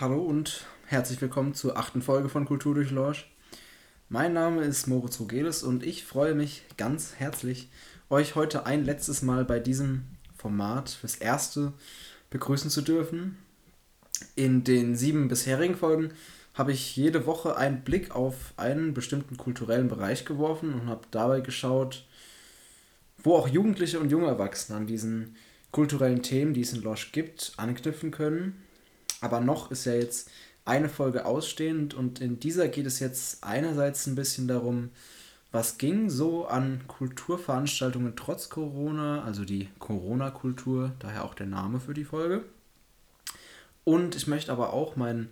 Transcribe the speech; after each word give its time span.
Hallo 0.00 0.22
und 0.22 0.64
herzlich 0.86 1.20
willkommen 1.20 1.54
zur 1.54 1.76
achten 1.76 2.02
Folge 2.02 2.28
von 2.28 2.44
Kultur 2.44 2.72
durch 2.72 2.92
Lorsch. 2.92 3.28
Mein 4.08 4.32
Name 4.32 4.62
ist 4.62 4.86
Moritz 4.86 5.18
Rogeles 5.18 5.64
und 5.64 5.84
ich 5.84 6.04
freue 6.04 6.36
mich 6.36 6.62
ganz 6.76 7.16
herzlich, 7.16 7.68
euch 8.08 8.36
heute 8.36 8.64
ein 8.64 8.84
letztes 8.84 9.22
Mal 9.22 9.44
bei 9.44 9.58
diesem 9.58 10.04
Format 10.36 10.88
fürs 10.88 11.16
erste 11.16 11.72
begrüßen 12.30 12.70
zu 12.70 12.82
dürfen. 12.82 13.38
In 14.36 14.62
den 14.62 14.94
sieben 14.94 15.26
bisherigen 15.26 15.74
Folgen 15.74 16.12
habe 16.54 16.70
ich 16.70 16.94
jede 16.94 17.26
Woche 17.26 17.56
einen 17.56 17.82
Blick 17.82 18.14
auf 18.14 18.54
einen 18.56 18.94
bestimmten 18.94 19.36
kulturellen 19.36 19.88
Bereich 19.88 20.24
geworfen 20.24 20.74
und 20.74 20.86
habe 20.86 21.08
dabei 21.10 21.40
geschaut, 21.40 22.06
wo 23.24 23.34
auch 23.34 23.48
Jugendliche 23.48 23.98
und 23.98 24.12
junge 24.12 24.28
Erwachsene 24.28 24.78
an 24.78 24.86
diesen 24.86 25.34
kulturellen 25.72 26.22
Themen, 26.22 26.54
die 26.54 26.60
es 26.60 26.72
in 26.72 26.82
Losch 26.82 27.10
gibt, 27.10 27.54
anknüpfen 27.56 28.12
können 28.12 28.62
aber 29.20 29.40
noch 29.40 29.70
ist 29.70 29.84
ja 29.84 29.94
jetzt 29.94 30.30
eine 30.64 30.88
Folge 30.88 31.24
ausstehend 31.24 31.94
und 31.94 32.20
in 32.20 32.40
dieser 32.40 32.68
geht 32.68 32.86
es 32.86 33.00
jetzt 33.00 33.42
einerseits 33.42 34.06
ein 34.06 34.14
bisschen 34.14 34.48
darum, 34.48 34.90
was 35.50 35.78
ging 35.78 36.10
so 36.10 36.46
an 36.46 36.82
Kulturveranstaltungen 36.86 38.14
trotz 38.16 38.50
Corona, 38.50 39.24
also 39.24 39.44
die 39.44 39.68
Corona-Kultur, 39.78 40.92
daher 40.98 41.24
auch 41.24 41.34
der 41.34 41.46
Name 41.46 41.80
für 41.80 41.94
die 41.94 42.04
Folge. 42.04 42.44
Und 43.84 44.14
ich 44.14 44.26
möchte 44.26 44.52
aber 44.52 44.74
auch 44.74 44.96
mein 44.96 45.30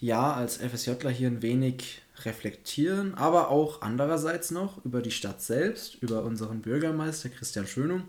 Jahr 0.00 0.36
als 0.36 0.56
FSJler 0.56 1.10
hier 1.10 1.28
ein 1.28 1.42
wenig 1.42 2.02
reflektieren, 2.24 3.14
aber 3.14 3.50
auch 3.50 3.82
andererseits 3.82 4.50
noch 4.50 4.84
über 4.84 5.02
die 5.02 5.12
Stadt 5.12 5.40
selbst, 5.40 5.94
über 5.96 6.24
unseren 6.24 6.62
Bürgermeister 6.62 7.28
Christian 7.28 7.68
Schönung 7.68 8.02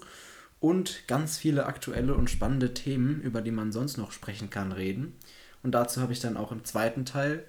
und 0.59 1.07
ganz 1.07 1.37
viele 1.37 1.65
aktuelle 1.65 2.15
und 2.15 2.29
spannende 2.29 2.73
Themen, 2.73 3.21
über 3.21 3.41
die 3.41 3.51
man 3.51 3.71
sonst 3.71 3.97
noch 3.97 4.11
sprechen 4.11 4.49
kann, 4.49 4.71
reden. 4.71 5.15
Und 5.63 5.73
dazu 5.73 6.01
habe 6.01 6.13
ich 6.13 6.19
dann 6.19 6.37
auch 6.37 6.51
im 6.51 6.65
zweiten 6.65 7.05
Teil 7.05 7.45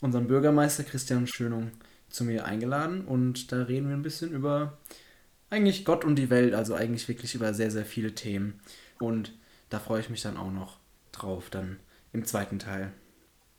unseren 0.00 0.28
Bürgermeister 0.28 0.84
Christian 0.84 1.26
Schönung 1.26 1.72
zu 2.08 2.24
mir 2.24 2.44
eingeladen 2.44 3.04
und 3.04 3.52
da 3.52 3.62
reden 3.62 3.88
wir 3.88 3.96
ein 3.96 4.02
bisschen 4.02 4.32
über 4.32 4.78
eigentlich 5.50 5.84
Gott 5.84 6.04
und 6.04 6.16
die 6.16 6.30
Welt, 6.30 6.54
also 6.54 6.74
eigentlich 6.74 7.08
wirklich 7.08 7.34
über 7.34 7.52
sehr, 7.54 7.70
sehr 7.70 7.84
viele 7.84 8.14
Themen. 8.14 8.60
Und 8.98 9.32
da 9.68 9.78
freue 9.78 10.00
ich 10.00 10.10
mich 10.10 10.22
dann 10.22 10.36
auch 10.36 10.52
noch 10.52 10.78
drauf, 11.12 11.50
dann 11.50 11.78
im 12.12 12.24
zweiten 12.24 12.58
Teil. 12.58 12.92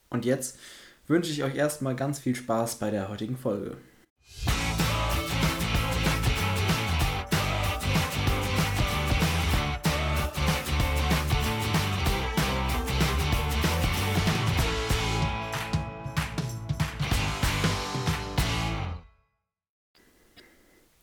Und 0.09 0.25
jetzt 0.25 0.57
wünsche 1.07 1.31
ich 1.31 1.43
euch 1.43 1.55
erstmal 1.55 1.95
ganz 1.95 2.19
viel 2.19 2.35
Spaß 2.35 2.79
bei 2.79 2.91
der 2.91 3.09
heutigen 3.09 3.37
Folge. 3.37 3.77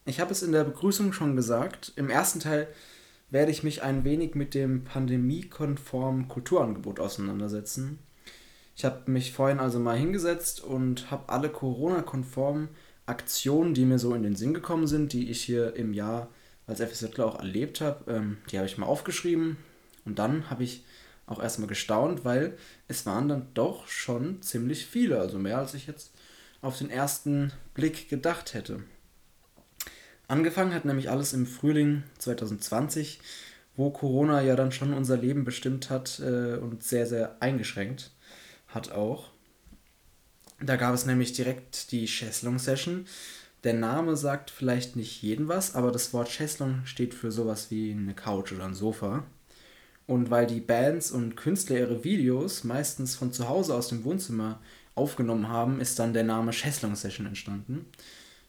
Ich 0.08 0.20
habe 0.20 0.32
es 0.32 0.42
in 0.42 0.52
der 0.52 0.64
Begrüßung 0.64 1.12
schon 1.12 1.36
gesagt. 1.36 1.92
Im 1.96 2.08
ersten 2.08 2.40
Teil 2.40 2.66
werde 3.28 3.52
ich 3.52 3.62
mich 3.62 3.82
ein 3.82 4.04
wenig 4.04 4.34
mit 4.34 4.54
dem 4.54 4.82
pandemiekonformen 4.84 6.28
Kulturangebot 6.28 6.98
auseinandersetzen. 6.98 7.98
Ich 8.74 8.86
habe 8.86 9.10
mich 9.10 9.34
vorhin 9.34 9.58
also 9.58 9.78
mal 9.78 9.98
hingesetzt 9.98 10.64
und 10.64 11.10
habe 11.10 11.28
alle 11.28 11.50
Corona-konformen 11.50 12.70
Aktionen, 13.04 13.74
die 13.74 13.84
mir 13.84 13.98
so 13.98 14.14
in 14.14 14.22
den 14.22 14.34
Sinn 14.34 14.54
gekommen 14.54 14.86
sind, 14.86 15.12
die 15.12 15.30
ich 15.30 15.42
hier 15.42 15.76
im 15.76 15.92
Jahr 15.92 16.30
als 16.66 16.80
FSJler 16.80 17.26
auch 17.26 17.38
erlebt 17.38 17.82
habe, 17.82 18.10
ähm, 18.10 18.38
die 18.50 18.56
habe 18.56 18.66
ich 18.66 18.78
mal 18.78 18.86
aufgeschrieben. 18.86 19.58
Und 20.06 20.18
dann 20.18 20.48
habe 20.48 20.64
ich 20.64 20.86
auch 21.26 21.42
erstmal 21.42 21.68
gestaunt, 21.68 22.24
weil 22.24 22.56
es 22.86 23.04
waren 23.04 23.28
dann 23.28 23.48
doch 23.52 23.88
schon 23.88 24.40
ziemlich 24.40 24.86
viele, 24.86 25.20
also 25.20 25.38
mehr 25.38 25.58
als 25.58 25.74
ich 25.74 25.86
jetzt 25.86 26.12
auf 26.62 26.78
den 26.78 26.88
ersten 26.88 27.52
Blick 27.74 28.08
gedacht 28.08 28.54
hätte. 28.54 28.84
Angefangen 30.28 30.74
hat 30.74 30.84
nämlich 30.84 31.10
alles 31.10 31.32
im 31.32 31.46
Frühling 31.46 32.02
2020, 32.18 33.20
wo 33.76 33.90
Corona 33.90 34.42
ja 34.42 34.56
dann 34.56 34.72
schon 34.72 34.92
unser 34.92 35.16
Leben 35.16 35.44
bestimmt 35.44 35.88
hat 35.88 36.20
äh, 36.20 36.56
und 36.56 36.82
sehr, 36.82 37.06
sehr 37.06 37.36
eingeschränkt 37.40 38.12
hat 38.68 38.92
auch. 38.92 39.30
Da 40.60 40.76
gab 40.76 40.94
es 40.94 41.06
nämlich 41.06 41.32
direkt 41.32 41.92
die 41.92 42.06
Chesslong-Session. 42.06 43.06
Der 43.64 43.72
Name 43.72 44.16
sagt 44.16 44.50
vielleicht 44.50 44.96
nicht 44.96 45.22
jeden 45.22 45.48
was, 45.48 45.74
aber 45.74 45.90
das 45.92 46.12
Wort 46.12 46.28
Chesslong 46.28 46.82
steht 46.84 47.14
für 47.14 47.32
sowas 47.32 47.70
wie 47.70 47.92
eine 47.92 48.14
Couch 48.14 48.52
oder 48.52 48.66
ein 48.66 48.74
Sofa. 48.74 49.24
Und 50.06 50.30
weil 50.30 50.46
die 50.46 50.60
Bands 50.60 51.10
und 51.10 51.36
Künstler 51.36 51.78
ihre 51.78 52.04
Videos 52.04 52.64
meistens 52.64 53.16
von 53.16 53.32
zu 53.32 53.48
Hause 53.48 53.74
aus 53.74 53.88
dem 53.88 54.04
Wohnzimmer 54.04 54.60
aufgenommen 54.94 55.48
haben, 55.48 55.80
ist 55.80 55.98
dann 55.98 56.12
der 56.12 56.24
Name 56.24 56.50
Chesslong 56.50 56.96
Session 56.96 57.26
entstanden. 57.26 57.86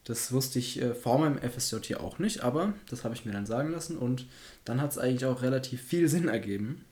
Das 0.04 0.32
wusste 0.32 0.60
ich 0.60 0.82
äh, 0.82 0.94
vor 0.94 1.20
meinem 1.20 1.38
FSJ 1.38 1.96
auch 1.96 2.20
nicht, 2.20 2.42
aber 2.42 2.74
das 2.90 3.04
habe 3.04 3.14
ich 3.14 3.26
mir 3.26 3.32
dann 3.32 3.46
sagen 3.46 3.72
lassen 3.72 3.98
und 3.98 4.28
dann 4.66 4.82
hat 4.82 4.92
es 4.92 4.98
eigentlich 4.98 5.26
auch 5.26 5.42
relativ 5.42 5.82
viel 5.82 6.08
Sinn 6.08 6.28
ergeben. 6.28 6.86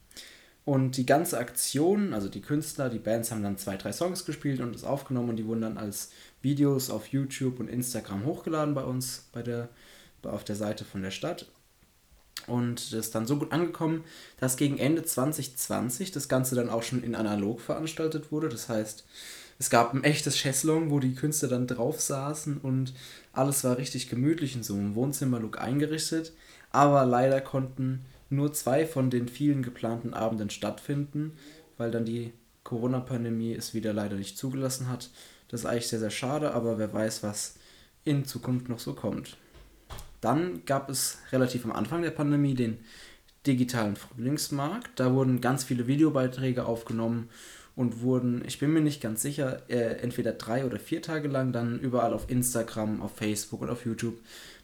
Und 0.65 0.97
die 0.97 1.05
ganze 1.05 1.37
Aktion, 1.37 2.13
also 2.13 2.27
die 2.27 2.41
Künstler, 2.41 2.89
die 2.89 2.99
Bands 2.99 3.31
haben 3.31 3.41
dann 3.41 3.57
zwei, 3.57 3.77
drei 3.77 3.93
Songs 3.93 4.25
gespielt 4.25 4.59
und 4.59 4.75
es 4.75 4.83
aufgenommen 4.83 5.29
und 5.29 5.35
die 5.37 5.45
wurden 5.45 5.61
dann 5.61 5.77
als 5.77 6.11
Videos 6.41 6.89
auf 6.89 7.07
YouTube 7.07 7.61
und 7.61 7.69
Instagram 7.69 8.25
hochgeladen 8.25 8.73
bei 8.73 8.83
uns, 8.83 9.29
bei 9.31 9.41
der, 9.41 9.69
auf 10.23 10.43
der 10.43 10.57
Seite 10.57 10.83
von 10.83 11.01
der 11.01 11.11
Stadt. 11.11 11.45
Und 12.47 12.91
das 12.91 12.99
ist 13.07 13.15
dann 13.15 13.25
so 13.25 13.37
gut 13.37 13.53
angekommen, 13.53 14.03
dass 14.39 14.57
gegen 14.57 14.77
Ende 14.77 15.03
2020 15.03 16.11
das 16.11 16.27
Ganze 16.27 16.55
dann 16.55 16.69
auch 16.69 16.83
schon 16.83 17.01
in 17.01 17.15
analog 17.15 17.61
veranstaltet 17.61 18.31
wurde. 18.31 18.49
Das 18.49 18.67
heißt, 18.69 19.05
es 19.59 19.69
gab 19.69 19.93
ein 19.93 20.03
echtes 20.03 20.35
Chaiselong, 20.37 20.91
wo 20.91 20.99
die 20.99 21.15
Künstler 21.15 21.49
dann 21.49 21.67
drauf 21.67 21.99
saßen 21.99 22.57
und 22.57 22.93
alles 23.33 23.63
war 23.63 23.77
richtig 23.77 24.09
gemütlich 24.09 24.55
in 24.55 24.63
so 24.63 24.75
einem 24.75 24.93
Wohnzimmerlook 24.93 25.59
eingerichtet. 25.59 26.33
Aber 26.69 27.05
leider 27.05 27.41
konnten 27.41 28.05
nur 28.29 28.53
zwei 28.53 28.85
von 28.85 29.09
den 29.09 29.27
vielen 29.27 29.63
geplanten 29.63 30.13
Abenden 30.13 30.49
stattfinden, 30.49 31.31
weil 31.77 31.91
dann 31.91 32.05
die 32.05 32.33
Corona-Pandemie 32.63 33.53
es 33.53 33.73
wieder 33.73 33.93
leider 33.93 34.15
nicht 34.15 34.37
zugelassen 34.37 34.89
hat. 34.89 35.09
Das 35.47 35.61
ist 35.61 35.65
eigentlich 35.65 35.87
sehr, 35.87 35.99
sehr 35.99 36.11
schade, 36.11 36.53
aber 36.53 36.77
wer 36.77 36.93
weiß, 36.93 37.23
was 37.23 37.55
in 38.03 38.25
Zukunft 38.25 38.69
noch 38.69 38.79
so 38.79 38.93
kommt. 38.93 39.37
Dann 40.21 40.65
gab 40.65 40.89
es 40.89 41.19
relativ 41.31 41.65
am 41.65 41.71
Anfang 41.71 42.01
der 42.01 42.11
Pandemie 42.11 42.53
den 42.53 42.79
digitalen 43.45 43.95
Frühlingsmarkt. 43.95 44.99
Da 44.99 45.13
wurden 45.13 45.41
ganz 45.41 45.63
viele 45.63 45.87
Videobeiträge 45.87 46.65
aufgenommen 46.65 47.29
und 47.77 48.01
wurden, 48.01 48.43
ich 48.45 48.57
bin 48.57 48.73
mir 48.73 48.81
nicht 48.81 49.01
ganz 49.01 49.21
sicher, 49.21 49.61
äh, 49.69 50.01
entweder 50.01 50.33
drei 50.33 50.65
oder 50.65 50.79
vier 50.79 51.01
Tage 51.01 51.27
lang 51.27 51.53
dann 51.53 51.79
überall 51.79 52.11
auf 52.11 52.29
Instagram, 52.29 53.01
auf 53.03 53.15
Facebook 53.15 53.61
und 53.61 53.69
auf 53.69 53.85
YouTube 53.85 54.17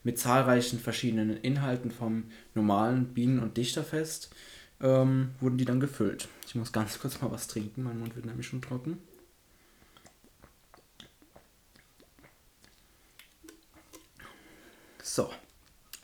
mit 0.04 0.18
zahlreichen 0.18 0.80
verschiedenen 0.80 1.38
Inhalten 1.38 1.92
vom 1.92 2.24
normalen 2.56 3.14
Bienen- 3.14 3.40
und 3.40 3.56
Dichterfest 3.56 4.34
ähm, 4.82 5.30
wurden 5.40 5.58
die 5.60 5.66
dann 5.66 5.80
gefüllt. 5.80 6.28
Ich 6.48 6.56
muss 6.56 6.72
ganz 6.72 7.00
kurz 7.00 7.22
mal 7.22 7.32
was 7.32 7.48
trinken, 7.48 7.84
mein 7.84 8.00
Mund 8.00 8.16
wird 8.16 8.26
nämlich 8.26 8.48
schon 8.48 8.64
trocken. 8.64 8.98
So, 15.04 15.30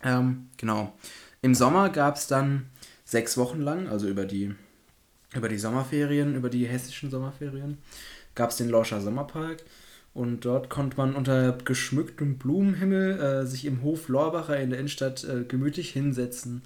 ähm, 0.03 0.49
genau. 0.57 0.93
Im 1.41 1.55
Sommer 1.55 1.89
gab 1.89 2.17
es 2.17 2.27
dann 2.27 2.69
sechs 3.03 3.35
Wochen 3.35 3.61
lang, 3.61 3.87
also 3.87 4.07
über 4.07 4.25
die 4.25 4.53
über 5.33 5.49
die 5.49 5.57
Sommerferien, 5.57 6.35
über 6.35 6.49
die 6.49 6.67
hessischen 6.67 7.11
Sommerferien, 7.11 7.77
gab 8.35 8.49
es 8.51 8.57
den 8.57 8.69
Lorscher 8.69 9.01
Sommerpark. 9.01 9.63
Und 10.13 10.43
dort 10.43 10.69
konnte 10.69 10.97
man 10.97 11.15
unter 11.15 11.53
geschmücktem 11.53 12.37
Blumenhimmel 12.37 13.19
äh, 13.19 13.45
sich 13.45 13.65
im 13.65 13.83
Hof 13.83 14.07
Lorbacher 14.07 14.59
in 14.59 14.71
der 14.71 14.79
Innenstadt 14.79 15.23
äh, 15.23 15.43
gemütlich 15.43 15.91
hinsetzen, 15.91 16.63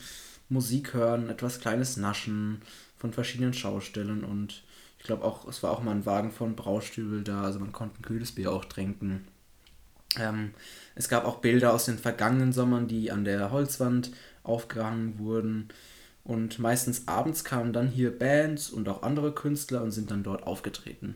Musik 0.47 0.93
hören, 0.93 1.29
etwas 1.29 1.59
Kleines 1.59 1.97
naschen 1.97 2.61
von 2.97 3.11
verschiedenen 3.11 3.53
Schaustellen 3.53 4.23
und 4.23 4.63
ich 5.03 5.07
glaube 5.07 5.25
auch, 5.25 5.45
es 5.49 5.61
war 5.61 5.71
auch 5.71 5.83
mal 5.83 5.91
ein 5.91 6.05
Wagen 6.05 6.31
von 6.31 6.55
Braustübel 6.55 7.23
da, 7.23 7.41
also 7.43 7.59
man 7.59 7.73
konnte 7.73 7.99
ein 7.99 8.03
kühles 8.03 8.31
Bier 8.31 8.53
auch 8.53 8.63
trinken. 8.63 9.27
Ähm, 10.17 10.51
es 10.95 11.09
gab 11.09 11.25
auch 11.25 11.39
Bilder 11.39 11.73
aus 11.73 11.83
den 11.83 11.97
vergangenen 11.97 12.53
Sommern, 12.53 12.87
die 12.87 13.11
an 13.11 13.25
der 13.25 13.51
Holzwand 13.51 14.11
aufgehangen 14.43 15.19
wurden. 15.19 15.67
Und 16.23 16.59
meistens 16.59 17.07
abends 17.07 17.43
kamen 17.43 17.73
dann 17.73 17.89
hier 17.89 18.17
Bands 18.17 18.69
und 18.69 18.87
auch 18.87 19.03
andere 19.03 19.33
Künstler 19.33 19.81
und 19.83 19.91
sind 19.91 20.09
dann 20.09 20.23
dort 20.23 20.43
aufgetreten. 20.43 21.15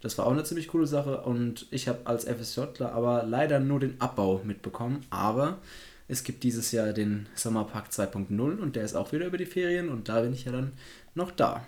Das 0.00 0.18
war 0.18 0.26
auch 0.26 0.32
eine 0.32 0.44
ziemlich 0.44 0.68
coole 0.68 0.86
Sache 0.86 1.22
und 1.22 1.66
ich 1.70 1.88
habe 1.88 2.00
als 2.04 2.24
FSJler 2.24 2.92
aber 2.92 3.24
leider 3.24 3.58
nur 3.58 3.80
den 3.80 4.00
Abbau 4.00 4.40
mitbekommen. 4.44 5.04
Aber 5.10 5.58
es 6.06 6.22
gibt 6.22 6.44
dieses 6.44 6.70
Jahr 6.70 6.92
den 6.92 7.26
Sommerpark 7.34 7.88
2.0 7.88 8.58
und 8.58 8.76
der 8.76 8.84
ist 8.84 8.94
auch 8.94 9.12
wieder 9.12 9.26
über 9.26 9.38
die 9.38 9.46
Ferien 9.46 9.88
und 9.88 10.08
da 10.08 10.20
bin 10.20 10.32
ich 10.32 10.44
ja 10.44 10.52
dann 10.52 10.72
noch 11.14 11.32
da. 11.32 11.64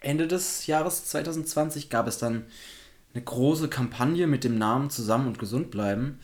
Ende 0.00 0.28
des 0.28 0.66
Jahres 0.66 1.06
2020 1.06 1.90
gab 1.90 2.06
es 2.06 2.18
dann 2.18 2.44
eine 3.14 3.24
große 3.24 3.68
Kampagne 3.68 4.26
mit 4.26 4.44
dem 4.44 4.58
Namen 4.58 4.90
Zusammen 4.90 5.26
und 5.26 5.38
Gesund 5.38 5.70
bleiben. 5.70 6.20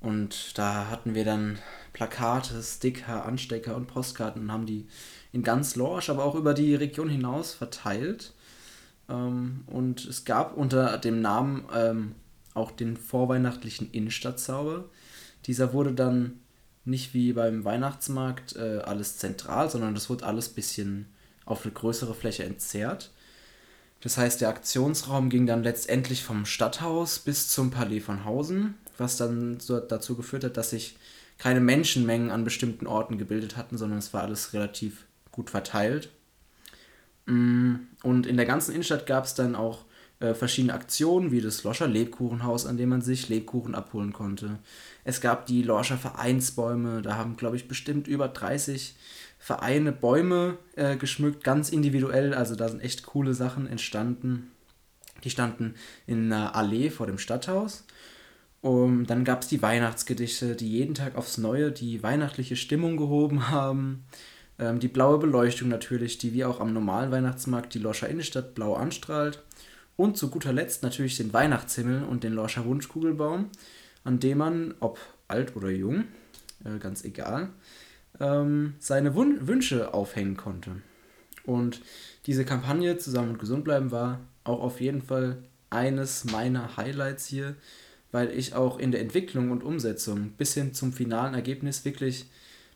Und 0.00 0.56
da 0.58 0.88
hatten 0.88 1.14
wir 1.14 1.24
dann 1.24 1.58
Plakate, 1.92 2.62
Sticker, 2.62 3.24
Anstecker 3.24 3.76
und 3.76 3.86
Postkarten 3.86 4.42
und 4.42 4.52
haben 4.52 4.66
die 4.66 4.86
in 5.32 5.42
ganz 5.42 5.76
Lorsch, 5.76 6.10
aber 6.10 6.24
auch 6.24 6.34
über 6.34 6.54
die 6.54 6.74
Region 6.74 7.08
hinaus 7.08 7.54
verteilt. 7.54 8.34
Ähm, 9.08 9.64
und 9.66 10.04
es 10.04 10.24
gab 10.24 10.56
unter 10.56 10.98
dem 10.98 11.20
Namen 11.20 11.64
ähm, 11.74 12.14
auch 12.54 12.70
den 12.70 12.96
vorweihnachtlichen 12.96 13.90
Innenstadtzauber. 13.90 14.84
Dieser 15.46 15.72
wurde 15.72 15.92
dann 15.92 16.40
nicht 16.84 17.14
wie 17.14 17.32
beim 17.32 17.64
Weihnachtsmarkt 17.64 18.56
äh, 18.56 18.80
alles 18.84 19.18
zentral, 19.18 19.70
sondern 19.70 19.94
das 19.94 20.08
wurde 20.08 20.24
alles 20.24 20.50
ein 20.50 20.54
bisschen 20.54 21.06
auf 21.44 21.64
eine 21.64 21.72
größere 21.72 22.14
Fläche 22.14 22.44
entzerrt. 22.44 23.10
Das 24.00 24.18
heißt, 24.18 24.40
der 24.40 24.50
Aktionsraum 24.50 25.30
ging 25.30 25.46
dann 25.46 25.62
letztendlich 25.62 26.22
vom 26.22 26.46
Stadthaus 26.46 27.18
bis 27.18 27.48
zum 27.48 27.70
Palais 27.70 28.00
von 28.00 28.24
Hausen, 28.24 28.74
was 28.98 29.16
dann 29.16 29.60
so 29.60 29.78
dazu 29.80 30.16
geführt 30.16 30.44
hat, 30.44 30.56
dass 30.56 30.70
sich 30.70 30.96
keine 31.38 31.60
Menschenmengen 31.60 32.30
an 32.30 32.44
bestimmten 32.44 32.86
Orten 32.86 33.18
gebildet 33.18 33.56
hatten, 33.56 33.76
sondern 33.76 33.98
es 33.98 34.14
war 34.14 34.22
alles 34.22 34.52
relativ 34.52 35.04
gut 35.30 35.50
verteilt. 35.50 36.10
Mm, 37.26 37.74
und 38.02 38.26
in 38.26 38.36
der 38.36 38.46
ganzen 38.46 38.72
Innenstadt 38.72 39.06
gab 39.06 39.24
es 39.24 39.34
dann 39.34 39.54
auch 39.54 39.84
äh, 40.20 40.32
verschiedene 40.32 40.72
Aktionen, 40.72 41.30
wie 41.30 41.40
das 41.40 41.62
Loscher 41.62 41.88
Lebkuchenhaus, 41.88 42.66
an 42.66 42.78
dem 42.78 42.88
man 42.88 43.02
sich 43.02 43.28
Lebkuchen 43.28 43.74
abholen 43.74 44.12
konnte. 44.12 44.58
Es 45.04 45.20
gab 45.20 45.46
die 45.46 45.62
Loscher 45.62 45.98
Vereinsbäume, 45.98 47.02
da 47.02 47.16
haben, 47.16 47.36
glaube 47.36 47.56
ich, 47.56 47.68
bestimmt 47.68 48.08
über 48.08 48.28
30 48.28 48.94
Vereine 49.38 49.92
Bäume 49.92 50.56
äh, 50.74 50.96
geschmückt, 50.96 51.44
ganz 51.44 51.68
individuell. 51.68 52.32
Also 52.32 52.56
da 52.56 52.68
sind 52.68 52.80
echt 52.80 53.04
coole 53.04 53.34
Sachen 53.34 53.66
entstanden. 53.66 54.50
Die 55.24 55.30
standen 55.30 55.74
in 56.06 56.32
einer 56.32 56.56
Allee 56.56 56.90
vor 56.90 57.06
dem 57.06 57.18
Stadthaus. 57.18 57.84
Und 58.60 59.06
dann 59.06 59.24
gab 59.24 59.42
es 59.42 59.48
die 59.48 59.62
Weihnachtsgedichte, 59.62 60.56
die 60.56 60.70
jeden 60.70 60.94
Tag 60.94 61.16
aufs 61.16 61.38
Neue 61.38 61.70
die 61.70 62.02
weihnachtliche 62.02 62.56
Stimmung 62.56 62.96
gehoben 62.96 63.48
haben. 63.48 64.04
Ähm, 64.58 64.80
die 64.80 64.88
blaue 64.88 65.18
Beleuchtung 65.18 65.68
natürlich, 65.68 66.18
die 66.18 66.32
wie 66.32 66.44
auch 66.44 66.60
am 66.60 66.72
normalen 66.72 67.10
Weihnachtsmarkt 67.10 67.74
die 67.74 67.78
Loscher 67.78 68.08
Innenstadt 68.08 68.54
blau 68.54 68.74
anstrahlt. 68.74 69.42
Und 69.96 70.16
zu 70.16 70.30
guter 70.30 70.52
Letzt 70.52 70.82
natürlich 70.82 71.16
den 71.16 71.32
Weihnachtshimmel 71.32 72.04
und 72.04 72.24
den 72.24 72.32
Loscher 72.32 72.64
Wunschkugelbaum, 72.64 73.50
an 74.04 74.20
dem 74.20 74.38
man, 74.38 74.74
ob 74.80 74.98
alt 75.28 75.56
oder 75.56 75.70
jung, 75.70 76.04
äh, 76.64 76.78
ganz 76.78 77.04
egal, 77.04 77.50
ähm, 78.20 78.74
seine 78.78 79.14
Wun 79.14 79.46
Wünsche 79.46 79.94
aufhängen 79.94 80.36
konnte. 80.36 80.82
Und 81.44 81.80
diese 82.26 82.44
Kampagne 82.44 82.98
Zusammen 82.98 83.30
und 83.30 83.38
Gesund 83.38 83.64
bleiben 83.64 83.90
war 83.90 84.20
auch 84.44 84.60
auf 84.60 84.80
jeden 84.80 85.02
Fall 85.02 85.42
eines 85.70 86.24
meiner 86.24 86.76
Highlights 86.76 87.26
hier, 87.26 87.56
weil 88.12 88.30
ich 88.30 88.54
auch 88.54 88.78
in 88.78 88.92
der 88.92 89.00
Entwicklung 89.00 89.50
und 89.50 89.62
Umsetzung 89.62 90.30
bis 90.38 90.54
hin 90.54 90.74
zum 90.74 90.92
finalen 90.92 91.34
Ergebnis 91.34 91.84
wirklich 91.84 92.26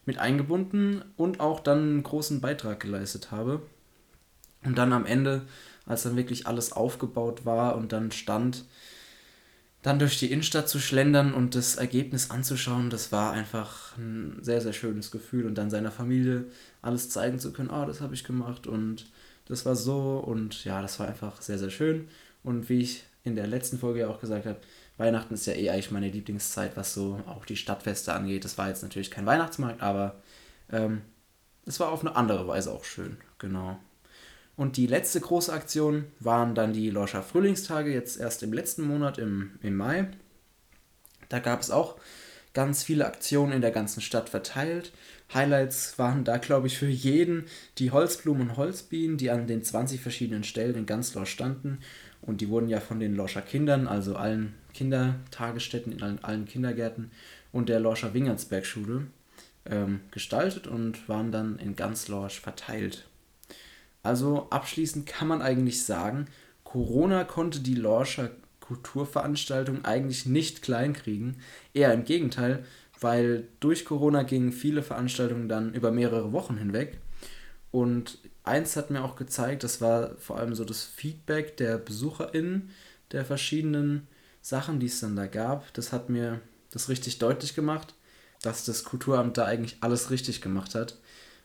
mit 0.06 0.18
eingebunden 0.18 1.04
und 1.16 1.40
auch 1.40 1.60
dann 1.60 1.78
einen 1.78 2.02
großen 2.02 2.40
Beitrag 2.40 2.80
geleistet 2.80 3.30
habe. 3.30 3.62
Und 4.64 4.76
dann 4.76 4.92
am 4.92 5.06
Ende, 5.06 5.42
als 5.86 6.02
dann 6.02 6.16
wirklich 6.16 6.46
alles 6.46 6.72
aufgebaut 6.72 7.46
war 7.46 7.76
und 7.76 7.92
dann 7.92 8.10
stand, 8.10 8.64
dann 9.82 9.98
durch 9.98 10.18
die 10.18 10.30
Innenstadt 10.30 10.68
zu 10.68 10.78
schlendern 10.78 11.32
und 11.32 11.54
das 11.54 11.76
Ergebnis 11.76 12.30
anzuschauen, 12.30 12.90
das 12.90 13.12
war 13.12 13.32
einfach 13.32 13.96
ein 13.96 14.38
sehr, 14.42 14.60
sehr 14.60 14.74
schönes 14.74 15.10
Gefühl. 15.10 15.46
Und 15.46 15.56
dann 15.56 15.70
seiner 15.70 15.90
Familie 15.90 16.44
alles 16.82 17.08
zeigen 17.08 17.38
zu 17.38 17.52
können, 17.52 17.70
oh, 17.70 17.86
das 17.86 18.00
habe 18.00 18.14
ich 18.14 18.24
gemacht 18.24 18.66
und 18.66 19.06
das 19.46 19.64
war 19.64 19.76
so. 19.76 20.18
Und 20.18 20.64
ja, 20.64 20.82
das 20.82 21.00
war 21.00 21.08
einfach 21.08 21.40
sehr, 21.40 21.58
sehr 21.58 21.70
schön. 21.70 22.08
Und 22.42 22.68
wie 22.68 22.80
ich 22.80 23.04
in 23.24 23.36
der 23.36 23.46
letzten 23.46 23.78
Folge 23.78 24.00
ja 24.00 24.08
auch 24.08 24.20
gesagt 24.20 24.46
habe, 24.46 24.58
Weihnachten 25.00 25.34
ist 25.34 25.46
ja 25.46 25.54
eh 25.54 25.70
eigentlich 25.70 25.90
meine 25.90 26.10
Lieblingszeit, 26.10 26.76
was 26.76 26.92
so 26.92 27.20
auch 27.26 27.46
die 27.46 27.56
Stadtfeste 27.56 28.12
angeht. 28.12 28.44
Das 28.44 28.58
war 28.58 28.68
jetzt 28.68 28.82
natürlich 28.82 29.10
kein 29.10 29.26
Weihnachtsmarkt, 29.26 29.80
aber 29.80 30.20
ähm, 30.70 31.00
es 31.64 31.80
war 31.80 31.90
auf 31.90 32.02
eine 32.02 32.14
andere 32.14 32.46
Weise 32.46 32.70
auch 32.70 32.84
schön, 32.84 33.16
genau. 33.38 33.78
Und 34.56 34.76
die 34.76 34.86
letzte 34.86 35.20
große 35.20 35.52
Aktion 35.52 36.04
waren 36.20 36.54
dann 36.54 36.74
die 36.74 36.90
Lorscher 36.90 37.22
Frühlingstage, 37.22 37.90
jetzt 37.92 38.20
erst 38.20 38.42
im 38.42 38.52
letzten 38.52 38.82
Monat, 38.82 39.16
im, 39.16 39.52
im 39.62 39.74
Mai. 39.74 40.08
Da 41.30 41.38
gab 41.38 41.60
es 41.60 41.70
auch 41.70 41.96
ganz 42.52 42.82
viele 42.82 43.06
Aktionen 43.06 43.52
in 43.52 43.62
der 43.62 43.70
ganzen 43.70 44.02
Stadt 44.02 44.28
verteilt. 44.28 44.92
Highlights 45.32 45.98
waren 45.98 46.24
da, 46.24 46.36
glaube 46.36 46.66
ich, 46.66 46.76
für 46.76 46.88
jeden 46.88 47.46
die 47.78 47.90
Holzblumen 47.90 48.50
und 48.50 48.56
Holzbienen, 48.58 49.16
die 49.16 49.30
an 49.30 49.46
den 49.46 49.64
20 49.64 50.00
verschiedenen 50.00 50.44
Stellen 50.44 50.74
in 50.74 50.84
ganz 50.86 51.14
Lorsch 51.14 51.30
standen. 51.30 51.78
Und 52.20 52.42
die 52.42 52.50
wurden 52.50 52.68
ja 52.68 52.80
von 52.80 53.00
den 53.00 53.14
Lorscher 53.14 53.40
Kindern, 53.40 53.86
also 53.86 54.16
allen 54.16 54.56
Kindertagesstätten 54.80 55.92
in 55.92 56.02
allen, 56.02 56.24
allen 56.24 56.46
Kindergärten 56.46 57.10
und 57.52 57.68
der 57.68 57.80
Lorscher 57.80 58.14
Wingertsbergschule 58.14 59.08
ähm, 59.66 60.00
gestaltet 60.10 60.66
und 60.66 61.06
waren 61.06 61.30
dann 61.30 61.58
in 61.58 61.76
ganz 61.76 62.08
Lorsch 62.08 62.40
verteilt. 62.40 63.06
Also 64.02 64.48
abschließend 64.48 65.04
kann 65.04 65.28
man 65.28 65.42
eigentlich 65.42 65.84
sagen, 65.84 66.28
Corona 66.64 67.24
konnte 67.24 67.60
die 67.60 67.74
Lorscher 67.74 68.30
Kulturveranstaltung 68.60 69.84
eigentlich 69.84 70.24
nicht 70.24 70.62
kleinkriegen. 70.62 71.36
Eher 71.74 71.92
im 71.92 72.04
Gegenteil, 72.04 72.64
weil 73.00 73.48
durch 73.58 73.84
Corona 73.84 74.22
gingen 74.22 74.50
viele 74.50 74.82
Veranstaltungen 74.82 75.50
dann 75.50 75.74
über 75.74 75.90
mehrere 75.90 76.32
Wochen 76.32 76.56
hinweg. 76.56 76.96
Und 77.70 78.16
eins 78.44 78.76
hat 78.76 78.90
mir 78.90 79.04
auch 79.04 79.16
gezeigt, 79.16 79.62
das 79.62 79.82
war 79.82 80.16
vor 80.16 80.38
allem 80.38 80.54
so 80.54 80.64
das 80.64 80.84
Feedback 80.84 81.58
der 81.58 81.76
BesucherInnen 81.76 82.70
der 83.12 83.26
verschiedenen 83.26 84.06
Sachen, 84.40 84.80
die 84.80 84.86
es 84.86 85.00
dann 85.00 85.16
da 85.16 85.26
gab. 85.26 85.72
Das 85.74 85.92
hat 85.92 86.08
mir 86.08 86.40
das 86.70 86.88
richtig 86.88 87.18
deutlich 87.18 87.54
gemacht, 87.54 87.94
dass 88.42 88.64
das 88.64 88.84
Kulturamt 88.84 89.36
da 89.38 89.44
eigentlich 89.44 89.78
alles 89.80 90.10
richtig 90.10 90.40
gemacht 90.40 90.74
hat 90.74 90.96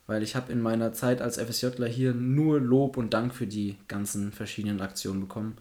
weil 0.07 0.23
ich 0.23 0.35
habe 0.35 0.51
in 0.51 0.61
meiner 0.61 0.93
Zeit 0.93 1.21
als 1.21 1.37
FSJler 1.37 1.87
hier 1.87 2.13
nur 2.13 2.59
Lob 2.59 2.97
und 2.97 3.13
Dank 3.13 3.33
für 3.33 3.47
die 3.47 3.77
ganzen 3.87 4.31
verschiedenen 4.31 4.81
Aktionen 4.81 5.21
bekommen. 5.21 5.57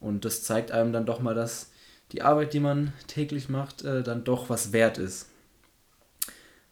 Und 0.00 0.24
das 0.24 0.42
zeigt 0.42 0.72
einem 0.72 0.92
dann 0.92 1.06
doch 1.06 1.20
mal, 1.20 1.34
dass 1.34 1.70
die 2.12 2.22
Arbeit, 2.22 2.52
die 2.52 2.60
man 2.60 2.92
täglich 3.06 3.48
macht, 3.48 3.82
äh, 3.82 4.02
dann 4.02 4.24
doch 4.24 4.50
was 4.50 4.72
wert 4.72 4.98
ist. 4.98 5.28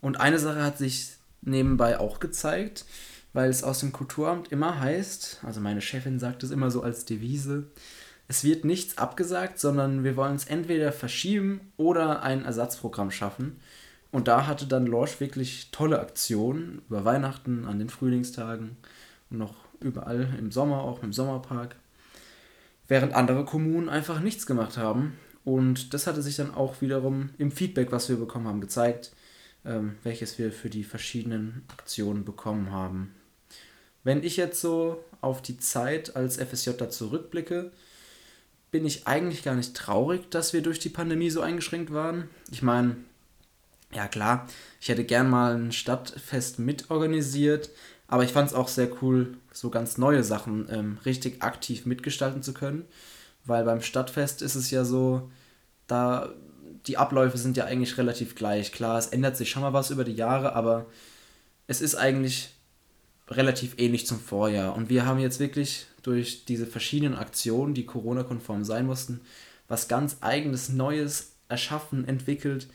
Und 0.01 0.21
eine 0.21 0.39
Sache 0.39 0.63
hat 0.63 0.79
sich 0.79 1.13
nebenbei 1.43 1.99
auch 1.99 2.21
gezeigt, 2.21 2.85
weil 3.33 3.49
es 3.49 3.63
aus 3.63 3.81
dem 3.81 3.93
Kulturamt 3.93 4.51
immer 4.53 4.81
heißt, 4.81 5.41
also 5.43 5.61
meine 5.61 5.81
Chefin 5.81 6.19
sagt 6.19 6.43
es 6.43 6.51
immer 6.51 6.71
so 6.71 6.83
als 6.83 7.05
Devise, 7.05 7.69
es 8.33 8.45
wird 8.45 8.65
nichts 8.65 8.97
abgesagt, 8.97 9.59
sondern 9.59 10.05
wir 10.05 10.17
wollen 10.17 10.37
es 10.37 10.47
entweder 10.47 10.91
verschieben 10.91 11.71
oder 11.77 12.23
ein 12.23 12.47
Ersatzprogramm 12.47 13.11
schaffen. 13.11 13.61
Und 14.11 14.27
da 14.27 14.47
hatte 14.47 14.65
dann 14.67 14.87
Lorsch 14.87 15.21
wirklich 15.21 15.71
tolle 15.71 16.01
Aktionen 16.01 16.81
über 16.89 17.05
Weihnachten, 17.05 17.67
an 17.67 17.79
den 17.79 17.91
Frühlingstagen 17.91 18.79
und 19.29 19.37
noch 19.37 19.57
überall 19.81 20.31
im 20.39 20.51
Sommer, 20.51 20.81
auch 20.81 21.03
im 21.03 21.13
Sommerpark. 21.13 21.77
Während 22.89 23.13
andere 23.13 23.45
Kommunen 23.45 23.91
einfach 23.91 24.21
nichts 24.21 24.47
gemacht 24.47 24.79
haben. 24.79 25.13
Und 25.45 25.93
das 25.93 26.07
hatte 26.07 26.23
sich 26.23 26.37
dann 26.37 26.55
auch 26.55 26.81
wiederum 26.81 27.29
im 27.37 27.53
Feedback, 27.53 27.93
was 27.93 28.09
wir 28.09 28.17
bekommen 28.17 28.49
haben, 28.49 28.63
gezeigt, 28.63 29.13
ähm, 29.67 29.97
welches 30.05 30.39
wir 30.39 30.53
für 30.53 30.71
die 30.71 30.85
verschiedenen 30.85 31.67
Aktionen 31.69 32.25
bekommen 32.25 32.73
haben. 32.73 33.15
Wenn 34.05 34.23
ich 34.23 34.39
jetzt 34.39 34.63
so 34.63 35.05
auf 35.21 35.43
die 35.43 35.59
Zeit 35.59 36.17
als 36.17 36.39
FSJ 36.39 36.71
da 36.79 36.89
zurückblicke, 36.89 37.73
bin 38.73 38.87
ich 38.87 39.07
eigentlich 39.07 39.45
gar 39.45 39.55
nicht 39.55 39.77
traurig, 39.77 40.29
dass 40.31 40.53
wir 40.53 40.63
durch 40.63 40.81
die 40.81 40.89
Pandemie 40.89 41.31
so 41.31 41.43
eingeschränkt 41.43 41.93
waren. 41.93 42.29
Ich 42.51 42.63
meine, 42.63 42.97
ja 43.95 44.09
klar, 44.09 44.49
ich 44.81 44.89
hätte 44.89 45.05
gern 45.05 45.31
mal 45.31 45.55
ein 45.55 45.73
Stadtfest 45.73 46.59
mitorganisiert, 46.59 47.71
aber 48.09 48.25
ich 48.25 48.33
fand 48.33 48.49
es 48.49 48.55
auch 48.55 48.69
sehr 48.69 48.89
cool, 49.03 49.37
so 49.53 49.69
ganz 49.71 49.99
neue 49.99 50.25
Sachen 50.25 50.67
ähm, 50.71 50.99
richtig 51.05 51.43
aktiv 51.43 51.85
mitgestalten 51.85 52.43
zu 52.43 52.55
können, 52.55 52.87
weil 53.45 53.65
beim 53.65 53.83
Stadtfest 53.83 54.41
ist 54.41 54.55
es 54.55 54.71
ja 54.71 54.85
so, 54.85 55.31
da 55.87 56.31
die 56.87 56.97
Abläufe 56.97 57.39
sind 57.39 57.57
ja 57.57 57.67
eigentlich 57.67 57.99
relativ 57.99 58.35
gleich. 58.35 58.73
Klar, 58.73 58.99
es 58.99 59.09
ändert 59.09 59.37
sich 59.37 59.51
schon 59.51 59.63
mal 59.63 59.73
was 59.73 59.91
über 59.91 60.03
die 60.03 60.15
Jahre, 60.15 60.57
aber 60.57 60.87
es 61.67 61.81
ist 61.81 61.95
eigentlich 61.95 62.55
relativ 63.29 63.75
ähnlich 63.79 64.07
zum 64.07 64.19
Vorjahr. 64.19 64.75
Und 64.75 64.89
wir 64.89 65.07
haben 65.07 65.21
jetzt 65.21 65.39
wirklich 65.39 65.87
durch 66.03 66.45
diese 66.45 66.67
verschiedenen 66.67 67.17
Aktionen, 67.17 67.75
die 67.75 67.87
Corona-konform 67.87 68.65
sein 68.65 68.87
mussten, 68.87 69.21
was 69.69 69.89
ganz 69.89 70.19
eigenes, 70.21 70.69
Neues 70.69 71.33
erschaffen, 71.49 72.07
entwickelt. 72.07 72.69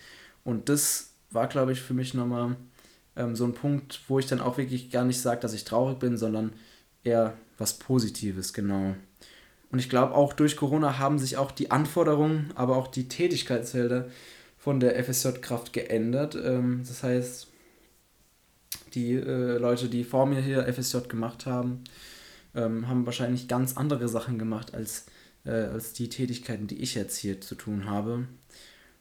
Und 0.43 0.69
das 0.69 1.12
war, 1.31 1.48
glaube 1.48 1.74
ich, 1.74 1.81
für 1.81 1.93
mich 1.93 2.13
nochmal 2.13 2.55
ähm, 3.15 3.36
so 3.36 3.46
ein 3.46 3.53
Punkt, 3.53 4.01
wo 4.07 4.19
ich 4.19 4.27
dann 4.27 4.39
auch 4.39 4.57
wirklich 4.57 4.89
gar 4.89 5.03
nicht 5.03 5.22
sage, 5.22 5.41
dass 5.41 5.53
ich 5.53 5.65
traurig 5.65 6.00
bin, 6.00 6.17
sondern 6.17 6.53
eher 7.03 7.34
was 7.57 7.74
Positives, 7.74 8.53
genau. 8.53 8.96
Und 9.72 9.79
ich 9.79 9.89
glaube, 9.89 10.15
auch 10.15 10.34
durch 10.34 10.55
Corona 10.55 10.98
haben 10.98 11.19
sich 11.19 11.38
auch 11.38 11.51
die 11.51 11.72
Anforderungen, 11.72 12.51
aber 12.55 12.77
auch 12.77 12.88
die 12.88 13.10
Tätigkeitsfelder 13.10 14.07
von 14.57 14.79
der 14.79 15.03
FSJ-Kraft 15.03 15.74
geändert. 15.74 16.36
Ähm, 16.36 16.84
das 16.88 17.03
heißt, 17.03 17.48
die 18.93 19.13
äh, 19.13 19.57
Leute, 19.57 19.89
die 19.89 20.03
vor 20.03 20.25
mir 20.25 20.41
hier 20.41 20.72
FSJ 20.72 21.07
gemacht 21.10 21.46
haben, 21.46 21.84
ähm, 22.57 22.89
haben 22.89 23.05
wahrscheinlich 23.05 23.47
ganz 23.47 23.77
andere 23.77 24.09
Sachen 24.09 24.37
gemacht 24.37 24.73
als, 24.73 25.05
äh, 25.45 25.51
als 25.51 25.93
die 25.93 26.09
Tätigkeiten, 26.09 26.67
die 26.67 26.81
ich 26.81 26.95
jetzt 26.95 27.15
hier 27.15 27.39
zu 27.39 27.55
tun 27.55 27.85
habe 27.85 28.27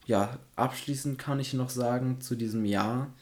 ja, 0.06 0.38
abschließend 0.54 1.18
kann 1.18 1.40
ich 1.40 1.52
noch 1.52 1.70
sagen 1.70 2.20
zu 2.20 2.36
diesem 2.36 2.64
Jahr, 2.64 3.12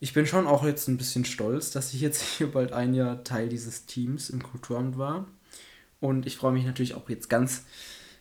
ich 0.00 0.12
bin 0.12 0.26
schon 0.26 0.46
auch 0.46 0.64
jetzt 0.64 0.86
ein 0.86 0.96
bisschen 0.96 1.24
stolz, 1.24 1.72
dass 1.72 1.92
ich 1.92 2.00
jetzt 2.00 2.22
hier 2.38 2.50
bald 2.50 2.72
ein 2.72 2.94
Jahr 2.94 3.24
Teil 3.24 3.48
dieses 3.48 3.86
Teams 3.86 4.30
im 4.30 4.42
Kulturamt 4.42 4.96
war. 4.96 5.26
Und 6.00 6.26
ich 6.26 6.36
freue 6.36 6.52
mich 6.52 6.64
natürlich 6.64 6.94
auch 6.94 7.08
jetzt 7.10 7.28
ganz, 7.28 7.64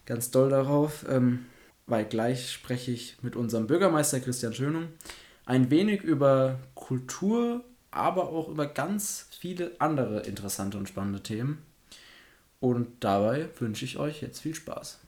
ganz 0.08 0.32
doll 0.32 0.50
darauf, 0.50 1.06
ähm, 1.08 1.46
weil 1.86 2.06
gleich 2.06 2.52
spreche 2.52 2.92
ich 2.92 3.18
mit 3.22 3.36
unserem 3.36 3.68
Bürgermeister 3.68 4.20
Christian 4.20 4.56
Schönung 4.56 4.88
ein 5.46 5.70
wenig 5.70 6.02
über 6.02 6.60
Kultur, 6.74 7.64
aber 7.98 8.30
auch 8.30 8.48
über 8.48 8.68
ganz 8.68 9.28
viele 9.40 9.72
andere 9.80 10.22
interessante 10.22 10.78
und 10.78 10.88
spannende 10.88 11.22
Themen. 11.22 11.66
Und 12.60 12.88
dabei 13.02 13.50
wünsche 13.60 13.86
ich 13.86 13.98
euch 13.98 14.22
jetzt 14.22 14.40
viel 14.40 14.56
Spaß. 14.56 15.00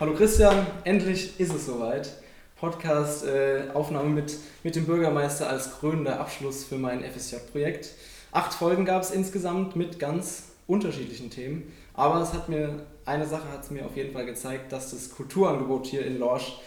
Hallo 0.00 0.14
Christian, 0.14 0.66
endlich 0.84 1.38
ist 1.38 1.54
es 1.54 1.66
soweit. 1.66 2.10
Podcast-Aufnahme 2.56 4.08
äh, 4.08 4.12
mit, 4.12 4.36
mit 4.62 4.76
dem 4.76 4.86
Bürgermeister 4.86 5.48
als 5.48 5.78
krönender 5.78 6.20
Abschluss 6.20 6.64
für 6.64 6.76
mein 6.76 7.02
FSJ-Projekt. 7.02 7.90
Acht 8.32 8.54
Folgen 8.54 8.84
gab 8.84 9.02
es 9.02 9.10
insgesamt 9.10 9.76
mit 9.76 9.98
ganz 9.98 10.52
unterschiedlichen 10.66 11.30
Themen. 11.30 11.72
Aber 11.94 12.20
es 12.20 12.32
hat 12.32 12.48
mir, 12.48 12.86
eine 13.04 13.26
Sache 13.26 13.48
hat 13.50 13.64
es 13.64 13.70
mir 13.70 13.84
auf 13.84 13.96
jeden 13.96 14.12
Fall 14.12 14.26
gezeigt, 14.26 14.72
dass 14.72 14.90
das 14.90 15.10
Kulturangebot 15.10 15.86
hier 15.86 16.04
in 16.06 16.18
Lorsch 16.18 16.58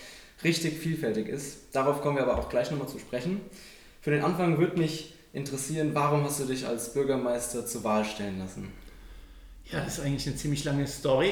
richtig 0.44 0.78
vielfältig 0.78 1.28
ist. 1.28 1.76
Darauf 1.76 2.02
kommen 2.02 2.18
wir 2.18 2.24
aber 2.24 2.38
auch 2.38 2.50
gleich 2.50 2.70
nochmal 2.70 2.88
zu 2.88 3.00
sprechen. 3.00 3.42
Für 4.02 4.12
den 4.12 4.24
Anfang 4.24 4.58
würde 4.60 4.78
mich 4.78 5.17
interessieren, 5.34 5.92
warum 5.94 6.24
hast 6.24 6.40
du 6.40 6.46
dich 6.46 6.66
als 6.66 6.94
Bürgermeister 6.94 7.66
zur 7.66 7.84
Wahl 7.84 8.06
stellen 8.06 8.40
lassen? 8.40 8.72
Ja, 9.72 9.82
das 9.82 9.98
ist 9.98 10.06
eigentlich 10.06 10.28
eine 10.28 10.36
ziemlich 10.36 10.64
lange 10.64 10.88
Story. 10.88 11.32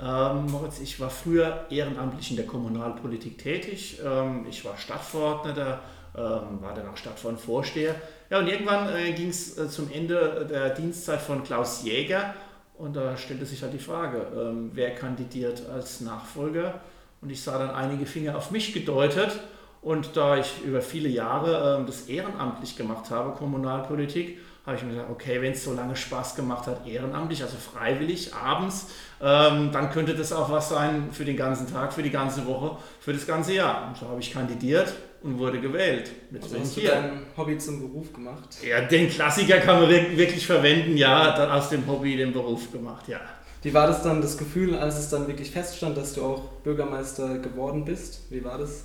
Ähm, 0.00 0.46
Moritz, 0.46 0.80
ich 0.80 0.98
war 1.00 1.10
früher 1.10 1.66
ehrenamtlich 1.68 2.30
in 2.30 2.36
der 2.36 2.46
Kommunalpolitik 2.46 3.38
tätig. 3.38 4.00
Ähm, 4.04 4.46
ich 4.48 4.64
war 4.64 4.76
Stadtverordneter, 4.78 5.80
ähm, 6.16 6.62
war 6.62 6.74
dann 6.74 6.88
auch 6.88 6.96
Stadtverordnetenvorsteher. 6.96 7.94
Ja, 8.30 8.38
und 8.38 8.46
irgendwann 8.46 8.94
äh, 8.94 9.12
ging 9.12 9.28
es 9.28 9.58
äh, 9.58 9.68
zum 9.68 9.90
Ende 9.92 10.46
der 10.48 10.70
Dienstzeit 10.70 11.20
von 11.20 11.42
Klaus 11.42 11.82
Jäger 11.82 12.34
und 12.80 12.96
da 12.96 13.14
stellte 13.18 13.44
sich 13.44 13.62
halt 13.62 13.74
die 13.74 13.78
Frage, 13.78 14.26
ähm, 14.34 14.70
wer 14.72 14.94
kandidiert 14.94 15.68
als 15.68 16.00
Nachfolger? 16.00 16.80
Und 17.20 17.28
ich 17.28 17.42
sah 17.42 17.58
dann 17.58 17.70
einige 17.70 18.06
Finger 18.06 18.38
auf 18.38 18.50
mich 18.50 18.72
gedeutet. 18.72 19.38
Und 19.82 20.16
da 20.16 20.36
ich 20.36 20.62
über 20.62 20.82
viele 20.82 21.08
Jahre 21.08 21.78
ähm, 21.78 21.86
das 21.86 22.02
ehrenamtlich 22.02 22.76
gemacht 22.76 23.10
habe, 23.10 23.32
Kommunalpolitik, 23.32 24.38
habe 24.66 24.76
ich 24.76 24.82
mir 24.82 24.90
gesagt, 24.90 25.10
okay, 25.10 25.40
wenn 25.40 25.52
es 25.52 25.64
so 25.64 25.72
lange 25.72 25.96
Spaß 25.96 26.36
gemacht 26.36 26.66
hat, 26.66 26.86
ehrenamtlich, 26.86 27.42
also 27.42 27.56
freiwillig, 27.56 28.34
abends, 28.34 28.88
ähm, 29.22 29.70
dann 29.72 29.90
könnte 29.90 30.14
das 30.14 30.32
auch 30.32 30.50
was 30.50 30.68
sein 30.68 31.08
für 31.12 31.24
den 31.24 31.36
ganzen 31.36 31.72
Tag, 31.72 31.94
für 31.94 32.02
die 32.02 32.10
ganze 32.10 32.46
Woche, 32.46 32.76
für 33.00 33.12
das 33.12 33.26
ganze 33.26 33.54
Jahr. 33.54 33.88
Und 33.88 33.96
so 33.96 34.06
habe 34.06 34.20
ich 34.20 34.32
kandidiert 34.32 34.92
und 35.22 35.38
wurde 35.38 35.60
gewählt. 35.60 36.10
Mit 36.30 36.42
also 36.42 36.58
hast 36.58 36.76
du 36.76 36.82
dein 36.82 37.22
Hobby 37.36 37.56
zum 37.56 37.80
Beruf 37.80 38.12
gemacht? 38.12 38.58
Ja, 38.62 38.82
den 38.82 39.08
Klassiker 39.08 39.58
kann 39.58 39.80
man 39.80 39.88
wirklich 39.88 40.46
verwenden, 40.46 40.96
ja, 40.98 41.34
dann 41.34 41.50
aus 41.50 41.70
dem 41.70 41.86
Hobby 41.86 42.16
den 42.16 42.32
Beruf 42.32 42.70
gemacht, 42.70 43.08
ja. 43.08 43.20
Wie 43.62 43.74
war 43.74 43.86
das 43.86 44.02
dann, 44.02 44.22
das 44.22 44.38
Gefühl, 44.38 44.74
als 44.74 44.98
es 44.98 45.10
dann 45.10 45.26
wirklich 45.26 45.50
feststand, 45.50 45.96
dass 45.96 46.14
du 46.14 46.24
auch 46.24 46.42
Bürgermeister 46.62 47.38
geworden 47.38 47.84
bist? 47.84 48.30
Wie 48.30 48.42
war 48.42 48.56
das? 48.56 48.84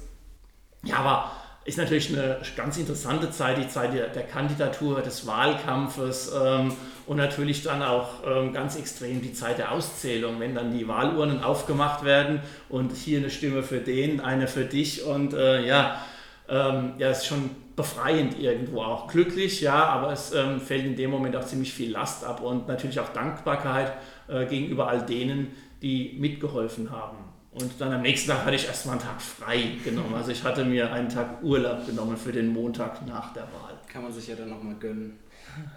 Ja, 0.85 0.97
aber 0.97 1.31
ist 1.65 1.79
natürlich 1.79 2.15
eine 2.15 2.37
ganz 2.55 2.77
interessante 2.77 3.31
Zeit, 3.31 3.57
die 3.57 3.67
Zeit 3.67 3.93
der, 3.93 4.07
der 4.07 4.23
Kandidatur, 4.23 5.01
des 5.01 5.25
Wahlkampfes 5.25 6.31
ähm, 6.39 6.71
und 7.07 7.17
natürlich 7.17 7.63
dann 7.63 7.81
auch 7.81 8.09
ähm, 8.25 8.53
ganz 8.53 8.75
extrem 8.75 9.21
die 9.21 9.33
Zeit 9.33 9.57
der 9.57 9.71
Auszählung, 9.71 10.39
wenn 10.39 10.53
dann 10.53 10.77
die 10.77 10.87
Wahlurnen 10.87 11.43
aufgemacht 11.43 12.05
werden 12.05 12.39
und 12.69 12.91
hier 12.91 13.17
eine 13.17 13.31
Stimme 13.31 13.63
für 13.63 13.79
den, 13.79 14.21
eine 14.21 14.47
für 14.47 14.63
dich 14.63 15.03
und 15.03 15.33
äh, 15.33 15.65
ja, 15.65 15.99
ähm, 16.47 16.93
ja, 16.99 17.09
ist 17.09 17.25
schon 17.25 17.49
befreiend 17.75 18.39
irgendwo 18.39 18.83
auch. 18.83 19.07
Glücklich, 19.07 19.61
ja, 19.61 19.85
aber 19.85 20.11
es 20.11 20.33
ähm, 20.33 20.61
fällt 20.61 20.85
in 20.85 20.95
dem 20.95 21.09
Moment 21.09 21.35
auch 21.35 21.45
ziemlich 21.45 21.73
viel 21.73 21.91
Last 21.91 22.23
ab 22.23 22.41
und 22.41 22.67
natürlich 22.67 22.99
auch 22.99 23.09
Dankbarkeit 23.09 23.91
äh, 24.27 24.45
gegenüber 24.45 24.87
all 24.87 25.03
denen, 25.03 25.51
die 25.81 26.15
mitgeholfen 26.19 26.91
haben. 26.91 27.25
Und 27.55 27.71
dann 27.79 27.93
am 27.93 28.01
nächsten 28.01 28.29
Tag 28.29 28.45
hatte 28.45 28.55
ich 28.55 28.67
erstmal 28.67 28.97
einen 28.97 29.05
Tag 29.05 29.21
frei 29.21 29.77
genommen. 29.83 30.13
Also 30.13 30.31
ich 30.31 30.43
hatte 30.43 30.65
mir 30.65 30.91
einen 30.91 31.07
Tag 31.07 31.41
Urlaub 31.41 31.85
genommen 31.85 32.17
für 32.17 32.33
den 32.33 32.51
Montag 32.51 33.05
nach 33.07 33.31
der 33.33 33.43
Wahl. 33.43 33.79
Kann 33.88 34.03
man 34.03 34.12
sich 34.12 34.27
ja 34.27 34.35
dann 34.35 34.50
nochmal 34.50 34.75
gönnen. 34.75 35.17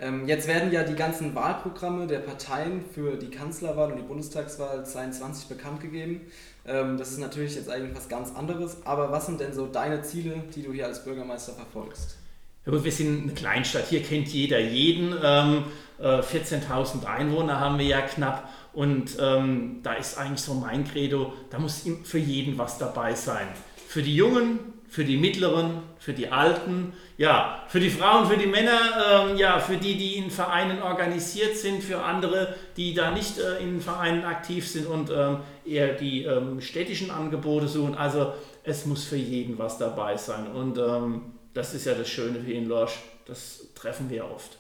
Ähm, 0.01 0.27
jetzt 0.27 0.49
werden 0.49 0.73
ja 0.73 0.83
die 0.83 0.97
ganzen 0.97 1.37
Wahlprogramme 1.37 2.09
der 2.09 2.19
Parteien 2.19 2.85
für 2.93 3.17
die 3.17 3.31
Kanzlerwahl 3.31 3.93
und 3.93 3.99
die 3.99 4.03
Bundestagswahl 4.03 4.85
22 4.85 5.49
bekannt 5.49 5.81
gegeben. 5.81 6.23
Ähm, 6.67 6.99
das 6.99 7.13
ist 7.13 7.19
natürlich 7.19 7.55
jetzt 7.55 7.71
eigentlich 7.71 7.97
was 7.97 8.09
ganz 8.09 8.35
anderes. 8.35 8.79
Aber 8.85 9.13
was 9.13 9.27
sind 9.27 9.39
denn 9.39 9.53
so 9.53 9.67
deine 9.67 10.03
Ziele, 10.03 10.43
die 10.57 10.63
du 10.63 10.73
hier 10.73 10.87
als 10.87 11.05
Bürgermeister 11.05 11.53
verfolgst? 11.53 12.19
Ja 12.67 12.73
gut, 12.73 12.83
wir 12.83 12.93
sind 12.93 13.23
eine 13.23 13.33
Kleinstadt. 13.33 13.87
Hier 13.89 14.03
kennt 14.03 14.29
jeder 14.29 14.59
jeden. 14.59 15.15
Ähm, 15.23 15.65
äh, 15.99 16.21
14.000 16.21 17.05
Einwohner 17.07 17.61
haben 17.61 17.79
wir 17.79 17.87
ja 17.87 18.01
knapp. 18.01 18.49
Und 18.79 19.17
ähm, 19.21 19.81
da 19.83 19.95
ist 19.95 20.19
eigentlich 20.19 20.41
so 20.41 20.55
mein 20.55 20.87
Credo, 20.87 21.33
da 21.51 21.59
muss 21.59 21.85
für 22.05 22.19
jeden 22.19 22.59
was 22.59 22.79
dabei 22.79 23.13
sein. 23.13 23.49
Für 23.89 24.05
die 24.05 24.15
Jungen, 24.15 24.61
für 24.89 25.05
die 25.05 25.17
Mittleren, 25.17 25.83
für 25.99 26.13
die 26.13 26.29
Alten, 26.29 26.93
ja, 27.17 27.65
für 27.67 27.81
die 27.81 27.91
Frauen, 27.91 28.29
für 28.29 28.37
die 28.37 28.47
Männer, 28.47 28.79
ähm, 29.11 29.37
ja, 29.37 29.59
für 29.59 29.79
die, 29.79 29.97
die 29.97 30.15
in 30.15 30.31
Vereinen 30.31 30.81
organisiert 30.81 31.57
sind, 31.57 31.83
für 31.83 32.05
andere, 32.05 32.55
die 32.77 32.95
da 32.95 33.11
nicht 33.11 33.41
äh, 33.41 33.61
in 33.61 33.81
Vereinen 33.81 34.23
aktiv 34.23 34.69
sind 34.69 34.87
und 34.87 35.11
ähm, 35.11 35.39
eher 35.67 35.95
die 35.95 36.23
ähm, 36.23 36.61
städtischen 36.61 37.11
Angebote 37.11 37.67
suchen. 37.67 37.97
Also 37.97 38.33
es 38.63 38.87
muss 38.87 39.03
für 39.03 39.17
jeden 39.17 39.59
was 39.59 39.79
dabei 39.79 40.17
sein. 40.17 40.47
Und 40.53 40.79
ähm, 40.79 41.33
das 41.53 41.75
ist 41.75 41.85
ja 41.85 41.95
das 41.95 42.09
Schöne 42.09 42.39
hier 42.47 42.55
in 42.55 42.69
Lorsch, 42.69 43.01
das 43.27 43.75
treffen 43.75 44.09
wir 44.09 44.31
oft. 44.31 44.57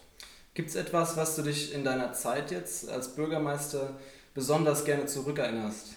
Gibt 0.59 0.71
es 0.71 0.75
etwas, 0.75 1.17
was 1.17 1.37
du 1.37 1.43
dich 1.43 1.73
in 1.73 1.85
deiner 1.85 2.13
Zeit 2.15 2.51
jetzt 2.51 2.89
als 2.89 3.15
Bürgermeister 3.15 3.91
besonders 4.35 4.85
gerne 4.85 5.07
zurückerinnerst? 5.07 5.91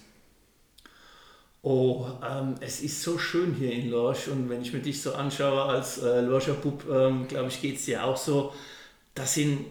Oh, 1.64 2.06
ähm, 2.24 2.54
es 2.60 2.82
ist 2.82 3.02
so 3.02 3.18
schön 3.18 3.56
hier 3.56 3.72
in 3.72 3.90
Lorsch 3.90 4.28
und 4.28 4.52
wenn 4.52 4.62
ich 4.62 4.72
mir 4.72 4.82
dich 4.82 5.02
so 5.02 5.16
anschaue 5.16 5.64
als 5.64 5.98
äh, 6.04 6.22
Lorscher 6.22 6.54
Bub, 6.54 6.86
ähm, 6.88 7.28
glaube 7.28 7.48
ich, 7.48 7.60
geht 7.60 7.78
es 7.78 7.86
dir 7.86 8.04
auch 8.04 8.18
so. 8.18 8.54
Das 9.16 9.34
sind 9.34 9.66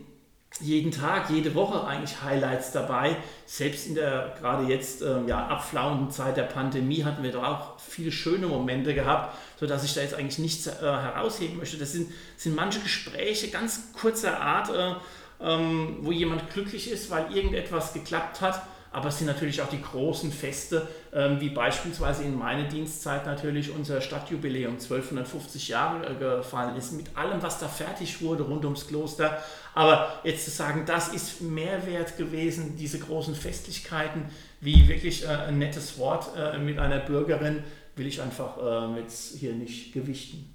jeden 0.58 0.90
Tag, 0.90 1.30
jede 1.30 1.54
Woche 1.54 1.86
eigentlich 1.86 2.22
Highlights 2.22 2.72
dabei. 2.72 3.16
Selbst 3.46 3.86
in 3.86 3.94
der 3.94 4.34
gerade 4.38 4.64
jetzt 4.64 5.00
ähm, 5.00 5.28
ja, 5.28 5.46
abflauenden 5.46 6.10
Zeit 6.10 6.36
der 6.36 6.42
Pandemie 6.44 7.04
hatten 7.04 7.22
wir 7.22 7.32
doch 7.32 7.44
auch 7.44 7.78
viele 7.78 8.10
schöne 8.10 8.46
Momente 8.46 8.94
gehabt, 8.94 9.36
sodass 9.58 9.84
ich 9.84 9.94
da 9.94 10.00
jetzt 10.00 10.14
eigentlich 10.14 10.38
nichts 10.38 10.66
äh, 10.66 10.72
herausheben 10.80 11.58
möchte. 11.58 11.78
Das 11.78 11.92
sind, 11.92 12.12
sind 12.36 12.56
manche 12.56 12.80
Gespräche 12.80 13.48
ganz 13.48 13.92
kurzer 13.98 14.40
Art, 14.40 14.70
äh, 14.70 14.94
ähm, 15.42 15.98
wo 16.02 16.12
jemand 16.12 16.50
glücklich 16.50 16.90
ist, 16.90 17.10
weil 17.10 17.34
irgendetwas 17.34 17.92
geklappt 17.92 18.40
hat 18.40 18.62
aber 18.92 19.08
es 19.08 19.18
sind 19.18 19.28
natürlich 19.28 19.62
auch 19.62 19.68
die 19.68 19.80
großen 19.80 20.32
Feste, 20.32 20.88
ähm, 21.12 21.40
wie 21.40 21.50
beispielsweise 21.50 22.24
in 22.24 22.36
meine 22.36 22.68
Dienstzeit 22.68 23.24
natürlich 23.24 23.70
unser 23.70 24.00
Stadtjubiläum 24.00 24.74
1250 24.74 25.68
Jahre 25.68 26.06
äh, 26.06 26.14
gefallen 26.14 26.76
ist, 26.76 26.92
mit 26.92 27.16
allem, 27.16 27.40
was 27.40 27.60
da 27.60 27.68
fertig 27.68 28.20
wurde 28.20 28.42
rund 28.42 28.64
ums 28.64 28.88
Kloster. 28.88 29.40
Aber 29.74 30.20
jetzt 30.24 30.44
zu 30.44 30.50
sagen, 30.50 30.84
das 30.86 31.08
ist 31.08 31.40
Mehrwert 31.40 32.16
gewesen, 32.16 32.76
diese 32.76 32.98
großen 32.98 33.36
Festlichkeiten, 33.36 34.24
wie 34.60 34.88
wirklich 34.88 35.24
äh, 35.24 35.28
ein 35.28 35.58
nettes 35.58 35.96
Wort 35.98 36.30
äh, 36.36 36.58
mit 36.58 36.80
einer 36.80 36.98
Bürgerin, 36.98 37.62
will 37.96 38.06
ich 38.06 38.22
einfach 38.22 38.56
jetzt 38.96 39.36
hier 39.36 39.52
nicht 39.52 39.92
gewichten. 39.92 40.54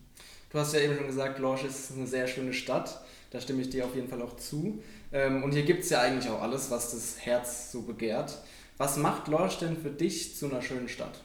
Du 0.52 0.58
hast 0.58 0.74
ja 0.74 0.80
eben 0.80 0.96
schon 0.96 1.06
gesagt, 1.06 1.38
Lorsch 1.38 1.64
ist 1.64 1.92
eine 1.92 2.08
sehr 2.08 2.28
schöne 2.28 2.54
Stadt. 2.54 3.02
Da 3.30 3.40
stimme 3.40 3.62
ich 3.62 3.70
dir 3.70 3.86
auf 3.86 3.94
jeden 3.94 4.08
Fall 4.08 4.22
auch 4.22 4.38
zu. 4.38 4.82
Ähm, 5.16 5.44
und 5.44 5.54
hier 5.54 5.64
gibt 5.64 5.84
es 5.84 5.90
ja 5.90 6.02
eigentlich 6.02 6.30
auch 6.30 6.42
alles, 6.42 6.70
was 6.70 6.92
das 6.92 7.26
Herz 7.26 7.72
so 7.72 7.84
begehrt. 7.84 8.38
Was 8.78 8.98
macht 8.98 9.30
Lorsch 9.30 9.58
denn 9.60 9.78
für 9.78 9.90
dich 9.90 10.36
zu 10.36 10.48
einer 10.48 10.62
schönen 10.62 10.90
Stadt? 10.90 11.22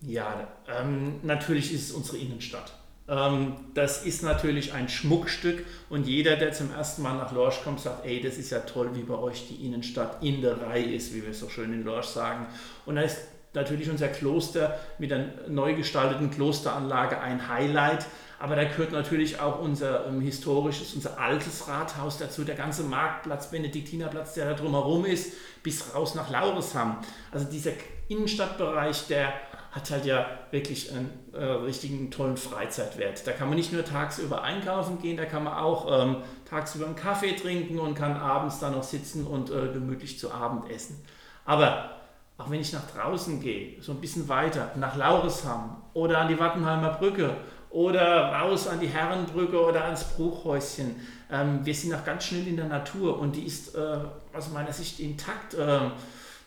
Ja, 0.00 0.48
ähm, 0.66 1.20
natürlich 1.22 1.74
ist 1.74 1.90
es 1.90 1.92
unsere 1.92 2.16
Innenstadt. 2.16 2.72
Ähm, 3.06 3.56
das 3.74 4.04
ist 4.04 4.22
natürlich 4.22 4.72
ein 4.72 4.88
Schmuckstück 4.88 5.64
und 5.90 6.06
jeder, 6.06 6.36
der 6.36 6.52
zum 6.52 6.72
ersten 6.72 7.02
Mal 7.02 7.18
nach 7.18 7.32
Lorsch 7.32 7.60
kommt, 7.62 7.80
sagt, 7.80 8.06
ey, 8.06 8.22
das 8.22 8.38
ist 8.38 8.50
ja 8.50 8.60
toll, 8.60 8.90
wie 8.94 9.02
bei 9.02 9.14
euch 9.14 9.48
die 9.48 9.66
Innenstadt 9.66 10.22
in 10.22 10.40
der 10.40 10.60
Reihe 10.62 10.94
ist, 10.94 11.14
wie 11.14 11.22
wir 11.22 11.30
es 11.30 11.40
so 11.40 11.50
schön 11.50 11.72
in 11.74 11.84
Lorsch 11.84 12.06
sagen. 12.06 12.46
Und 12.86 12.96
da 12.96 13.02
ist 13.02 13.18
natürlich 13.52 13.90
unser 13.90 14.08
Kloster 14.08 14.78
mit 14.98 15.10
der 15.10 15.48
neu 15.48 15.74
gestalteten 15.74 16.30
Klosteranlage 16.30 17.20
ein 17.20 17.48
Highlight. 17.48 18.06
Aber 18.38 18.54
da 18.54 18.64
gehört 18.64 18.92
natürlich 18.92 19.40
auch 19.40 19.60
unser 19.60 20.06
ähm, 20.06 20.20
historisches, 20.20 20.94
unser 20.94 21.18
altes 21.18 21.68
Rathaus 21.68 22.18
dazu, 22.18 22.44
der 22.44 22.54
ganze 22.54 22.82
Marktplatz, 22.82 23.50
Benediktinerplatz, 23.50 24.34
der 24.34 24.50
da 24.50 24.54
drumherum 24.54 25.06
ist, 25.06 25.32
bis 25.62 25.94
raus 25.94 26.14
nach 26.14 26.30
Lauresham. 26.30 26.98
Also 27.32 27.46
dieser 27.50 27.72
Innenstadtbereich, 28.08 29.06
der 29.08 29.32
hat 29.72 29.90
halt 29.90 30.06
ja 30.06 30.26
wirklich 30.50 30.90
einen 30.92 31.10
äh, 31.34 31.44
richtigen 31.44 32.10
tollen 32.10 32.36
Freizeitwert. 32.36 33.26
Da 33.26 33.32
kann 33.32 33.48
man 33.48 33.56
nicht 33.56 33.72
nur 33.72 33.84
tagsüber 33.84 34.42
einkaufen 34.42 35.00
gehen, 35.00 35.16
da 35.16 35.26
kann 35.26 35.44
man 35.44 35.54
auch 35.54 36.02
ähm, 36.02 36.16
tagsüber 36.48 36.86
einen 36.86 36.96
Kaffee 36.96 37.32
trinken 37.32 37.78
und 37.78 37.94
kann 37.94 38.16
abends 38.16 38.58
da 38.58 38.70
noch 38.70 38.82
sitzen 38.82 39.26
und 39.26 39.50
äh, 39.50 39.68
gemütlich 39.72 40.18
zu 40.18 40.32
Abend 40.32 40.70
essen. 40.70 41.04
Aber 41.44 41.90
auch 42.38 42.50
wenn 42.50 42.60
ich 42.60 42.72
nach 42.72 42.90
draußen 42.90 43.40
gehe, 43.40 43.80
so 43.82 43.92
ein 43.92 44.00
bisschen 44.00 44.28
weiter, 44.28 44.72
nach 44.76 44.96
Lauresham 44.96 45.82
oder 45.94 46.18
an 46.18 46.28
die 46.28 46.38
Wattenheimer 46.38 46.94
Brücke 46.94 47.36
oder 47.76 48.32
raus 48.32 48.68
an 48.68 48.80
die 48.80 48.86
Herrenbrücke 48.86 49.62
oder 49.62 49.84
ans 49.84 50.04
Bruchhäuschen. 50.04 50.96
Ähm, 51.30 51.60
wir 51.62 51.74
sind 51.74 51.92
auch 51.92 52.06
ganz 52.06 52.24
schnell 52.24 52.48
in 52.48 52.56
der 52.56 52.68
Natur 52.68 53.18
und 53.18 53.36
die 53.36 53.42
ist 53.42 53.74
äh, 53.74 53.98
aus 54.32 54.50
meiner 54.50 54.72
Sicht 54.72 54.98
intakt, 54.98 55.52
äh, 55.52 55.80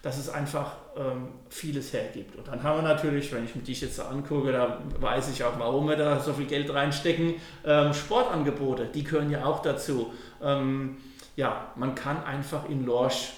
dass 0.02 0.18
es 0.18 0.28
einfach 0.28 0.72
ähm, 0.98 1.28
vieles 1.50 1.94
hergibt. 1.94 2.36
Und 2.36 2.48
dann 2.48 2.64
haben 2.64 2.78
wir 2.78 2.82
natürlich, 2.82 3.32
wenn 3.32 3.46
ich 3.46 3.56
mir 3.56 3.62
dich 3.62 3.80
jetzt 3.82 3.98
so 3.98 4.04
angucke, 4.04 4.52
da 4.52 4.82
weiß 5.00 5.30
ich 5.30 5.44
auch, 5.44 5.60
warum 5.60 5.88
wir 5.88 5.98
da 5.98 6.20
so 6.20 6.34
viel 6.34 6.48
Geld 6.48 6.74
reinstecken, 6.74 7.36
ähm, 7.64 7.94
Sportangebote, 7.94 8.88
die 8.88 9.04
gehören 9.04 9.30
ja 9.30 9.46
auch 9.46 9.62
dazu. 9.62 10.12
Ähm, 10.42 10.98
ja, 11.36 11.74
man 11.76 11.94
kann 11.94 12.24
einfach 12.24 12.68
in 12.68 12.88
Lorsch 12.88 13.34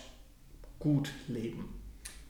gut 0.79 1.11
leben. 1.27 1.77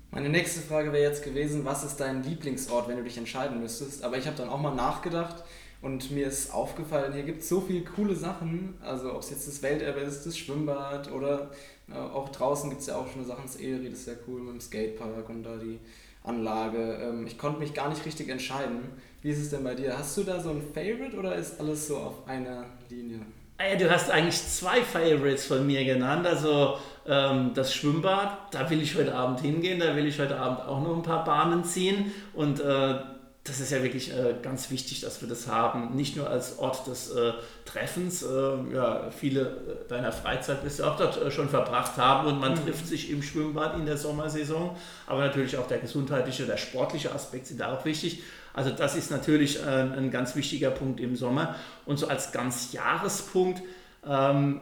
Meine 0.09 0.27
nächste 0.27 0.59
Frage 0.59 0.91
wäre 0.91 1.03
jetzt 1.03 1.23
gewesen, 1.23 1.63
was 1.65 1.83
ist 1.83 1.97
dein 1.97 2.23
Lieblingsort, 2.23 2.87
wenn 2.87 2.97
du 2.97 3.03
dich 3.03 3.17
entscheiden 3.17 3.61
müsstest? 3.61 4.03
Aber 4.03 4.17
ich 4.17 4.25
habe 4.25 4.35
dann 4.35 4.49
auch 4.49 4.59
mal 4.59 4.73
nachgedacht 4.73 5.43
und 5.81 6.11
mir 6.11 6.27
ist 6.27 6.53
aufgefallen, 6.53 7.13
hier 7.13 7.23
gibt 7.23 7.41
es 7.41 7.50
so 7.50 7.61
viele 7.61 7.83
coole 7.83 8.15
Sachen. 8.15 8.75
Also 8.81 9.13
ob 9.13 9.21
es 9.21 9.31
jetzt 9.31 9.47
das 9.47 9.63
Welterbe 9.63 10.00
ist, 10.01 10.25
das 10.25 10.38
Schwimmbad 10.38 11.11
oder 11.11 11.50
äh, 11.89 11.97
auch 11.97 12.29
draußen 12.29 12.69
gibt 12.69 12.81
es 12.81 12.88
ja 12.88 12.97
auch 12.97 13.11
schon 13.11 13.25
Sachen, 13.25 13.43
das 13.45 13.55
Erie, 13.55 13.89
das 13.89 14.00
ist 14.00 14.07
ja 14.07 14.13
cool 14.27 14.41
mit 14.41 14.53
dem 14.53 14.61
Skatepark 14.61 15.27
und 15.29 15.43
da 15.43 15.57
die 15.57 15.79
Anlage. 16.23 17.00
Ähm, 17.01 17.25
ich 17.25 17.38
konnte 17.38 17.59
mich 17.59 17.73
gar 17.73 17.89
nicht 17.89 18.05
richtig 18.05 18.29
entscheiden. 18.29 18.81
Wie 19.21 19.29
ist 19.29 19.39
es 19.39 19.50
denn 19.50 19.63
bei 19.63 19.73
dir? 19.73 19.97
Hast 19.97 20.17
du 20.17 20.23
da 20.23 20.39
so 20.39 20.50
ein 20.51 20.61
Favorite 20.73 21.17
oder 21.17 21.35
ist 21.35 21.59
alles 21.59 21.88
so 21.88 21.97
auf 21.97 22.27
einer 22.27 22.65
Linie? 22.89 23.19
Ah 23.57 23.75
du 23.75 23.91
hast 23.91 24.09
eigentlich 24.09 24.41
zwei 24.41 24.81
Favorites 24.81 25.45
von 25.45 25.67
mir 25.67 25.85
genannt. 25.85 26.25
Also 26.25 26.77
ähm, 27.07 27.51
das 27.53 27.73
Schwimmbad, 27.73 28.51
da 28.51 28.67
will 28.69 28.81
ich 28.81 28.95
heute 28.95 29.13
Abend 29.13 29.41
hingehen, 29.41 29.79
da 29.79 29.95
will 29.95 30.07
ich 30.07 30.19
heute 30.19 30.38
Abend 30.38 30.61
auch 30.61 30.81
noch 30.81 30.95
ein 30.95 31.03
paar 31.03 31.23
Bahnen 31.23 31.63
ziehen. 31.63 32.11
Und 32.33 32.59
äh, 32.59 32.95
das 33.43 33.60
ist 33.60 33.71
ja 33.71 33.81
wirklich 33.81 34.13
äh, 34.13 34.36
ganz 34.43 34.69
wichtig, 34.69 35.01
dass 35.01 35.21
wir 35.21 35.27
das 35.27 35.48
haben. 35.48 35.95
Nicht 35.95 36.15
nur 36.15 36.29
als 36.29 36.60
Ort 36.60 36.86
des 36.86 37.10
äh, 37.10 37.33
Treffens. 37.65 38.21
Äh, 38.21 38.27
ja, 38.71 39.10
viele 39.10 39.41
äh, 39.41 39.89
deiner 39.89 40.12
Freizeit 40.12 40.63
wirst 40.63 40.79
du 40.79 40.83
auch 40.83 40.95
dort 40.95 41.19
äh, 41.19 41.31
schon 41.31 41.50
verbracht 41.50 41.98
haben 41.98 42.27
und 42.27 42.39
man 42.39 42.53
mhm. 42.53 42.65
trifft 42.65 42.86
sich 42.86 43.10
im 43.10 43.24
Schwimmbad 43.24 43.75
in 43.77 43.88
der 43.88 43.98
Sommersaison. 43.98 44.77
Aber 45.07 45.21
natürlich 45.21 45.57
auch 45.57 45.67
der 45.67 45.79
gesundheitliche, 45.79 46.45
der 46.45 46.57
sportliche 46.57 47.12
Aspekt 47.15 47.48
sind 47.48 47.60
da 47.60 47.74
auch 47.75 47.83
wichtig. 47.83 48.21
Also 48.53 48.69
das 48.69 48.95
ist 48.95 49.10
natürlich 49.10 49.63
ein, 49.65 49.93
ein 49.93 50.12
ganz 50.12 50.36
wichtiger 50.36 50.69
Punkt 50.69 51.00
im 51.00 51.15
Sommer. 51.15 51.55
Und 51.86 51.98
so 51.98 52.07
als 52.07 52.31
ganz 52.31 52.74
Jahrespunkt 52.74 53.63
ähm, 54.07 54.62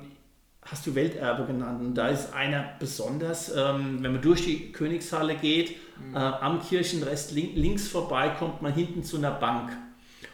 hast 0.72 0.86
du 0.86 0.96
Welterbe 0.96 1.46
genannt. 1.46 1.82
Und 1.82 1.96
da 1.96 2.10
ist 2.10 2.34
einer 2.34 2.74
besonders, 2.80 3.50
ähm, 3.56 4.00
wenn 4.02 4.14
man 4.14 4.22
durch 4.22 4.46
die 4.46 4.72
Königshalle 4.72 5.36
geht, 5.36 5.76
mhm. 5.98 6.16
äh, 6.16 6.20
am 6.20 6.62
Kirchenrest 6.62 7.32
link, 7.32 7.52
links 7.56 7.88
vorbei, 7.88 8.30
kommt 8.38 8.62
man 8.62 8.74
hinten 8.74 9.04
zu 9.04 9.18
einer 9.18 9.32
Bank. 9.32 9.72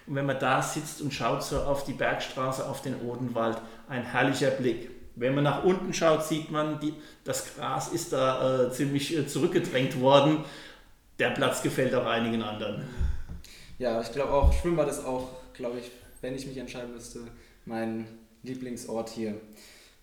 Und 0.08 0.15
wenn 0.15 0.25
man 0.25 0.38
da 0.39 0.62
sitzt 0.62 1.01
und 1.01 1.13
schaut 1.13 1.44
so 1.44 1.60
auf 1.60 1.86
die 1.86 1.94
Bergstraße, 1.94 2.68
auf 2.68 2.82
den 2.82 3.01
Odenwald, 3.01 3.58
ein 3.88 4.04
herrlicher 4.04 4.51
Blick. 4.51 4.92
Wenn 5.15 5.34
man 5.34 5.46
nach 5.46 5.63
unten 5.63 5.94
schaut, 5.94 6.25
sieht 6.25 6.51
man, 6.51 6.80
die, 6.80 6.94
das 7.24 7.56
Gras 7.56 7.88
ist 7.88 8.12
da 8.12 8.65
äh, 8.65 8.72
ziemlich 8.72 9.18
äh, 9.18 9.25
zurückgedrängt 9.25 10.00
worden. 10.01 10.44
Der 11.20 11.30
Platz 11.30 11.63
gefällt 11.63 11.96
auch 11.96 12.06
einigen 12.06 12.42
anderen. 12.42 12.84
Ja, 13.80 14.01
ich 14.01 14.12
glaube 14.12 14.34
auch, 14.34 14.54
Schwimmbad 14.54 14.89
ist 14.89 15.06
auch, 15.06 15.30
glaube 15.54 15.80
ich, 15.80 15.89
wenn 16.22 16.36
ich 16.36 16.46
mich 16.46 16.58
entscheiden 16.58 16.94
müsste, 16.94 17.22
mein 17.65 18.08
Lieblingsort 18.44 19.10
hier. 19.10 19.36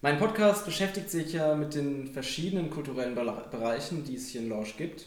Mein 0.05 0.19
Podcast 0.19 0.65
beschäftigt 0.65 1.11
sich 1.11 1.33
ja 1.33 1.55
mit 1.55 1.77
den 1.77 2.09
verschiedenen 2.09 2.71
kulturellen 2.71 3.15
Bereichen, 3.15 4.03
die 4.03 4.17
es 4.17 4.31
hier 4.31 4.41
in 4.41 4.49
Lorsch 4.49 4.77
gibt. 4.77 5.07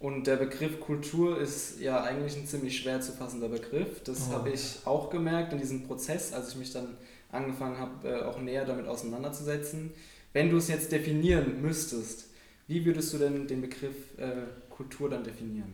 Und 0.00 0.26
der 0.26 0.36
Begriff 0.36 0.80
Kultur 0.80 1.40
ist 1.40 1.80
ja 1.80 2.02
eigentlich 2.02 2.36
ein 2.36 2.46
ziemlich 2.46 2.78
schwer 2.78 3.00
zu 3.00 3.12
fassender 3.12 3.48
Begriff. 3.48 4.02
Das 4.04 4.28
oh. 4.28 4.34
habe 4.34 4.50
ich 4.50 4.80
auch 4.84 5.08
gemerkt 5.08 5.54
in 5.54 5.58
diesem 5.58 5.86
Prozess, 5.86 6.34
als 6.34 6.50
ich 6.50 6.56
mich 6.56 6.74
dann 6.74 6.98
angefangen 7.32 7.78
habe, 7.78 8.06
äh, 8.06 8.22
auch 8.22 8.38
näher 8.38 8.66
damit 8.66 8.86
auseinanderzusetzen. 8.86 9.94
Wenn 10.34 10.50
du 10.50 10.58
es 10.58 10.68
jetzt 10.68 10.92
definieren 10.92 11.62
müsstest, 11.62 12.26
wie 12.66 12.84
würdest 12.84 13.14
du 13.14 13.18
denn 13.18 13.46
den 13.46 13.62
Begriff 13.62 13.96
äh, 14.18 14.42
Kultur 14.68 15.08
dann 15.08 15.24
definieren? 15.24 15.72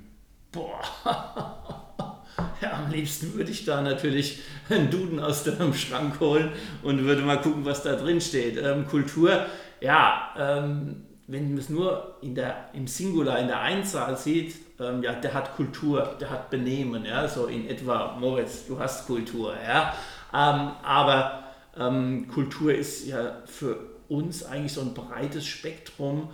Boah. 0.55 0.81
Ja, 2.61 2.79
am 2.85 2.91
liebsten 2.91 3.35
würde 3.35 3.51
ich 3.51 3.65
da 3.65 3.83
natürlich 3.83 4.41
einen 4.71 4.91
Duden 4.91 5.21
aus 5.21 5.45
dem 5.45 5.75
Schrank 5.75 6.19
holen 6.19 6.51
und 6.83 7.05
würde 7.05 7.23
mal 7.23 7.41
gucken, 7.41 7.65
was 7.65 7.83
da 7.83 7.95
drin 7.95 8.21
steht. 8.21 8.57
Ähm, 8.57 8.87
Kultur, 8.89 9.47
ja, 9.81 10.31
ähm, 10.37 11.05
wenn 11.27 11.51
man 11.51 11.59
es 11.59 11.69
nur 11.69 12.17
in 12.23 12.35
der, 12.35 12.71
im 12.73 12.87
Singular, 12.87 13.39
in 13.39 13.49
der 13.49 13.61
Einzahl 13.61 14.17
sieht, 14.17 14.55
ähm, 14.81 15.03
ja, 15.03 15.13
der 15.13 15.35
hat 15.35 15.55
Kultur, 15.57 16.17
der 16.21 16.31
hat 16.31 16.51
Benehmen, 16.51 17.05
ja, 17.05 17.29
so 17.29 17.47
in 17.47 17.69
etwa, 17.69 18.17
Moritz, 18.19 18.67
du 18.67 18.79
hast 18.79 19.07
Kultur, 19.07 19.55
ja. 19.63 19.95
Ähm, 20.33 20.73
aber 20.83 21.45
ähm, 21.77 22.29
Kultur 22.29 22.75
ist 22.75 23.07
ja 23.07 23.43
für 23.47 23.77
uns 24.09 24.45
eigentlich 24.45 24.73
so 24.73 24.81
ein 24.81 24.95
breites 24.95 25.47
Spektrum 25.47 26.29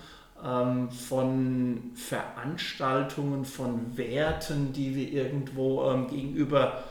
ähm, 0.44 0.90
von 0.90 1.92
Veranstaltungen, 1.94 3.44
von 3.44 3.96
Werten, 3.96 4.72
die 4.72 4.94
wir 4.94 5.12
irgendwo 5.12 5.90
ähm, 5.90 6.09
gegenüber 6.09 6.83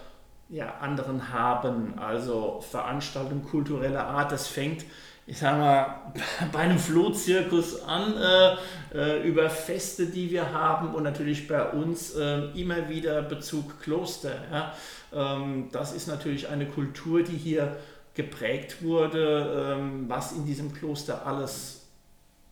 ja, 0.49 0.75
anderen 0.81 1.31
haben. 1.31 1.97
Also 1.97 2.63
Veranstaltungen 2.69 3.43
kultureller 3.43 4.05
Art, 4.05 4.31
das 4.31 4.47
fängt, 4.47 4.85
ich 5.27 5.37
sag 5.37 5.57
mal, 5.57 6.13
bei 6.51 6.59
einem 6.59 6.79
Flohzirkus 6.79 7.83
an, 7.83 8.15
äh, 8.17 8.55
äh, 8.93 9.27
über 9.27 9.49
Feste, 9.49 10.07
die 10.07 10.31
wir 10.31 10.51
haben 10.51 10.93
und 10.93 11.03
natürlich 11.03 11.47
bei 11.47 11.69
uns 11.69 12.15
äh, 12.15 12.45
immer 12.59 12.89
wieder 12.89 13.21
Bezug 13.21 13.81
Kloster. 13.81 14.33
Ja. 14.51 14.73
Ähm, 15.13 15.69
das 15.71 15.93
ist 15.93 16.07
natürlich 16.07 16.49
eine 16.49 16.65
Kultur, 16.65 17.23
die 17.23 17.37
hier 17.37 17.77
geprägt 18.15 18.83
wurde, 18.83 19.75
ähm, 19.77 20.05
was 20.09 20.33
in 20.33 20.45
diesem 20.45 20.73
Kloster 20.73 21.25
alles 21.25 21.87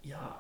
ja, 0.04 0.36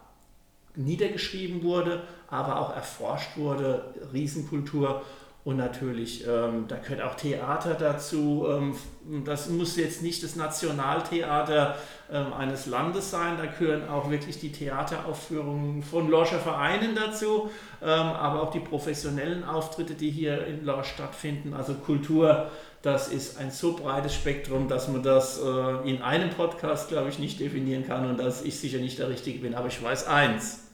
niedergeschrieben 0.77 1.63
wurde, 1.63 2.03
aber 2.29 2.59
auch 2.59 2.75
erforscht 2.75 3.37
wurde, 3.37 3.93
Riesenkultur 4.13 5.01
und 5.47 5.55
natürlich, 5.55 6.27
ähm, 6.27 6.65
da 6.67 6.75
gehört 6.75 7.01
auch 7.01 7.15
Theater 7.15 7.73
dazu. 7.75 8.45
Ähm, 8.49 8.75
das 9.23 9.47
muss 9.47 9.77
jetzt 9.77 10.03
nicht 10.03 10.21
das 10.21 10.35
Nationaltheater 10.35 11.77
ähm, 12.11 12.33
eines 12.33 12.65
Landes 12.65 13.11
sein, 13.11 13.37
da 13.37 13.45
gehören 13.45 13.87
auch 13.87 14.09
wirklich 14.09 14.41
die 14.41 14.51
Theateraufführungen 14.51 15.83
von 15.83 16.09
Lorscher 16.09 16.39
Vereinen 16.39 16.95
dazu, 16.95 17.49
ähm, 17.81 17.87
aber 17.87 18.43
auch 18.43 18.51
die 18.51 18.59
professionellen 18.59 19.45
Auftritte, 19.45 19.93
die 19.93 20.11
hier 20.11 20.45
in 20.47 20.65
Lorsch 20.65 20.89
stattfinden. 20.89 21.53
Also 21.53 21.75
Kultur, 21.75 22.51
das 22.81 23.07
ist 23.07 23.37
ein 23.37 23.49
so 23.49 23.71
breites 23.71 24.15
Spektrum, 24.15 24.67
dass 24.67 24.89
man 24.89 25.01
das 25.01 25.39
äh, 25.39 25.89
in 25.89 26.01
einem 26.01 26.31
Podcast, 26.31 26.89
glaube 26.89 27.07
ich, 27.07 27.19
nicht 27.19 27.39
definieren 27.39 27.87
kann 27.87 28.05
und 28.09 28.19
dass 28.19 28.41
ich 28.41 28.59
sicher 28.59 28.79
nicht 28.79 28.99
der 28.99 29.07
Richtige 29.07 29.39
bin. 29.39 29.55
Aber 29.55 29.67
ich 29.67 29.81
weiß 29.81 30.07
eins 30.07 30.66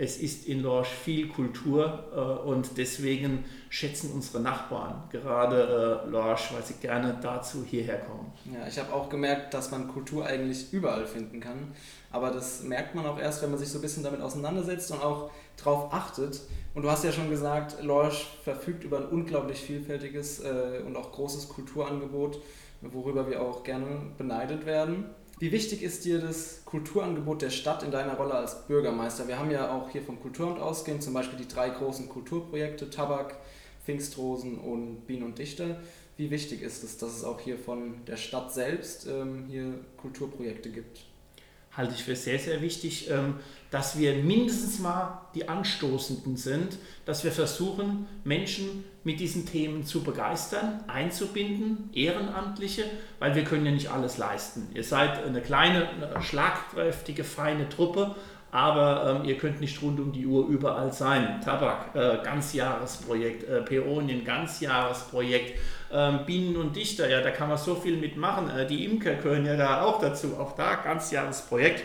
es 0.00 0.16
ist 0.16 0.46
in 0.46 0.62
Lorsch 0.62 0.88
viel 0.88 1.28
Kultur 1.28 2.04
äh, 2.14 2.48
und 2.48 2.78
deswegen 2.78 3.44
schätzen 3.68 4.10
unsere 4.14 4.42
Nachbarn 4.42 5.02
gerade 5.10 6.02
äh, 6.06 6.08
Lorsch, 6.08 6.54
weil 6.54 6.62
sie 6.62 6.72
gerne 6.80 7.18
dazu 7.20 7.66
hierher 7.66 7.98
kommen. 7.98 8.32
Ja, 8.46 8.66
ich 8.66 8.78
habe 8.78 8.94
auch 8.94 9.10
gemerkt, 9.10 9.52
dass 9.52 9.70
man 9.70 9.88
Kultur 9.88 10.24
eigentlich 10.24 10.72
überall 10.72 11.04
finden 11.04 11.38
kann. 11.40 11.74
Aber 12.10 12.30
das 12.30 12.62
merkt 12.62 12.94
man 12.94 13.04
auch 13.04 13.18
erst, 13.18 13.42
wenn 13.42 13.50
man 13.50 13.58
sich 13.58 13.68
so 13.68 13.76
ein 13.78 13.82
bisschen 13.82 14.02
damit 14.02 14.22
auseinandersetzt 14.22 14.90
und 14.90 15.02
auch 15.02 15.30
darauf 15.58 15.92
achtet. 15.92 16.40
Und 16.74 16.80
du 16.80 16.90
hast 16.90 17.04
ja 17.04 17.12
schon 17.12 17.28
gesagt, 17.28 17.82
Lorsch 17.82 18.26
verfügt 18.42 18.84
über 18.84 18.96
ein 18.96 19.06
unglaublich 19.06 19.60
vielfältiges 19.60 20.40
äh, 20.40 20.80
und 20.86 20.96
auch 20.96 21.12
großes 21.12 21.50
Kulturangebot, 21.50 22.40
worüber 22.80 23.28
wir 23.28 23.42
auch 23.42 23.64
gerne 23.64 23.86
beneidet 24.16 24.64
werden. 24.64 25.10
Wie 25.40 25.52
wichtig 25.52 25.82
ist 25.82 26.04
dir 26.04 26.18
das 26.18 26.66
Kulturangebot 26.66 27.40
der 27.40 27.48
Stadt 27.48 27.82
in 27.82 27.90
deiner 27.90 28.18
Rolle 28.18 28.34
als 28.34 28.66
Bürgermeister? 28.66 29.26
Wir 29.26 29.38
haben 29.38 29.50
ja 29.50 29.74
auch 29.74 29.88
hier 29.88 30.02
vom 30.02 30.20
Kulturamt 30.20 30.60
ausgehend 30.60 31.02
zum 31.02 31.14
Beispiel 31.14 31.38
die 31.38 31.48
drei 31.48 31.70
großen 31.70 32.10
Kulturprojekte 32.10 32.90
Tabak, 32.90 33.36
Pfingstrosen 33.82 34.58
und 34.58 35.06
Bienen 35.06 35.22
und 35.22 35.38
Dichter. 35.38 35.80
Wie 36.18 36.30
wichtig 36.30 36.60
ist 36.60 36.84
es, 36.84 36.98
dass 36.98 37.16
es 37.16 37.24
auch 37.24 37.40
hier 37.40 37.56
von 37.56 38.04
der 38.04 38.18
Stadt 38.18 38.52
selbst 38.52 39.06
ähm, 39.06 39.46
hier 39.48 39.80
Kulturprojekte 39.96 40.68
gibt? 40.68 41.06
Halte 41.76 41.94
ich 41.94 42.02
für 42.02 42.16
sehr, 42.16 42.38
sehr 42.38 42.60
wichtig, 42.62 43.10
ähm, 43.10 43.34
dass 43.70 43.98
wir 43.98 44.14
mindestens 44.14 44.80
mal 44.80 45.20
die 45.34 45.48
Anstoßenden 45.48 46.36
sind, 46.36 46.76
dass 47.04 47.22
wir 47.22 47.30
versuchen, 47.30 48.06
Menschen 48.24 48.84
mit 49.04 49.20
diesen 49.20 49.46
Themen 49.46 49.84
zu 49.84 50.02
begeistern, 50.02 50.82
einzubinden, 50.88 51.88
Ehrenamtliche, 51.94 52.84
weil 53.20 53.34
wir 53.36 53.44
können 53.44 53.64
ja 53.64 53.72
nicht 53.72 53.90
alles 53.90 54.18
leisten. 54.18 54.68
Ihr 54.74 54.84
seid 54.84 55.24
eine 55.24 55.40
kleine, 55.40 55.88
eine 55.88 56.22
schlagkräftige, 56.22 57.22
feine 57.22 57.68
Truppe, 57.68 58.16
aber 58.50 59.20
ähm, 59.22 59.28
ihr 59.28 59.38
könnt 59.38 59.60
nicht 59.60 59.80
rund 59.80 60.00
um 60.00 60.12
die 60.12 60.26
Uhr 60.26 60.48
überall 60.48 60.92
sein. 60.92 61.40
Tabak, 61.40 61.94
äh, 61.94 62.18
Ganzjahresprojekt, 62.24 63.44
äh, 63.44 63.62
Peonien, 63.62 64.24
Ganzjahresprojekt, 64.24 65.60
ähm, 65.92 66.20
Bienen 66.26 66.56
und 66.56 66.76
Dichter, 66.76 67.08
ja, 67.08 67.20
da 67.20 67.30
kann 67.30 67.48
man 67.48 67.58
so 67.58 67.74
viel 67.74 67.96
mitmachen. 67.96 68.50
Äh, 68.50 68.66
die 68.66 68.84
Imker 68.84 69.14
gehören 69.14 69.46
ja 69.46 69.56
da 69.56 69.82
auch 69.82 70.00
dazu, 70.00 70.36
auch 70.38 70.54
da 70.54 70.76
Ganzjahresprojekt. 70.76 71.82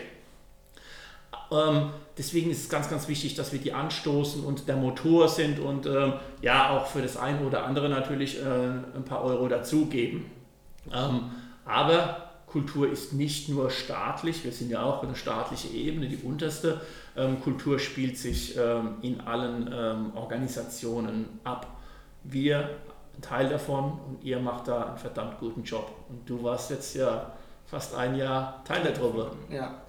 Ähm, 1.50 1.90
deswegen 2.18 2.50
ist 2.50 2.64
es 2.64 2.68
ganz, 2.68 2.90
ganz 2.90 3.08
wichtig, 3.08 3.34
dass 3.34 3.52
wir 3.52 3.60
die 3.60 3.72
anstoßen 3.72 4.44
und 4.44 4.68
der 4.68 4.76
Motor 4.76 5.28
sind 5.28 5.58
und 5.60 5.86
ähm, 5.86 6.14
ja 6.42 6.70
auch 6.70 6.86
für 6.86 7.02
das 7.02 7.16
eine 7.16 7.40
oder 7.40 7.64
andere 7.64 7.88
natürlich 7.88 8.40
äh, 8.40 8.44
ein 8.44 9.04
paar 9.04 9.22
Euro 9.22 9.48
dazugeben. 9.48 10.26
Ähm, 10.92 11.30
aber 11.64 12.26
Kultur 12.46 12.90
ist 12.90 13.12
nicht 13.12 13.48
nur 13.48 13.70
staatlich, 13.70 14.44
wir 14.44 14.52
sind 14.52 14.70
ja 14.70 14.82
auch 14.82 15.02
eine 15.02 15.14
staatliche 15.14 15.68
Ebene, 15.68 16.08
die 16.08 16.16
unterste. 16.16 16.80
Ähm, 17.16 17.40
Kultur 17.40 17.78
spielt 17.78 18.16
sich 18.16 18.56
ähm, 18.56 18.94
in 19.02 19.20
allen 19.20 19.70
ähm, 19.72 20.12
Organisationen 20.16 21.40
ab. 21.44 21.76
Wir, 22.24 22.70
ein 23.16 23.22
Teil 23.22 23.48
davon, 23.48 23.98
und 24.06 24.24
ihr 24.24 24.38
macht 24.38 24.68
da 24.68 24.88
einen 24.88 24.98
verdammt 24.98 25.38
guten 25.38 25.62
Job. 25.62 25.90
Und 26.08 26.28
du 26.28 26.42
warst 26.42 26.70
jetzt 26.70 26.94
ja 26.94 27.32
fast 27.66 27.94
ein 27.94 28.16
Jahr 28.16 28.62
Teil 28.64 28.82
der 28.82 28.94
Truppe. 28.94 29.30
Ja. 29.50 29.82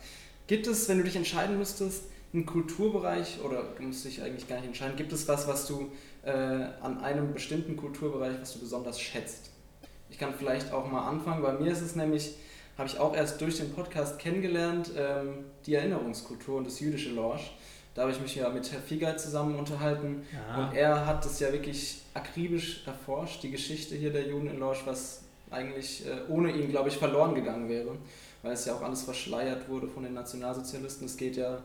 Gibt 0.48 0.68
es, 0.68 0.88
wenn 0.88 0.98
du 0.98 1.04
dich 1.04 1.16
entscheiden 1.16 1.58
müsstest, 1.58 2.06
einen 2.34 2.46
Kulturbereich, 2.46 3.40
oder 3.44 3.64
du 3.78 3.84
musst 3.84 4.06
dich 4.06 4.22
eigentlich 4.22 4.48
gar 4.48 4.58
nicht 4.58 4.68
entscheiden, 4.68 4.96
gibt 4.96 5.14
es 5.14 5.28
was, 5.28 5.48
was 5.48 5.68
du 5.68 5.92
äh, 6.24 6.32
an 6.32 7.02
einem 7.02 7.34
bestimmten 7.34 7.78
Kulturbereich, 7.78 8.36
was 8.40 8.54
du 8.54 8.60
besonders 8.60 9.00
schätzt? 9.00 9.52
Ich 10.10 10.18
kann 10.18 10.34
vielleicht 10.38 10.72
auch 10.72 10.90
mal 10.90 11.08
anfangen. 11.08 11.42
Bei 11.42 11.54
mir 11.54 11.72
ist 11.72 11.82
es 11.82 11.96
nämlich 11.96 12.36
habe 12.78 12.88
ich 12.88 13.00
auch 13.00 13.16
erst 13.16 13.42
durch 13.42 13.58
den 13.58 13.74
Podcast 13.74 14.20
kennengelernt, 14.20 14.92
ähm, 14.96 15.46
die 15.66 15.74
Erinnerungskultur 15.74 16.58
und 16.58 16.68
das 16.68 16.80
jüdische 16.80 17.10
Lorsch. 17.10 17.56
Da 17.96 18.04
habe 18.04 18.12
ich 18.12 18.22
mich 18.22 18.36
ja 18.36 18.50
mit 18.50 18.72
Herr 18.72 18.80
Fiegert 18.80 19.20
zusammen 19.20 19.56
unterhalten 19.56 20.24
ja. 20.32 20.68
und 20.68 20.76
er 20.76 21.08
hat 21.08 21.26
das 21.26 21.40
ja 21.40 21.52
wirklich 21.52 22.04
akribisch 22.18 22.86
erforscht, 22.86 23.44
die 23.44 23.52
Geschichte 23.52 23.96
hier 23.96 24.12
der 24.12 24.28
Juden 24.28 24.48
in 24.48 24.60
Lorsch, 24.60 24.82
was 24.86 25.22
eigentlich 25.50 26.06
äh, 26.06 26.30
ohne 26.30 26.52
ihn, 26.52 26.70
glaube 26.70 26.90
ich, 26.90 26.98
verloren 26.98 27.36
gegangen 27.36 27.70
wäre, 27.70 27.96
weil 28.42 28.54
es 28.54 28.66
ja 28.66 28.74
auch 28.74 28.82
alles 28.82 29.04
verschleiert 29.04 29.70
wurde 29.70 29.88
von 29.88 30.04
den 30.04 30.14
Nationalsozialisten. 30.14 31.06
Es 31.06 31.16
geht 31.16 31.38
ja 31.38 31.60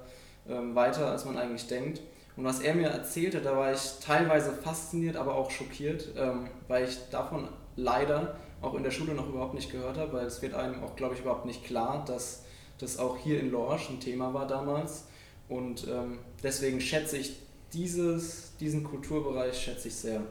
ähm, 0.48 0.74
weiter, 0.74 1.10
als 1.10 1.24
man 1.24 1.36
eigentlich 1.36 1.66
denkt. 1.66 2.00
Und 2.36 2.44
was 2.44 2.60
er 2.60 2.74
mir 2.74 2.88
erzählte, 2.88 3.40
da 3.40 3.56
war 3.56 3.72
ich 3.72 3.98
teilweise 4.00 4.52
fasziniert, 4.52 5.16
aber 5.16 5.34
auch 5.34 5.50
schockiert, 5.50 6.08
ähm, 6.16 6.48
weil 6.68 6.84
ich 6.84 6.98
davon 7.10 7.48
leider 7.76 8.36
auch 8.60 8.74
in 8.74 8.84
der 8.84 8.90
Schule 8.90 9.14
noch 9.14 9.28
überhaupt 9.28 9.54
nicht 9.54 9.70
gehört 9.70 9.98
habe, 9.98 10.12
weil 10.12 10.26
es 10.26 10.40
wird 10.40 10.54
einem 10.54 10.82
auch, 10.82 10.96
glaube 10.96 11.14
ich, 11.14 11.20
überhaupt 11.20 11.46
nicht 11.46 11.64
klar, 11.64 12.04
dass 12.06 12.44
das 12.78 12.98
auch 12.98 13.16
hier 13.16 13.40
in 13.40 13.50
Lorsch 13.50 13.90
ein 13.90 14.00
Thema 14.00 14.32
war 14.32 14.46
damals. 14.46 15.04
Und 15.48 15.86
ähm, 15.88 16.18
deswegen 16.42 16.80
schätze 16.80 17.18
ich 17.18 17.36
dieses, 17.72 18.56
diesen 18.58 18.84
Kulturbereich 18.84 19.58
schätze 19.58 19.88
ich 19.88 19.94
sehr. 19.94 20.22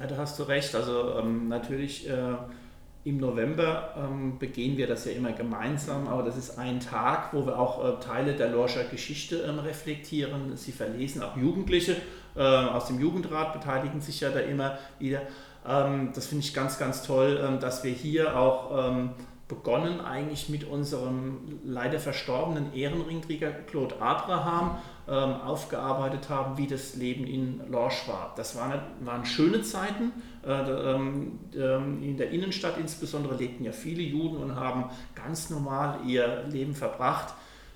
Ja, 0.00 0.06
da 0.06 0.16
hast 0.16 0.38
du 0.38 0.44
recht. 0.44 0.74
Also 0.74 1.18
ähm, 1.18 1.48
natürlich 1.48 2.08
äh, 2.08 2.34
im 3.04 3.18
November 3.18 3.94
ähm, 3.98 4.38
begehen 4.38 4.78
wir 4.78 4.86
das 4.86 5.04
ja 5.04 5.12
immer 5.12 5.32
gemeinsam, 5.32 6.08
aber 6.08 6.22
das 6.22 6.38
ist 6.38 6.58
ein 6.58 6.80
Tag, 6.80 7.34
wo 7.34 7.44
wir 7.44 7.58
auch 7.58 7.84
äh, 7.84 8.00
Teile 8.00 8.34
der 8.34 8.48
Lorscher 8.48 8.84
Geschichte 8.84 9.44
ähm, 9.46 9.58
reflektieren, 9.58 10.56
sie 10.56 10.72
verlesen. 10.72 11.22
Auch 11.22 11.36
Jugendliche 11.36 11.96
äh, 12.34 12.40
aus 12.40 12.86
dem 12.86 12.98
Jugendrat 12.98 13.52
beteiligen 13.52 14.00
sich 14.00 14.20
ja 14.20 14.30
da 14.30 14.40
immer 14.40 14.78
wieder. 14.98 15.20
Ähm, 15.68 16.12
das 16.14 16.26
finde 16.26 16.44
ich 16.44 16.54
ganz, 16.54 16.78
ganz 16.78 17.02
toll, 17.02 17.38
ähm, 17.46 17.60
dass 17.60 17.84
wir 17.84 17.92
hier 17.92 18.38
auch 18.38 18.90
ähm, 18.90 19.10
begonnen 19.48 20.00
eigentlich 20.00 20.48
mit 20.48 20.64
unserem 20.64 21.60
leider 21.64 21.98
verstorbenen 21.98 22.72
Ehrenringträger 22.72 23.50
Claude 23.50 24.00
Abraham 24.00 24.78
aufgearbeitet 25.14 26.28
haben, 26.28 26.56
wie 26.56 26.66
das 26.66 26.94
Leben 26.94 27.26
in 27.26 27.60
Lorsch 27.70 28.06
war. 28.06 28.32
Das 28.36 28.56
waren, 28.56 28.80
waren 29.00 29.24
schöne 29.24 29.62
Zeiten. 29.62 30.12
Äh, 30.46 30.94
in 30.94 32.16
der 32.16 32.30
Innenstadt 32.30 32.78
insbesondere 32.78 33.34
lebten 33.34 33.64
ja 33.64 33.72
viele 33.72 34.02
Juden 34.02 34.36
und 34.36 34.56
haben 34.56 34.84
ganz 35.14 35.50
normal 35.50 35.98
ihr 36.06 36.44
Leben 36.48 36.74
verbracht, 36.74 37.34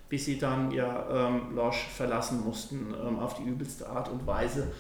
bis 0.09 0.27
sie 0.27 0.39
dann 0.39 0.71
ja 0.71 1.31
Lorsch 1.55 1.89
verlassen 1.89 2.45
mussten 2.45 2.95
auf 3.21 3.35
die 3.35 3.43
übelste 3.43 3.89
Art 3.89 4.09
und 4.09 4.27
Weise. 4.27 4.73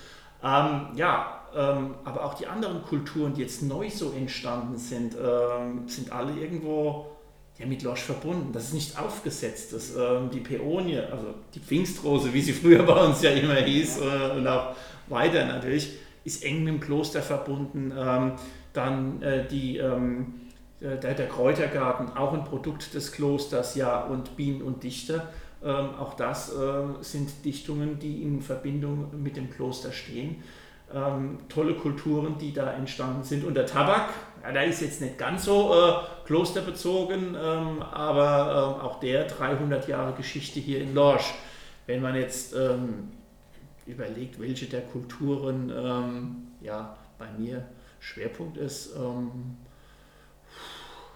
ja, 0.43 1.45
ähm, 1.55 1.95
aber 2.05 2.25
auch 2.25 2.35
die 2.35 2.47
anderen 2.47 2.83
Kulturen, 2.83 3.35
die 3.35 3.43
jetzt 3.43 3.62
neu 3.62 3.88
so 3.88 4.11
entstanden 4.11 4.77
sind, 4.77 5.14
ähm, 5.14 5.88
sind 5.88 6.11
alle 6.11 6.33
irgendwo 6.33 7.13
ja, 7.59 7.67
mit 7.67 7.83
Losch 7.83 8.03
verbunden. 8.03 8.53
Das 8.53 8.64
ist 8.64 8.75
nicht 8.75 8.99
aufgesetzt. 8.99 9.73
Das, 9.73 9.95
ähm, 9.97 10.31
die 10.33 10.40
Peonie, 10.40 10.99
also 10.99 11.35
die 11.55 11.61
Pfingstrose, 11.61 12.33
wie 12.33 12.40
sie 12.40 12.53
früher 12.53 12.83
bei 12.83 13.05
uns 13.05 13.23
ja 13.23 13.31
immer 13.31 13.55
hieß 13.55 14.01
äh, 14.01 14.37
und 14.37 14.47
auch 14.47 14.75
weiter 15.09 15.45
natürlich, 15.47 15.93
ist 16.25 16.45
eng 16.45 16.64
mit 16.64 16.75
dem 16.75 16.81
Kloster 16.81 17.23
verbunden. 17.23 17.93
Ähm, 17.97 18.33
dann 18.73 19.23
äh, 19.23 19.47
die, 19.47 19.79
ähm, 19.79 20.35
äh, 20.81 20.99
der, 20.99 21.14
der, 21.14 21.29
Kräutergarten, 21.29 22.17
auch 22.17 22.33
ein 22.33 22.45
Produkt 22.45 22.95
des 22.95 23.12
Klosters, 23.12 23.77
ja, 23.77 24.01
und 24.01 24.37
Bienen 24.37 24.62
und 24.62 24.83
Dichter. 24.83 25.29
Ähm, 25.62 25.95
auch 25.99 26.14
das 26.14 26.53
äh, 26.53 27.03
sind 27.03 27.45
Dichtungen, 27.45 27.99
die 27.99 28.23
in 28.23 28.43
Verbindung 28.43 29.23
mit 29.23 29.37
dem 29.37 29.51
Kloster 29.51 29.93
stehen 29.93 30.43
ähm, 30.95 31.38
tolle 31.49 31.75
Kulturen, 31.75 32.37
die 32.38 32.53
da 32.53 32.73
entstanden 32.73 33.25
sind. 33.25 33.45
Und 33.45 33.55
der 33.55 33.67
Tabak, 33.67 34.11
ja, 34.44 34.52
der 34.52 34.64
ist 34.66 34.83
jetzt 34.83 35.00
nicht 35.00 35.16
ganz 35.16 35.44
so 35.44 35.72
äh, 35.74 36.26
klosterbezogen, 36.26 37.35
ähm, 37.35 37.83
aber 37.83 38.78
äh, 38.80 38.85
auch 38.85 39.00
der 39.00 39.24
300 39.24 39.88
Jahre 39.88 40.12
Geschichte 40.12 40.61
hier 40.61 40.80
in 40.80 40.94
Lorsch. 40.94 41.33
Wenn 41.87 42.02
man 42.02 42.14
jetzt 42.14 42.54
ähm, 42.54 43.11
überlegt, 43.87 44.38
welche 44.38 44.66
der 44.66 44.83
Kulturen 44.83 45.72
ähm, 45.74 46.37
ja, 46.61 46.96
bei 47.18 47.26
mir 47.38 47.64
Schwerpunkt 48.00 48.59
ist, 48.59 48.94
ähm, 48.96 49.57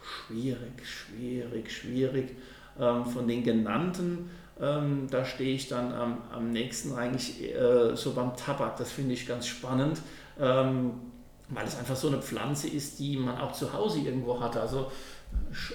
schwierig, 0.02 0.84
schwierig, 0.84 1.70
schwierig. 1.70 2.36
Ähm, 2.80 3.04
von 3.04 3.28
den 3.28 3.42
genannten 3.44 4.30
ähm, 4.60 5.06
da 5.10 5.24
stehe 5.24 5.54
ich 5.54 5.68
dann 5.68 5.92
am, 5.92 6.18
am 6.32 6.50
nächsten 6.50 6.94
eigentlich 6.94 7.54
äh, 7.54 7.94
so 7.94 8.12
beim 8.12 8.36
Tabak. 8.36 8.76
Das 8.76 8.90
finde 8.90 9.14
ich 9.14 9.26
ganz 9.26 9.46
spannend, 9.46 10.00
weil 11.48 11.66
es 11.66 11.78
einfach 11.78 11.96
so 11.96 12.08
eine 12.08 12.18
Pflanze 12.18 12.68
ist, 12.68 12.98
die 12.98 13.16
man 13.16 13.38
auch 13.38 13.52
zu 13.52 13.72
Hause 13.72 14.00
irgendwo 14.00 14.40
hat. 14.40 14.56
Also 14.56 14.90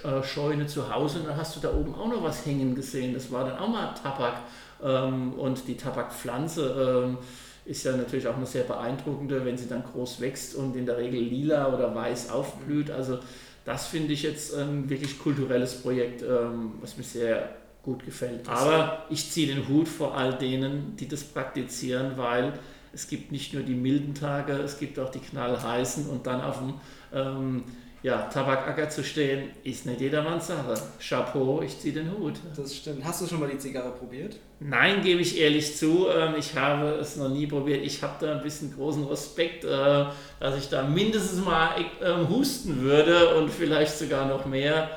äh, 0.03 0.23
Scheune 0.23 0.67
zu 0.67 0.93
Hause 0.93 1.19
und 1.19 1.27
dann 1.27 1.37
hast 1.37 1.55
du 1.55 1.59
da 1.59 1.73
oben 1.73 1.95
auch 1.95 2.07
noch 2.07 2.23
was 2.23 2.45
hängen 2.45 2.75
gesehen. 2.75 3.13
Das 3.13 3.31
war 3.31 3.45
dann 3.45 3.57
auch 3.57 3.69
mal 3.69 3.93
Tabak. 3.93 4.37
Ähm, 4.83 5.33
und 5.33 5.67
die 5.67 5.77
Tabakpflanze 5.77 7.05
ähm, 7.05 7.17
ist 7.65 7.83
ja 7.85 7.95
natürlich 7.95 8.27
auch 8.27 8.35
eine 8.35 8.45
sehr 8.45 8.63
beeindruckende, 8.63 9.45
wenn 9.45 9.57
sie 9.57 9.67
dann 9.67 9.83
groß 9.83 10.19
wächst 10.19 10.55
und 10.55 10.75
in 10.75 10.85
der 10.85 10.97
Regel 10.97 11.21
lila 11.21 11.73
oder 11.73 11.95
weiß 11.95 12.29
aufblüht. 12.29 12.91
Also 12.91 13.19
das 13.65 13.87
finde 13.87 14.13
ich 14.13 14.23
jetzt 14.23 14.53
ein 14.53 14.89
wirklich 14.89 15.17
kulturelles 15.19 15.81
Projekt, 15.81 16.21
ähm, 16.21 16.73
was 16.81 16.97
mir 16.97 17.03
sehr 17.03 17.49
gut 17.81 18.05
gefällt. 18.05 18.47
Aber 18.47 19.05
ich 19.09 19.31
ziehe 19.31 19.47
den 19.47 19.67
Hut 19.67 19.87
vor 19.87 20.15
all 20.15 20.37
denen, 20.37 20.95
die 20.97 21.07
das 21.07 21.23
praktizieren, 21.23 22.17
weil 22.17 22.53
es 22.93 23.07
gibt 23.07 23.31
nicht 23.31 23.53
nur 23.53 23.63
die 23.63 23.75
milden 23.75 24.13
Tage, 24.13 24.53
es 24.53 24.77
gibt 24.77 24.99
auch 24.99 25.09
die 25.09 25.19
knallheißen 25.19 26.07
und 26.07 26.27
dann 26.27 26.41
auf 26.41 26.59
dem 26.59 26.73
ähm, 27.13 27.63
ja, 28.03 28.23
Tabakacker 28.23 28.89
zu 28.89 29.01
stehen, 29.01 29.51
ist 29.63 29.85
nicht 29.85 30.01
jedermanns 30.01 30.47
Sache. 30.47 30.73
Chapeau, 30.99 31.61
ich 31.61 31.79
ziehe 31.79 31.93
den 31.93 32.11
Hut. 32.11 32.33
Das 32.55 32.75
stimmt. 32.75 33.05
Hast 33.05 33.21
du 33.21 33.27
schon 33.27 33.39
mal 33.39 33.49
die 33.49 33.57
Zigarre 33.57 33.91
probiert? 33.91 34.35
Nein, 34.59 35.01
gebe 35.01 35.21
ich 35.21 35.39
ehrlich 35.39 35.77
zu. 35.77 36.07
Ähm, 36.09 36.35
ich 36.37 36.53
habe 36.55 36.89
es 36.95 37.15
noch 37.15 37.29
nie 37.29 37.47
probiert. 37.47 37.81
Ich 37.81 38.03
habe 38.03 38.13
da 38.19 38.33
ein 38.33 38.43
bisschen 38.43 38.75
großen 38.75 39.05
Respekt, 39.05 39.63
äh, 39.63 40.05
dass 40.39 40.57
ich 40.57 40.67
da 40.67 40.83
mindestens 40.83 41.45
mal 41.45 41.69
ähm, 42.03 42.27
husten 42.27 42.81
würde 42.81 43.35
und 43.35 43.49
vielleicht 43.49 43.97
sogar 43.97 44.27
noch 44.27 44.45
mehr. 44.45 44.89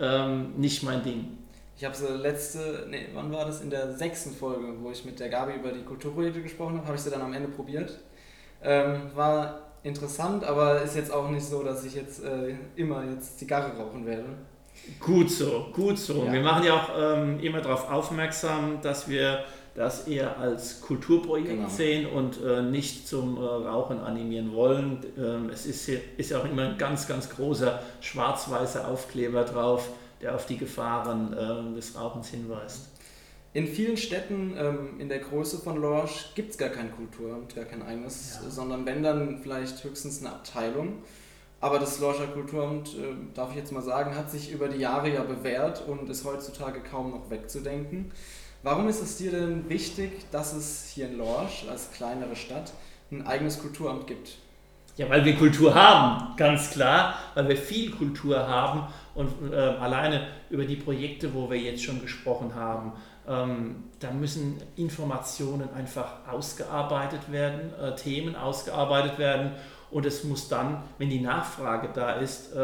Ähm, 0.00 0.54
nicht 0.56 0.82
mein 0.82 1.04
Ding. 1.04 1.33
Ich 1.76 1.84
habe 1.84 1.94
sie 1.94 2.06
letzte, 2.06 2.86
nee, 2.88 3.08
wann 3.14 3.32
war 3.32 3.46
das? 3.46 3.60
In 3.60 3.70
der 3.70 3.92
sechsten 3.92 4.32
Folge, 4.32 4.66
wo 4.80 4.90
ich 4.90 5.04
mit 5.04 5.18
der 5.18 5.28
Gabi 5.28 5.54
über 5.54 5.72
die 5.72 5.82
Kulturprojekte 5.82 6.40
gesprochen 6.40 6.76
habe, 6.76 6.86
habe 6.86 6.96
ich 6.96 7.02
sie 7.02 7.10
dann 7.10 7.22
am 7.22 7.32
Ende 7.32 7.48
probiert. 7.48 7.98
Ähm, 8.62 9.10
war 9.14 9.60
interessant, 9.82 10.44
aber 10.44 10.82
ist 10.82 10.96
jetzt 10.96 11.12
auch 11.12 11.28
nicht 11.30 11.44
so, 11.44 11.62
dass 11.62 11.84
ich 11.84 11.94
jetzt 11.94 12.24
äh, 12.24 12.54
immer 12.76 13.04
jetzt 13.04 13.38
Zigarre 13.38 13.76
rauchen 13.76 14.06
werde. 14.06 14.24
Gut 15.00 15.30
so, 15.30 15.66
gut 15.72 15.98
so. 15.98 16.24
Ja. 16.24 16.32
Wir 16.32 16.40
machen 16.40 16.64
ja 16.64 16.74
auch 16.74 16.88
ähm, 16.96 17.40
immer 17.40 17.60
darauf 17.60 17.90
aufmerksam, 17.90 18.78
dass 18.80 19.08
wir 19.08 19.44
das 19.74 20.06
eher 20.06 20.38
als 20.38 20.80
Kulturprojekt 20.80 21.48
genau. 21.48 21.68
sehen 21.68 22.06
und 22.06 22.40
äh, 22.40 22.62
nicht 22.62 23.08
zum 23.08 23.36
äh, 23.36 23.40
Rauchen 23.40 23.98
animieren 23.98 24.52
wollen. 24.52 24.98
Ähm, 25.18 25.50
es 25.52 25.66
ist, 25.66 25.88
ist 25.88 26.30
ja 26.30 26.38
auch 26.38 26.44
immer 26.44 26.62
ein 26.62 26.78
ganz, 26.78 27.08
ganz 27.08 27.28
großer 27.28 27.82
schwarz-weißer 28.00 28.86
Aufkleber 28.88 29.42
drauf 29.42 29.88
der 30.24 30.34
auf 30.34 30.46
die 30.46 30.56
Gefahren 30.56 31.32
äh, 31.32 31.74
des 31.76 31.96
Rauchens 31.96 32.28
hinweist. 32.28 32.88
In 33.52 33.68
vielen 33.68 33.96
Städten 33.96 34.56
ähm, 34.58 34.98
in 34.98 35.08
der 35.08 35.20
Größe 35.20 35.58
von 35.58 35.80
Lorsch 35.80 36.30
gibt 36.34 36.50
es 36.50 36.58
gar 36.58 36.70
kein 36.70 36.90
Kulturamt, 36.96 37.54
gar 37.54 37.66
kein 37.66 37.82
eigenes, 37.82 38.40
ja. 38.42 38.50
sondern 38.50 38.84
wenn 38.84 39.02
dann 39.02 39.40
vielleicht 39.42 39.84
höchstens 39.84 40.20
eine 40.20 40.30
Abteilung. 40.30 41.02
Aber 41.60 41.78
das 41.78 42.00
Lorscher 42.00 42.26
Kulturamt, 42.26 42.88
äh, 42.94 43.14
darf 43.34 43.50
ich 43.50 43.56
jetzt 43.56 43.70
mal 43.70 43.82
sagen, 43.82 44.16
hat 44.16 44.30
sich 44.30 44.50
über 44.50 44.68
die 44.68 44.80
Jahre 44.80 45.12
ja 45.12 45.22
bewährt 45.22 45.86
und 45.86 46.10
ist 46.10 46.24
heutzutage 46.24 46.80
kaum 46.80 47.12
noch 47.12 47.30
wegzudenken. 47.30 48.10
Warum 48.62 48.88
ist 48.88 49.02
es 49.02 49.18
dir 49.18 49.30
denn 49.30 49.68
wichtig, 49.68 50.10
dass 50.32 50.54
es 50.54 50.88
hier 50.92 51.06
in 51.06 51.18
Lorsch 51.18 51.66
als 51.70 51.92
kleinere 51.92 52.34
Stadt 52.34 52.72
ein 53.12 53.26
eigenes 53.26 53.60
Kulturamt 53.60 54.06
gibt? 54.06 54.38
Ja, 54.96 55.08
weil 55.10 55.24
wir 55.24 55.36
Kultur 55.36 55.74
haben, 55.74 56.36
ganz 56.36 56.70
klar, 56.70 57.18
weil 57.34 57.48
wir 57.48 57.56
viel 57.56 57.90
Kultur 57.90 58.48
haben 58.48 58.88
Und 59.14 59.52
äh, 59.52 59.56
alleine 59.56 60.26
über 60.50 60.64
die 60.64 60.76
Projekte, 60.76 61.32
wo 61.34 61.48
wir 61.50 61.58
jetzt 61.58 61.84
schon 61.84 62.00
gesprochen 62.00 62.54
haben, 62.54 62.92
ähm, 63.28 63.84
da 64.00 64.10
müssen 64.10 64.60
Informationen 64.76 65.68
einfach 65.74 66.26
ausgearbeitet 66.30 67.30
werden, 67.30 67.72
äh, 67.80 67.94
Themen 67.94 68.34
ausgearbeitet 68.34 69.18
werden 69.18 69.52
und 69.94 70.04
es 70.06 70.24
muss 70.24 70.48
dann, 70.48 70.82
wenn 70.98 71.08
die 71.08 71.20
Nachfrage 71.20 71.88
da 71.94 72.14
ist, 72.14 72.52
äh, 72.56 72.58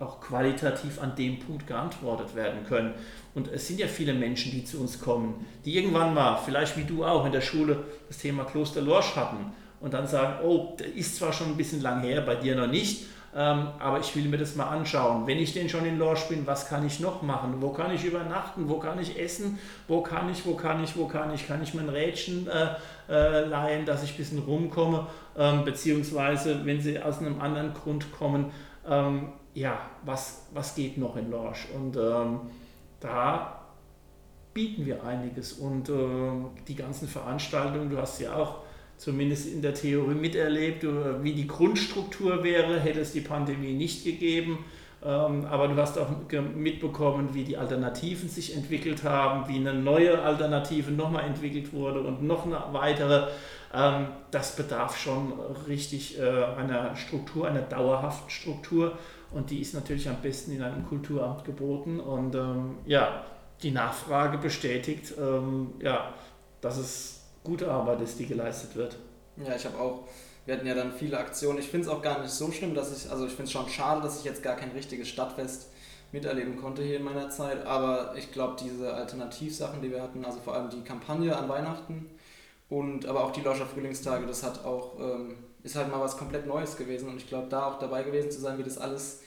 auch 0.00 0.20
qualitativ 0.20 1.00
an 1.00 1.14
dem 1.14 1.38
Punkt 1.38 1.68
geantwortet 1.68 2.34
werden 2.34 2.66
können. 2.66 2.94
Und 3.36 3.46
es 3.52 3.68
sind 3.68 3.78
ja 3.78 3.86
viele 3.86 4.12
Menschen, 4.12 4.50
die 4.50 4.64
zu 4.64 4.80
uns 4.80 5.00
kommen, 5.00 5.46
die 5.64 5.76
irgendwann 5.76 6.12
mal, 6.12 6.38
vielleicht 6.44 6.76
wie 6.76 6.82
du 6.82 7.04
auch 7.04 7.24
in 7.24 7.30
der 7.30 7.40
Schule, 7.40 7.84
das 8.08 8.18
Thema 8.18 8.42
Kloster 8.42 8.80
Lorsch 8.80 9.14
hatten 9.14 9.52
und 9.80 9.94
dann 9.94 10.08
sagen, 10.08 10.44
oh, 10.44 10.74
der 10.76 10.92
ist 10.92 11.16
zwar 11.16 11.32
schon 11.32 11.50
ein 11.50 11.56
bisschen 11.56 11.82
lang 11.82 12.02
her, 12.02 12.20
bei 12.20 12.34
dir 12.34 12.56
noch 12.56 12.66
nicht, 12.66 13.06
ähm, 13.34 13.68
aber 13.78 14.00
ich 14.00 14.14
will 14.14 14.28
mir 14.28 14.36
das 14.36 14.56
mal 14.56 14.68
anschauen. 14.68 15.26
Wenn 15.26 15.38
ich 15.38 15.54
denn 15.54 15.68
schon 15.68 15.86
in 15.86 15.98
Lorsch 15.98 16.28
bin, 16.28 16.46
was 16.46 16.68
kann 16.68 16.86
ich 16.86 17.00
noch 17.00 17.22
machen? 17.22 17.54
Wo 17.60 17.70
kann 17.70 17.94
ich 17.94 18.04
übernachten? 18.04 18.68
Wo 18.68 18.78
kann 18.78 19.00
ich 19.00 19.18
essen? 19.18 19.58
Wo 19.88 20.02
kann 20.02 20.30
ich, 20.30 20.44
wo 20.44 20.54
kann 20.54 20.84
ich, 20.84 20.96
wo 20.96 21.06
kann 21.06 21.32
ich? 21.32 21.46
Kann 21.46 21.62
ich 21.62 21.72
mir 21.72 21.80
ein 21.80 21.88
Rädchen 21.88 22.46
äh, 22.48 22.74
äh, 23.08 23.46
leihen, 23.46 23.86
dass 23.86 24.02
ich 24.02 24.12
ein 24.12 24.16
bisschen 24.18 24.38
rumkomme? 24.40 25.06
Ähm, 25.36 25.64
beziehungsweise, 25.64 26.66
wenn 26.66 26.80
sie 26.80 27.00
aus 27.00 27.20
einem 27.20 27.40
anderen 27.40 27.72
Grund 27.72 28.12
kommen, 28.12 28.52
ähm, 28.86 29.32
ja, 29.54 29.78
was, 30.04 30.46
was 30.52 30.74
geht 30.74 30.98
noch 30.98 31.16
in 31.16 31.30
Lorsch? 31.30 31.68
Und 31.74 31.96
ähm, 31.96 32.40
da 33.00 33.62
bieten 34.52 34.84
wir 34.84 35.02
einiges 35.04 35.54
und 35.54 35.88
äh, 35.88 35.92
die 36.68 36.74
ganzen 36.74 37.08
Veranstaltungen, 37.08 37.88
du 37.88 37.96
hast 37.96 38.20
ja 38.20 38.34
auch 38.34 38.60
zumindest 39.02 39.48
in 39.48 39.62
der 39.62 39.74
Theorie 39.74 40.14
miterlebt, 40.14 40.84
wie 41.22 41.32
die 41.32 41.48
Grundstruktur 41.48 42.44
wäre, 42.44 42.78
hätte 42.78 43.00
es 43.00 43.12
die 43.12 43.20
Pandemie 43.20 43.72
nicht 43.72 44.04
gegeben. 44.04 44.64
Ähm, 45.04 45.44
aber 45.46 45.66
du 45.66 45.76
hast 45.76 45.98
auch 45.98 46.08
mitbekommen, 46.54 47.30
wie 47.32 47.42
die 47.42 47.56
Alternativen 47.56 48.28
sich 48.28 48.56
entwickelt 48.56 49.02
haben, 49.02 49.48
wie 49.48 49.56
eine 49.56 49.74
neue 49.74 50.22
Alternative 50.22 50.92
nochmal 50.92 51.24
entwickelt 51.24 51.72
wurde 51.72 52.00
und 52.00 52.22
noch 52.22 52.46
eine 52.46 52.62
weitere. 52.70 53.26
Ähm, 53.74 54.06
das 54.30 54.54
bedarf 54.54 54.96
schon 54.96 55.32
richtig 55.66 56.20
äh, 56.20 56.44
einer 56.56 56.94
Struktur, 56.94 57.48
einer 57.48 57.62
dauerhaften 57.62 58.30
Struktur. 58.30 58.96
Und 59.32 59.50
die 59.50 59.60
ist 59.60 59.74
natürlich 59.74 60.08
am 60.08 60.22
besten 60.22 60.52
in 60.52 60.62
einem 60.62 60.86
Kulturamt 60.86 61.44
geboten. 61.44 61.98
Und 61.98 62.36
ähm, 62.36 62.76
ja, 62.86 63.24
die 63.62 63.72
Nachfrage 63.72 64.38
bestätigt, 64.38 65.14
ja, 65.80 66.12
dass 66.60 66.78
es 66.78 67.21
gute 67.44 67.70
Arbeit 67.70 68.00
ist, 68.00 68.18
die 68.18 68.26
geleistet 68.26 68.76
wird. 68.76 68.96
Ja, 69.36 69.54
ich 69.56 69.64
habe 69.64 69.78
auch, 69.78 70.04
wir 70.46 70.54
hatten 70.54 70.66
ja 70.66 70.74
dann 70.74 70.92
viele 70.92 71.18
Aktionen. 71.18 71.58
Ich 71.58 71.68
finde 71.68 71.86
es 71.86 71.92
auch 71.92 72.02
gar 72.02 72.20
nicht 72.20 72.30
so 72.30 72.50
schlimm, 72.50 72.74
dass 72.74 72.96
ich, 72.96 73.10
also 73.10 73.26
ich 73.26 73.32
finde 73.32 73.44
es 73.44 73.52
schon 73.52 73.68
schade, 73.68 74.00
dass 74.02 74.18
ich 74.18 74.24
jetzt 74.24 74.42
gar 74.42 74.56
kein 74.56 74.70
richtiges 74.70 75.08
Stadtfest 75.08 75.68
miterleben 76.12 76.56
konnte 76.56 76.82
hier 76.82 76.98
in 76.98 77.04
meiner 77.04 77.30
Zeit. 77.30 77.64
Aber 77.64 78.14
ich 78.16 78.30
glaube, 78.32 78.56
diese 78.62 78.92
Alternativsachen, 78.94 79.80
die 79.80 79.90
wir 79.90 80.02
hatten, 80.02 80.24
also 80.24 80.40
vor 80.40 80.54
allem 80.54 80.70
die 80.70 80.82
Kampagne 80.82 81.34
an 81.34 81.48
Weihnachten 81.48 82.10
und 82.68 83.06
aber 83.06 83.24
auch 83.24 83.32
die 83.32 83.40
Loscher 83.40 83.66
Frühlingstage, 83.66 84.26
das 84.26 84.42
hat 84.42 84.64
auch, 84.64 85.00
ähm, 85.00 85.36
ist 85.62 85.74
halt 85.74 85.90
mal 85.90 86.00
was 86.00 86.18
komplett 86.18 86.46
Neues 86.46 86.76
gewesen. 86.76 87.08
Und 87.08 87.16
ich 87.16 87.28
glaube, 87.28 87.48
da 87.48 87.66
auch 87.66 87.78
dabei 87.78 88.02
gewesen 88.02 88.30
zu 88.30 88.40
sein, 88.40 88.58
wie 88.58 88.62
das 88.62 88.78
alles 88.78 89.21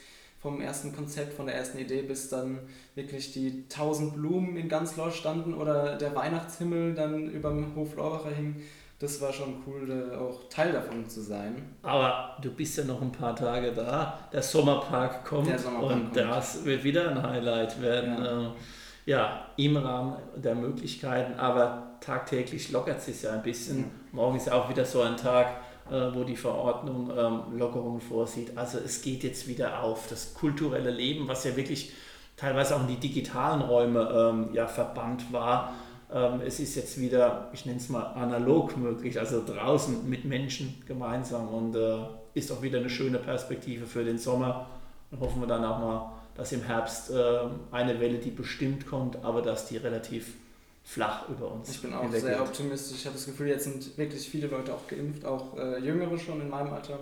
vom 0.46 0.60
ersten 0.60 0.94
Konzept, 0.94 1.32
von 1.32 1.46
der 1.46 1.56
ersten 1.56 1.76
Idee 1.76 2.02
bis 2.02 2.28
dann 2.28 2.60
wirklich 2.94 3.32
die 3.32 3.66
tausend 3.68 4.14
Blumen 4.14 4.56
in 4.56 4.68
ganz 4.68 4.96
Losch 4.96 5.16
standen 5.16 5.54
oder 5.54 5.96
der 5.96 6.14
Weihnachtshimmel 6.14 6.94
dann 6.94 7.28
über 7.28 7.50
dem 7.50 7.74
Hof 7.74 7.96
Lorbacher 7.96 8.30
hing. 8.30 8.62
Das 9.00 9.20
war 9.20 9.32
schon 9.32 9.64
cool, 9.66 10.16
auch 10.16 10.48
Teil 10.48 10.72
davon 10.72 11.08
zu 11.08 11.20
sein. 11.20 11.76
Aber 11.82 12.36
du 12.40 12.52
bist 12.52 12.78
ja 12.78 12.84
noch 12.84 13.02
ein 13.02 13.10
paar 13.10 13.34
Tage 13.34 13.72
da. 13.72 14.20
Der 14.32 14.40
Sommerpark 14.40 15.24
kommt 15.24 15.48
der 15.48 15.58
Sommerpark 15.58 15.90
und 15.90 16.02
kommt. 16.04 16.16
das 16.16 16.64
wird 16.64 16.84
wieder 16.84 17.10
ein 17.10 17.20
Highlight 17.20 17.82
werden. 17.82 18.24
Ja. 18.24 18.42
Äh, 18.42 18.50
ja, 19.06 19.46
im 19.56 19.76
Rahmen 19.76 20.16
der 20.36 20.54
Möglichkeiten, 20.54 21.38
aber 21.40 21.96
tagtäglich 22.00 22.70
lockert 22.70 22.98
es 22.98 23.06
sich 23.06 23.22
ja 23.22 23.32
ein 23.32 23.42
bisschen. 23.42 23.78
Mhm. 23.78 23.90
Morgen 24.12 24.36
ist 24.36 24.50
auch 24.50 24.68
wieder 24.70 24.84
so 24.84 25.02
ein 25.02 25.16
Tag, 25.16 25.48
äh, 25.90 26.14
wo 26.14 26.24
die 26.24 26.36
Verordnung 26.36 27.10
ähm, 27.16 27.58
Lockerungen 27.58 28.00
vorsieht. 28.00 28.56
Also 28.56 28.78
es 28.78 29.02
geht 29.02 29.22
jetzt 29.22 29.48
wieder 29.48 29.82
auf 29.82 30.08
das 30.08 30.34
kulturelle 30.34 30.90
Leben, 30.90 31.28
was 31.28 31.44
ja 31.44 31.56
wirklich 31.56 31.92
teilweise 32.36 32.76
auch 32.76 32.80
in 32.82 32.88
die 32.88 32.96
digitalen 32.96 33.62
Räume 33.62 34.08
ähm, 34.14 34.54
ja, 34.54 34.66
verbannt 34.66 35.32
war. 35.32 35.74
Ähm, 36.12 36.40
es 36.44 36.60
ist 36.60 36.74
jetzt 36.76 37.00
wieder, 37.00 37.50
ich 37.52 37.66
nenne 37.66 37.78
es 37.78 37.88
mal 37.88 38.02
analog 38.02 38.76
möglich, 38.76 39.18
also 39.18 39.44
draußen 39.44 40.08
mit 40.08 40.24
Menschen 40.24 40.82
gemeinsam 40.86 41.48
und 41.48 41.74
äh, 41.74 41.98
ist 42.34 42.52
auch 42.52 42.62
wieder 42.62 42.78
eine 42.78 42.90
schöne 42.90 43.18
Perspektive 43.18 43.86
für 43.86 44.04
den 44.04 44.18
Sommer. 44.18 44.66
Und 45.10 45.20
hoffen 45.20 45.40
wir 45.40 45.46
dann 45.46 45.64
auch 45.64 45.78
mal, 45.78 46.12
dass 46.34 46.52
im 46.52 46.62
Herbst 46.62 47.10
äh, 47.10 47.38
eine 47.70 48.00
Welle, 48.00 48.18
die 48.18 48.30
bestimmt 48.30 48.86
kommt, 48.86 49.24
aber 49.24 49.40
dass 49.40 49.68
die 49.68 49.76
relativ 49.76 50.34
flach 50.86 51.28
über 51.28 51.50
uns. 51.50 51.68
Ich 51.68 51.82
bin 51.82 51.92
auch 51.92 52.10
sehr 52.12 52.40
optimistisch. 52.40 52.98
Ich 52.98 53.06
habe 53.06 53.16
das 53.16 53.26
Gefühl, 53.26 53.48
jetzt 53.48 53.64
sind 53.64 53.98
wirklich 53.98 54.28
viele 54.28 54.46
Leute 54.46 54.72
auch 54.72 54.86
geimpft, 54.86 55.24
auch 55.24 55.58
äh, 55.58 55.80
Jüngere 55.80 56.16
schon 56.16 56.40
in 56.40 56.48
meinem 56.48 56.72
Alter. 56.72 57.00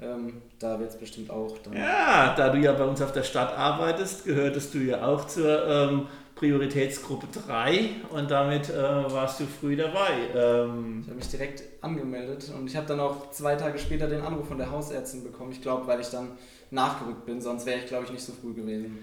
Ähm, 0.00 0.42
da 0.58 0.78
wird 0.78 0.90
es 0.90 0.96
bestimmt 0.96 1.30
auch. 1.30 1.56
ja, 1.74 2.34
da 2.36 2.50
du 2.50 2.58
ja 2.58 2.72
bei 2.72 2.84
uns 2.84 3.02
auf 3.02 3.10
der 3.12 3.24
Stadt 3.24 3.56
arbeitest, 3.56 4.24
gehörtest 4.26 4.74
du 4.74 4.78
ja 4.78 5.04
auch 5.04 5.26
zur 5.26 5.66
ähm, 5.66 6.06
Prioritätsgruppe 6.36 7.26
3 7.46 7.90
und 8.10 8.30
damit 8.30 8.70
äh, 8.70 8.76
warst 8.76 9.40
du 9.40 9.46
früh 9.46 9.74
dabei. 9.74 10.10
Ähm, 10.34 11.00
ich 11.00 11.08
habe 11.08 11.16
mich 11.16 11.30
direkt 11.30 11.62
angemeldet 11.80 12.52
und 12.56 12.68
ich 12.68 12.76
habe 12.76 12.86
dann 12.86 13.00
auch 13.00 13.30
zwei 13.30 13.56
Tage 13.56 13.78
später 13.78 14.06
den 14.06 14.20
Anruf 14.20 14.46
von 14.46 14.58
der 14.58 14.70
Hausärztin 14.70 15.24
bekommen. 15.24 15.50
Ich 15.50 15.62
glaube, 15.62 15.86
weil 15.88 16.00
ich 16.00 16.10
dann 16.10 16.32
nachgerückt 16.70 17.24
bin, 17.24 17.40
sonst 17.40 17.66
wäre 17.66 17.78
ich, 17.78 17.86
glaube 17.86 18.04
ich, 18.04 18.12
nicht 18.12 18.24
so 18.24 18.32
früh 18.32 18.52
gewesen. 18.52 18.98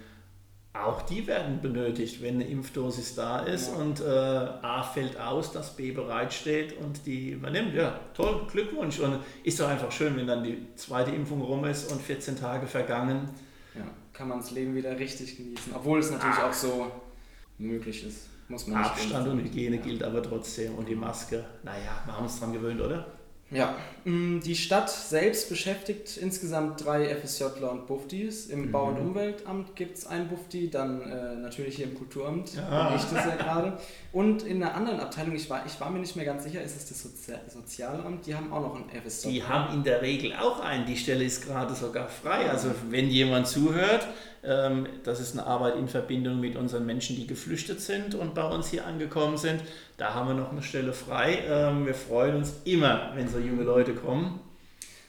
Auch 0.84 1.04
die 1.04 1.26
werden 1.26 1.62
benötigt, 1.62 2.22
wenn 2.22 2.36
eine 2.36 2.48
Impfdosis 2.48 3.16
da 3.16 3.40
ist 3.40 3.72
ja. 3.72 3.78
und 3.78 4.02
äh, 4.02 4.06
A 4.06 4.84
fällt 4.84 5.18
aus, 5.18 5.54
dass 5.54 5.76
B 5.76 5.92
bereitsteht 5.92 6.78
und 6.78 7.06
die 7.06 7.32
übernimmt. 7.32 7.74
Ja, 7.74 8.00
toll, 8.14 8.46
Glückwunsch. 8.52 9.00
Und 9.00 9.20
ist 9.44 9.60
doch 9.60 9.70
einfach 9.70 9.92
schön, 9.92 10.18
wenn 10.18 10.28
dann 10.28 10.44
die 10.44 10.68
zweite 10.76 11.12
Impfung 11.12 11.42
rum 11.42 11.64
ist 11.64 11.92
und 11.92 12.02
14 12.02 12.38
Tage 12.38 12.68
vergangen. 12.68 13.30
Ja, 13.74 13.86
kann 14.12 14.28
man 14.28 14.40
das 14.40 14.52
Leben 14.52 14.76
wieder 14.76 15.00
richtig 15.00 15.38
genießen. 15.38 15.74
Obwohl 15.74 16.00
es 16.00 16.12
natürlich 16.12 16.38
Ach. 16.40 16.50
auch 16.50 16.54
so 16.54 16.92
möglich 17.58 18.06
ist. 18.06 18.28
Muss 18.50 18.68
man 18.68 18.84
Abstand 18.84 19.28
und 19.28 19.40
Hygiene 19.40 19.78
ja. 19.78 19.82
gilt 19.82 20.04
aber 20.04 20.22
trotzdem 20.22 20.76
und 20.76 20.88
die 20.88 20.96
Maske. 20.96 21.46
Naja, 21.64 22.02
wir 22.06 22.16
haben 22.16 22.26
uns 22.26 22.40
dran 22.40 22.52
gewöhnt, 22.54 22.82
oder? 22.82 23.15
Ja, 23.52 23.76
mm, 24.06 24.40
die 24.40 24.56
Stadt 24.56 24.90
selbst 24.90 25.50
beschäftigt 25.50 26.18
insgesamt 26.18 26.84
drei 26.84 27.16
FSJler 27.16 27.72
und 27.72 27.86
Buftis. 27.86 28.48
Im 28.48 28.68
mhm. 28.68 28.72
Bau- 28.72 28.88
und 28.88 28.98
Umweltamt 28.98 29.76
gibt 29.76 29.98
es 29.98 30.08
einen 30.08 30.28
Bufti, 30.28 30.70
dann 30.72 31.02
äh, 31.02 31.36
natürlich 31.36 31.76
hier 31.76 31.86
im 31.86 31.96
Kulturamt, 31.96 32.56
ja. 32.56 32.96
ich 32.96 33.04
das 33.04 33.26
ja 33.26 33.36
gerade. 33.36 33.78
Und 34.12 34.42
in 34.44 34.64
einer 34.64 34.74
anderen 34.74 35.00
Abteilung, 35.00 35.36
ich 35.36 35.48
war, 35.48 35.64
ich 35.68 35.80
war 35.80 35.92
mir 35.92 36.00
nicht 36.00 36.16
mehr 36.16 36.26
ganz 36.26 36.44
sicher, 36.44 36.62
ist 36.64 36.76
es 36.76 36.90
das 36.90 37.04
Sozi 37.04 37.34
Sozialamt, 37.48 38.26
die 38.26 38.34
haben 38.34 38.52
auch 38.52 38.62
noch 38.62 38.76
einen 38.76 38.90
FSJ. 38.90 39.30
Die 39.30 39.44
haben 39.44 39.76
in 39.76 39.84
der 39.84 40.02
Regel 40.02 40.34
auch 40.34 40.60
einen, 40.62 40.88
die 40.88 40.98
Stelle 40.98 41.24
ist 41.24 41.46
gerade 41.46 41.76
sogar 41.76 42.08
frei. 42.08 42.50
Also 42.50 42.72
wenn 42.90 43.10
jemand 43.10 43.48
zuhört, 43.48 44.08
das 45.04 45.20
ist 45.20 45.34
eine 45.34 45.48
Arbeit 45.48 45.76
in 45.76 45.88
Verbindung 45.88 46.40
mit 46.40 46.56
unseren 46.56 46.86
Menschen, 46.86 47.16
die 47.16 47.26
geflüchtet 47.26 47.82
sind 47.82 48.14
und 48.16 48.36
bei 48.36 48.48
uns 48.48 48.68
hier 48.68 48.86
angekommen 48.86 49.38
sind. 49.38 49.62
Da 49.98 50.14
haben 50.14 50.28
wir 50.28 50.36
noch 50.36 50.52
eine 50.52 50.62
Stelle 50.62 50.94
frei. 50.94 51.44
Ähm, 51.48 51.86
wir 51.86 51.96
freuen 51.96 52.36
uns 52.36 52.54
immer, 52.64 53.12
wenn 53.16 53.28
so 53.28 53.40
junge 53.40 53.64
Leute 53.64 53.96
kommen. 53.96 54.40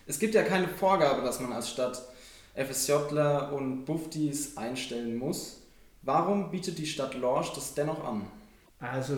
Es 0.06 0.18
gibt 0.18 0.34
ja 0.34 0.42
keine 0.42 0.68
Vorgabe, 0.68 1.22
dass 1.22 1.40
man 1.40 1.52
als 1.52 1.68
Stadt 1.68 2.00
FSJler 2.54 3.52
und 3.52 3.84
Buftis 3.84 4.56
einstellen 4.56 5.16
muss. 5.16 5.60
Warum 6.02 6.50
bietet 6.50 6.78
die 6.78 6.86
Stadt 6.86 7.14
Lorsch 7.14 7.52
das 7.52 7.74
dennoch 7.74 8.04
an? 8.04 8.26
Also, 8.78 9.16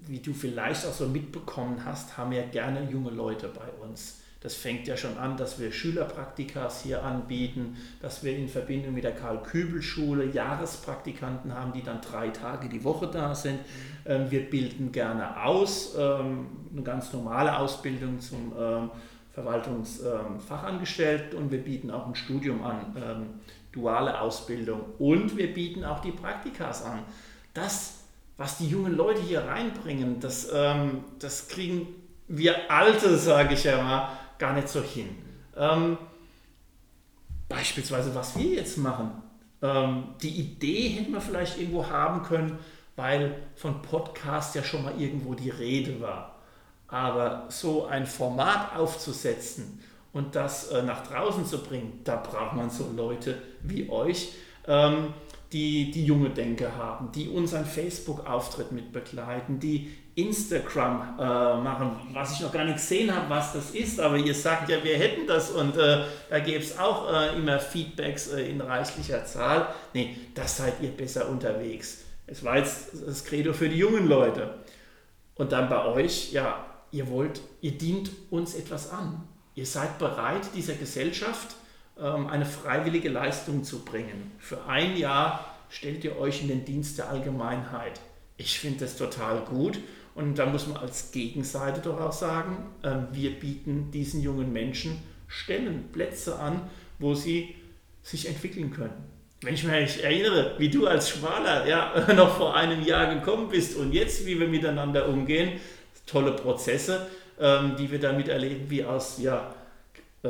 wie 0.00 0.20
du 0.20 0.34
vielleicht 0.34 0.86
auch 0.86 0.92
so 0.92 1.06
mitbekommen 1.08 1.84
hast, 1.84 2.16
haben 2.16 2.30
wir 2.30 2.42
gerne 2.42 2.88
junge 2.90 3.10
Leute 3.10 3.48
bei 3.48 3.68
uns. 3.84 4.20
Das 4.46 4.54
fängt 4.54 4.86
ja 4.86 4.96
schon 4.96 5.18
an, 5.18 5.36
dass 5.36 5.58
wir 5.58 5.72
Schülerpraktikas 5.72 6.84
hier 6.84 7.02
anbieten, 7.02 7.76
dass 8.00 8.22
wir 8.22 8.36
in 8.36 8.48
Verbindung 8.48 8.94
mit 8.94 9.02
der 9.02 9.16
Karl-Kübel-Schule 9.16 10.26
Jahrespraktikanten 10.26 11.52
haben, 11.52 11.72
die 11.72 11.82
dann 11.82 12.00
drei 12.00 12.28
Tage 12.28 12.68
die 12.68 12.84
Woche 12.84 13.08
da 13.08 13.34
sind. 13.34 13.58
Mhm. 14.04 14.30
Wir 14.30 14.48
bilden 14.48 14.92
gerne 14.92 15.44
aus, 15.44 15.96
ähm, 15.98 16.46
eine 16.72 16.84
ganz 16.84 17.12
normale 17.12 17.58
Ausbildung 17.58 18.20
zum 18.20 18.52
ähm, 18.56 18.90
Verwaltungsfachangestellten 19.32 21.36
und 21.36 21.50
wir 21.50 21.64
bieten 21.64 21.90
auch 21.90 22.06
ein 22.06 22.14
Studium 22.14 22.62
an, 22.62 23.40
duale 23.72 24.20
Ausbildung 24.20 24.80
und 25.00 25.36
wir 25.36 25.52
bieten 25.52 25.84
auch 25.84 25.98
die 25.98 26.12
Praktikas 26.12 26.84
an. 26.84 27.00
Das, 27.52 28.04
was 28.36 28.58
die 28.58 28.68
jungen 28.68 28.96
Leute 28.96 29.22
hier 29.22 29.40
reinbringen, 29.40 30.20
das, 30.20 30.48
das 31.18 31.48
kriegen 31.48 31.88
wir 32.28 32.70
Alte, 32.70 33.18
sage 33.18 33.54
ich 33.54 33.64
ja 33.64 33.82
mal, 33.82 34.08
gar 34.38 34.52
nicht 34.54 34.68
so 34.68 34.82
hin. 34.82 35.08
Ähm, 35.56 35.98
beispielsweise, 37.48 38.14
was 38.14 38.36
wir 38.36 38.54
jetzt 38.54 38.78
machen. 38.78 39.22
Ähm, 39.62 40.14
die 40.22 40.40
Idee 40.40 40.88
hätten 40.88 41.12
wir 41.12 41.20
vielleicht 41.20 41.58
irgendwo 41.58 41.88
haben 41.88 42.22
können, 42.22 42.58
weil 42.96 43.42
von 43.54 43.82
Podcast 43.82 44.54
ja 44.54 44.62
schon 44.62 44.84
mal 44.84 45.00
irgendwo 45.00 45.34
die 45.34 45.50
Rede 45.50 46.00
war. 46.00 46.36
Aber 46.88 47.46
so 47.48 47.86
ein 47.86 48.06
Format 48.06 48.76
aufzusetzen 48.76 49.82
und 50.12 50.34
das 50.34 50.68
äh, 50.68 50.82
nach 50.82 51.06
draußen 51.06 51.44
zu 51.44 51.62
bringen, 51.62 52.00
da 52.04 52.16
braucht 52.16 52.54
man 52.54 52.70
so 52.70 52.90
Leute 52.94 53.42
wie 53.62 53.88
euch, 53.90 54.32
ähm, 54.66 55.12
die, 55.52 55.90
die 55.90 56.04
junge 56.04 56.30
Denke 56.30 56.76
haben, 56.76 57.12
die 57.12 57.28
unseren 57.28 57.64
Facebook-Auftritt 57.64 58.72
mit 58.72 58.92
begleiten, 58.92 59.60
die 59.60 59.90
Instagram 60.16 61.16
äh, 61.18 61.22
machen, 61.62 61.90
was 62.12 62.32
ich 62.32 62.40
noch 62.40 62.52
gar 62.52 62.64
nicht 62.64 62.78
gesehen 62.78 63.14
habe, 63.14 63.28
was 63.28 63.52
das 63.52 63.70
ist, 63.70 64.00
aber 64.00 64.16
ihr 64.16 64.34
sagt 64.34 64.70
ja, 64.70 64.82
wir 64.82 64.96
hätten 64.96 65.26
das 65.26 65.50
und 65.50 65.76
äh, 65.76 66.04
da 66.30 66.38
gäbe 66.38 66.64
es 66.64 66.78
auch 66.78 67.12
äh, 67.12 67.36
immer 67.36 67.60
Feedbacks 67.60 68.28
äh, 68.28 68.48
in 68.48 68.60
reichlicher 68.60 69.24
Zahl. 69.26 69.68
Nee, 69.92 70.16
das 70.34 70.56
seid 70.56 70.80
ihr 70.80 70.90
besser 70.90 71.28
unterwegs. 71.28 72.04
Es 72.26 72.42
war 72.42 72.56
jetzt 72.56 72.92
das 73.06 73.24
Credo 73.24 73.52
für 73.52 73.68
die 73.68 73.76
jungen 73.76 74.08
Leute. 74.08 74.54
Und 75.34 75.52
dann 75.52 75.68
bei 75.68 75.84
euch, 75.84 76.32
ja, 76.32 76.64
ihr 76.90 77.08
wollt, 77.10 77.42
ihr 77.60 77.72
dient 77.72 78.10
uns 78.30 78.54
etwas 78.54 78.90
an. 78.90 79.22
Ihr 79.54 79.66
seid 79.66 79.98
bereit, 79.98 80.48
dieser 80.54 80.74
Gesellschaft 80.74 81.56
eine 82.02 82.44
freiwillige 82.44 83.08
Leistung 83.08 83.64
zu 83.64 83.84
bringen. 83.84 84.32
Für 84.38 84.66
ein 84.66 84.96
Jahr 84.96 85.56
stellt 85.70 86.04
ihr 86.04 86.18
euch 86.18 86.42
in 86.42 86.48
den 86.48 86.64
Dienst 86.64 86.98
der 86.98 87.08
Allgemeinheit. 87.08 88.00
Ich 88.36 88.58
finde 88.58 88.80
das 88.80 88.96
total 88.96 89.40
gut 89.40 89.78
und 90.14 90.38
da 90.38 90.46
muss 90.46 90.66
man 90.66 90.78
als 90.78 91.10
Gegenseite 91.10 91.80
doch 91.80 92.00
auch 92.00 92.12
sagen, 92.12 92.66
ähm, 92.82 93.08
wir 93.12 93.38
bieten 93.38 93.90
diesen 93.90 94.22
jungen 94.22 94.52
Menschen 94.52 94.98
Stellen, 95.28 95.88
Plätze 95.92 96.38
an, 96.38 96.70
wo 96.98 97.14
sie 97.14 97.54
sich 98.02 98.28
entwickeln 98.28 98.70
können. 98.70 98.94
Wenn 99.42 99.54
ich 99.54 99.64
mich 99.64 100.02
erinnere, 100.02 100.54
wie 100.58 100.70
du 100.70 100.86
als 100.86 101.10
Schwaler 101.10 101.66
ja, 101.66 102.12
noch 102.14 102.36
vor 102.36 102.56
einem 102.56 102.84
Jahr 102.84 103.14
gekommen 103.14 103.48
bist 103.48 103.76
und 103.76 103.92
jetzt, 103.92 104.24
wie 104.26 104.38
wir 104.38 104.48
miteinander 104.48 105.08
umgehen, 105.08 105.60
tolle 106.06 106.32
Prozesse, 106.32 107.08
ähm, 107.38 107.76
die 107.78 107.90
wir 107.90 108.00
damit 108.00 108.28
erleben, 108.28 108.70
wie 108.70 108.84
aus 108.84 109.18
ja, 109.18 109.54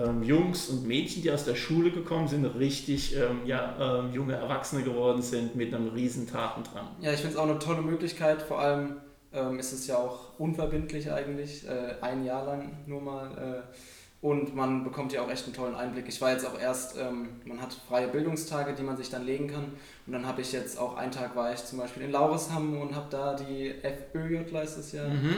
ähm, 0.04 0.22
Jungs 0.22 0.68
und 0.68 0.86
Mädchen, 0.86 1.22
die 1.22 1.30
aus 1.30 1.44
der 1.44 1.54
Schule 1.54 1.90
gekommen 1.90 2.28
sind, 2.28 2.44
richtig 2.44 3.16
ähm, 3.16 3.40
ja, 3.46 4.00
ähm, 4.00 4.12
junge 4.12 4.34
Erwachsene 4.34 4.82
geworden 4.82 5.22
sind 5.22 5.56
mit 5.56 5.74
einem 5.74 5.88
riesen 5.88 6.26
Tatendrang. 6.28 6.88
Ja, 7.00 7.12
ich 7.12 7.20
finde 7.20 7.34
es 7.34 7.36
auch 7.36 7.48
eine 7.48 7.58
tolle 7.58 7.82
Möglichkeit, 7.82 8.42
vor 8.42 8.60
allem 8.60 8.96
ähm, 9.32 9.58
ist 9.58 9.72
es 9.72 9.86
ja 9.86 9.96
auch 9.96 10.38
unverbindlich 10.38 11.10
eigentlich, 11.10 11.66
äh, 11.66 11.94
ein 12.00 12.24
Jahr 12.24 12.44
lang 12.44 12.78
nur 12.86 13.00
mal. 13.00 13.62
Äh, 13.64 13.76
und 14.22 14.56
man 14.56 14.82
bekommt 14.82 15.12
ja 15.12 15.22
auch 15.22 15.30
echt 15.30 15.44
einen 15.44 15.54
tollen 15.54 15.74
Einblick. 15.74 16.06
Ich 16.08 16.20
war 16.20 16.32
jetzt 16.32 16.46
auch 16.46 16.58
erst, 16.58 16.96
ähm, 16.98 17.28
man 17.44 17.60
hat 17.60 17.72
freie 17.86 18.08
Bildungstage, 18.08 18.72
die 18.72 18.82
man 18.82 18.96
sich 18.96 19.10
dann 19.10 19.24
legen 19.24 19.46
kann. 19.46 19.64
Und 20.06 20.12
dann 20.12 20.26
habe 20.26 20.40
ich 20.40 20.52
jetzt 20.52 20.78
auch 20.78 20.96
einen 20.96 21.12
Tag 21.12 21.36
war 21.36 21.52
ich 21.52 21.64
zum 21.64 21.78
Beispiel 21.78 22.04
in 22.04 22.12
Laurishamn 22.12 22.76
und 22.78 22.94
habe 22.94 23.06
da 23.10 23.34
die 23.34 23.74
FÖJ, 24.12 24.52
heißt 24.52 24.78
es 24.78 24.92
ja, 24.92 25.06
mhm. 25.06 25.36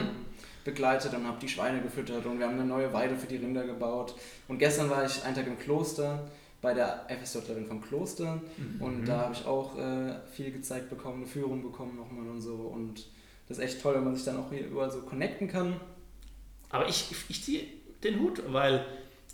Begleitet 0.69 1.13
und 1.13 1.25
habe 1.25 1.39
die 1.39 1.49
Schweine 1.49 1.81
gefüttert 1.81 2.25
und 2.25 2.39
wir 2.39 2.45
haben 2.45 2.53
eine 2.53 2.65
neue 2.65 2.93
Weide 2.93 3.15
für 3.15 3.27
die 3.27 3.37
Rinder 3.37 3.65
gebaut. 3.65 4.15
Und 4.47 4.59
gestern 4.59 4.89
war 4.89 5.03
ich 5.03 5.23
einen 5.23 5.35
Tag 5.35 5.47
im 5.47 5.57
Kloster 5.57 6.27
bei 6.61 6.73
der 6.73 7.07
FSJlerin 7.07 7.65
vom 7.65 7.81
Kloster 7.81 8.41
mhm. 8.57 8.81
und 8.81 9.05
da 9.05 9.21
habe 9.21 9.33
ich 9.33 9.45
auch 9.45 9.77
äh, 9.77 10.15
viel 10.31 10.51
gezeigt 10.51 10.89
bekommen, 10.89 11.17
eine 11.17 11.27
Führung 11.27 11.63
bekommen 11.63 11.95
nochmal 11.95 12.27
und 12.27 12.41
so. 12.41 12.53
Und 12.53 13.07
das 13.47 13.57
ist 13.57 13.63
echt 13.63 13.81
toll, 13.81 13.95
wenn 13.95 14.03
man 14.03 14.15
sich 14.15 14.25
dann 14.25 14.37
auch 14.37 14.51
hier 14.51 14.67
überall 14.67 14.91
so 14.91 15.01
connecten 15.01 15.47
kann. 15.47 15.79
Aber 16.69 16.87
ich, 16.87 17.11
ich 17.29 17.43
ziehe 17.43 17.65
den 18.03 18.19
Hut, 18.19 18.43
weil 18.47 18.85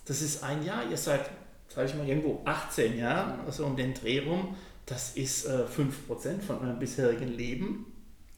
das 0.05 0.21
ist 0.21 0.43
ein 0.43 0.63
Jahr, 0.63 0.89
ihr 0.89 0.97
seid, 0.97 1.29
sage 1.67 1.89
ich 1.89 1.95
mal, 1.95 2.07
irgendwo 2.07 2.41
18 2.45 2.97
Jahre, 2.97 3.39
also 3.45 3.65
um 3.65 3.75
den 3.75 3.93
Dreh 3.93 4.19
rum. 4.19 4.55
Das 4.85 5.15
ist 5.17 5.45
äh, 5.45 5.65
5% 5.65 6.41
von 6.41 6.59
eurem 6.59 6.79
bisherigen 6.79 7.29
Leben, 7.29 7.91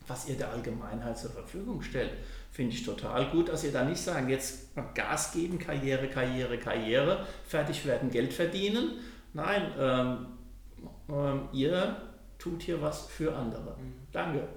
was 0.08 0.30
ihr 0.30 0.36
der 0.36 0.50
Allgemeinheit 0.52 1.20
zur 1.20 1.32
Verfügung 1.32 1.82
stellt. 1.82 2.12
Finde 2.58 2.74
ich 2.74 2.84
total 2.84 3.30
gut, 3.30 3.50
dass 3.50 3.64
ihr 3.64 3.72
da 3.72 3.86
nicht 3.86 4.02
sagen, 4.02 4.30
jetzt 4.30 4.70
Gas 4.96 5.32
geben, 5.32 5.60
Karriere, 5.60 6.08
Karriere, 6.08 6.58
Karriere, 6.58 7.24
fertig 7.46 7.86
werden, 7.86 8.10
Geld 8.10 8.34
verdienen. 8.34 8.94
Nein, 9.32 9.72
ähm, 9.80 10.26
ähm, 11.08 11.42
ihr 11.54 12.02
tut 12.40 12.64
hier 12.64 12.82
was 12.82 13.06
für 13.06 13.36
andere. 13.36 13.78
Mhm. 13.78 13.94
Danke. 14.12 14.48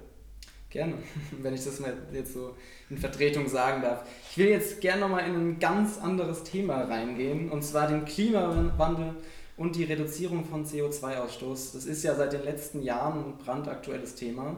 Gerne, 0.71 0.95
wenn 1.43 1.53
ich 1.53 1.63
das 1.63 1.79
mal 1.79 1.95
jetzt 2.11 2.33
so 2.33 2.55
in 2.89 2.97
Vertretung 2.97 3.47
sagen 3.47 3.83
darf. 3.83 4.03
Ich 4.31 4.37
will 4.39 4.47
jetzt 4.47 4.81
gerne 4.81 5.01
nochmal 5.01 5.27
in 5.27 5.35
ein 5.35 5.59
ganz 5.59 5.99
anderes 5.99 6.43
Thema 6.43 6.85
reingehen, 6.85 7.51
und 7.51 7.61
zwar 7.61 7.87
den 7.87 8.05
Klimawandel 8.05 9.13
und 9.57 9.75
die 9.75 9.83
Reduzierung 9.83 10.43
von 10.43 10.65
CO2-Ausstoß. 10.65 11.73
Das 11.73 11.85
ist 11.85 12.01
ja 12.01 12.15
seit 12.15 12.33
den 12.33 12.45
letzten 12.45 12.81
Jahren 12.81 13.25
ein 13.25 13.37
brandaktuelles 13.37 14.15
Thema 14.15 14.57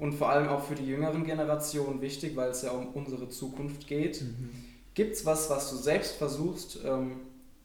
und 0.00 0.14
vor 0.14 0.30
allem 0.30 0.48
auch 0.48 0.64
für 0.64 0.74
die 0.74 0.86
jüngeren 0.86 1.24
Generationen 1.24 2.00
wichtig, 2.00 2.34
weil 2.34 2.50
es 2.50 2.62
ja 2.62 2.70
um 2.70 2.88
unsere 2.94 3.28
Zukunft 3.28 3.86
geht. 3.86 4.22
Mhm. 4.22 4.50
Gibt 4.94 5.14
es 5.14 5.26
was, 5.26 5.50
was 5.50 5.70
du 5.70 5.76
selbst 5.76 6.16
versuchst, 6.16 6.80
ähm, 6.84 7.20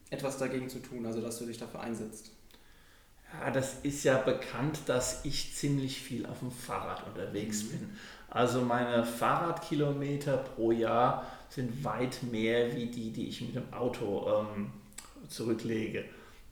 etwas 0.10 0.38
dagegen 0.38 0.70
zu 0.70 0.80
tun, 0.80 1.06
also 1.06 1.22
dass 1.22 1.40
du 1.40 1.46
dich 1.46 1.58
dafür 1.58 1.80
einsetzt? 1.80 2.32
Ja, 3.34 3.52
das 3.52 3.80
ist 3.84 4.04
ja 4.04 4.18
bekannt, 4.18 4.80
dass 4.86 5.24
ich 5.24 5.56
ziemlich 5.56 6.00
viel 6.00 6.26
auf 6.26 6.40
dem 6.40 6.52
Fahrrad 6.52 7.08
unterwegs 7.08 7.64
mhm. 7.64 7.70
bin. 7.70 7.90
Also 8.30 8.62
meine 8.62 9.06
Fahrradkilometer 9.06 10.38
pro 10.38 10.72
Jahr 10.72 11.26
sind 11.50 11.86
weit 11.86 12.22
mehr 12.24 12.76
wie 12.76 12.88
die, 12.88 13.12
die 13.12 13.30
ich 13.30 13.42
mit 13.42 13.56
dem 13.56 13.74
Auto 13.74 14.28
ähm, 14.28 14.72
zurücklege. 15.30 16.04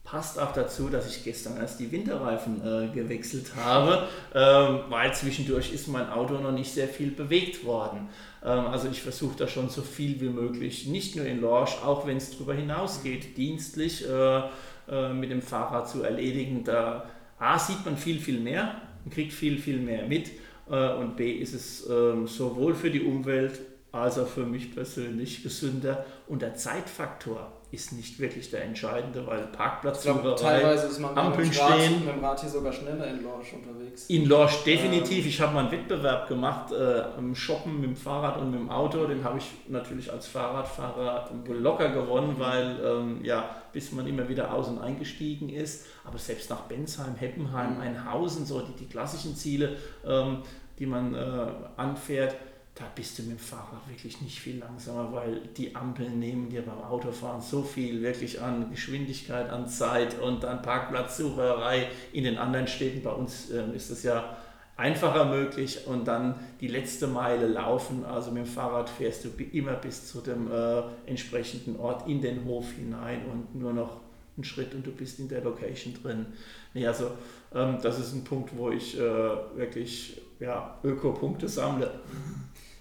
Passt 0.04 0.38
auch 0.38 0.52
dazu, 0.52 0.90
dass 0.90 1.08
ich 1.08 1.24
gestern 1.24 1.56
erst 1.56 1.80
die 1.80 1.90
Winterreifen 1.90 2.60
äh, 2.60 2.88
gewechselt 2.94 3.56
habe, 3.56 4.06
ähm, 4.34 4.80
weil 4.90 5.14
zwischendurch 5.14 5.72
ist 5.72 5.88
mein 5.88 6.10
Auto 6.10 6.34
noch 6.34 6.52
nicht 6.52 6.72
sehr 6.72 6.88
viel 6.88 7.10
bewegt 7.10 7.64
worden. 7.64 8.08
Ähm, 8.44 8.66
also 8.66 8.88
ich 8.88 9.00
versuche 9.00 9.36
da 9.36 9.48
schon 9.48 9.70
so 9.70 9.80
viel 9.80 10.20
wie 10.20 10.28
möglich, 10.28 10.86
nicht 10.86 11.16
nur 11.16 11.24
in 11.24 11.40
Lorsch, 11.40 11.78
auch 11.82 12.06
wenn 12.06 12.18
es 12.18 12.30
darüber 12.30 12.52
hinausgeht, 12.52 13.36
dienstlich 13.38 14.06
äh, 14.06 14.42
äh, 14.88 15.12
mit 15.14 15.30
dem 15.30 15.40
Fahrrad 15.40 15.88
zu 15.88 16.02
erledigen. 16.02 16.64
Da 16.64 17.06
A 17.38 17.58
sieht 17.58 17.84
man 17.84 17.96
viel, 17.96 18.20
viel 18.20 18.40
mehr 18.40 18.80
kriegt 19.10 19.32
viel, 19.32 19.58
viel 19.58 19.78
mehr 19.78 20.06
mit. 20.06 20.30
Äh, 20.70 20.94
und 20.94 21.16
B 21.16 21.32
ist 21.32 21.54
es 21.54 21.88
ähm, 21.88 22.26
sowohl 22.26 22.74
für 22.74 22.90
die 22.90 23.02
Umwelt 23.02 23.60
als 23.92 24.18
auch 24.18 24.26
für 24.26 24.44
mich 24.44 24.74
persönlich 24.74 25.42
gesünder. 25.42 26.04
Und 26.26 26.42
der 26.42 26.54
Zeitfaktor 26.54 27.52
ist 27.74 27.92
nicht 27.92 28.18
wirklich 28.18 28.50
der 28.50 28.64
entscheidende, 28.64 29.26
weil 29.26 29.46
Parkplatzsucherei, 29.48 30.34
teilweise 30.34 30.86
ist 30.86 30.98
man 31.00 31.16
Ampeln 31.16 31.48
mit, 31.48 31.60
Rad, 31.60 31.72
stehen. 31.72 32.04
mit 32.04 32.14
dem 32.14 32.24
Rad 32.24 32.40
hier 32.40 32.48
sogar 32.48 32.72
schneller 32.72 33.06
in 33.06 33.22
Lorsch 33.22 33.52
unterwegs. 33.52 34.06
In 34.06 34.26
Lorsch 34.26 34.64
definitiv. 34.64 35.24
Ähm. 35.24 35.28
Ich 35.28 35.40
habe 35.40 35.54
mal 35.54 35.60
einen 35.60 35.72
Wettbewerb 35.72 36.28
gemacht 36.28 36.72
äh, 36.72 37.18
im 37.18 37.34
Shoppen 37.34 37.80
mit 37.80 37.90
dem 37.90 37.96
Fahrrad 37.96 38.38
und 38.38 38.50
mit 38.50 38.60
dem 38.60 38.70
Auto. 38.70 39.06
Den 39.06 39.24
habe 39.24 39.38
ich 39.38 39.46
natürlich 39.68 40.10
als 40.12 40.26
Fahrradfahrer 40.28 41.30
locker 41.48 41.90
gewonnen, 41.90 42.34
mhm. 42.34 42.38
weil 42.38 42.80
ähm, 42.84 43.24
ja, 43.24 43.50
bis 43.72 43.92
man 43.92 44.06
immer 44.06 44.28
wieder 44.28 44.54
aus- 44.54 44.68
und 44.68 44.78
eingestiegen 44.78 45.48
ist. 45.48 45.86
Aber 46.04 46.18
selbst 46.18 46.48
nach 46.50 46.62
Bensheim, 46.62 47.16
Heppenheim, 47.16 47.74
mhm. 47.74 47.80
Einhausen, 47.80 48.46
so 48.46 48.60
die, 48.60 48.72
die 48.72 48.86
klassischen 48.86 49.34
Ziele, 49.36 49.76
ähm, 50.06 50.38
die 50.78 50.86
man 50.86 51.14
äh, 51.14 51.46
anfährt, 51.76 52.36
da 52.74 52.84
bist 52.92 53.18
du 53.18 53.22
mit 53.22 53.32
dem 53.32 53.38
Fahrrad 53.38 53.88
wirklich 53.88 54.20
nicht 54.20 54.40
viel 54.40 54.58
langsamer, 54.58 55.12
weil 55.12 55.42
die 55.56 55.76
Ampeln 55.76 56.18
nehmen 56.18 56.50
dir 56.50 56.62
beim 56.62 56.82
Autofahren 56.82 57.40
so 57.40 57.62
viel 57.62 58.02
wirklich 58.02 58.40
an 58.40 58.70
Geschwindigkeit, 58.70 59.48
an 59.50 59.68
Zeit 59.68 60.20
und 60.20 60.44
an 60.44 60.60
Parkplatzsucherei. 60.60 61.88
In 62.12 62.24
den 62.24 62.36
anderen 62.36 62.66
Städten 62.66 63.02
bei 63.02 63.12
uns 63.12 63.50
äh, 63.50 63.64
ist 63.76 63.90
es 63.90 64.02
ja 64.02 64.36
einfacher 64.76 65.24
möglich 65.24 65.86
und 65.86 66.08
dann 66.08 66.34
die 66.60 66.66
letzte 66.66 67.06
Meile 67.06 67.46
laufen. 67.46 68.04
Also 68.04 68.32
mit 68.32 68.44
dem 68.44 68.50
Fahrrad 68.50 68.90
fährst 68.90 69.24
du 69.24 69.28
immer 69.52 69.74
bis 69.74 70.08
zu 70.08 70.20
dem 70.20 70.50
äh, 70.50 70.82
entsprechenden 71.06 71.78
Ort 71.78 72.08
in 72.08 72.20
den 72.20 72.44
Hof 72.44 72.72
hinein 72.72 73.24
und 73.26 73.54
nur 73.54 73.72
noch 73.72 74.00
einen 74.36 74.42
Schritt 74.42 74.74
und 74.74 74.84
du 74.84 74.90
bist 74.90 75.20
in 75.20 75.28
der 75.28 75.42
Location 75.42 75.94
drin. 76.02 76.26
Nee, 76.72 76.88
also 76.88 77.12
ähm, 77.54 77.78
das 77.80 78.00
ist 78.00 78.14
ein 78.14 78.24
Punkt, 78.24 78.50
wo 78.56 78.70
ich 78.70 78.98
äh, 78.98 79.00
wirklich 79.00 80.20
ja, 80.40 80.76
Öko-Punkte 80.82 81.48
sammle. 81.48 82.00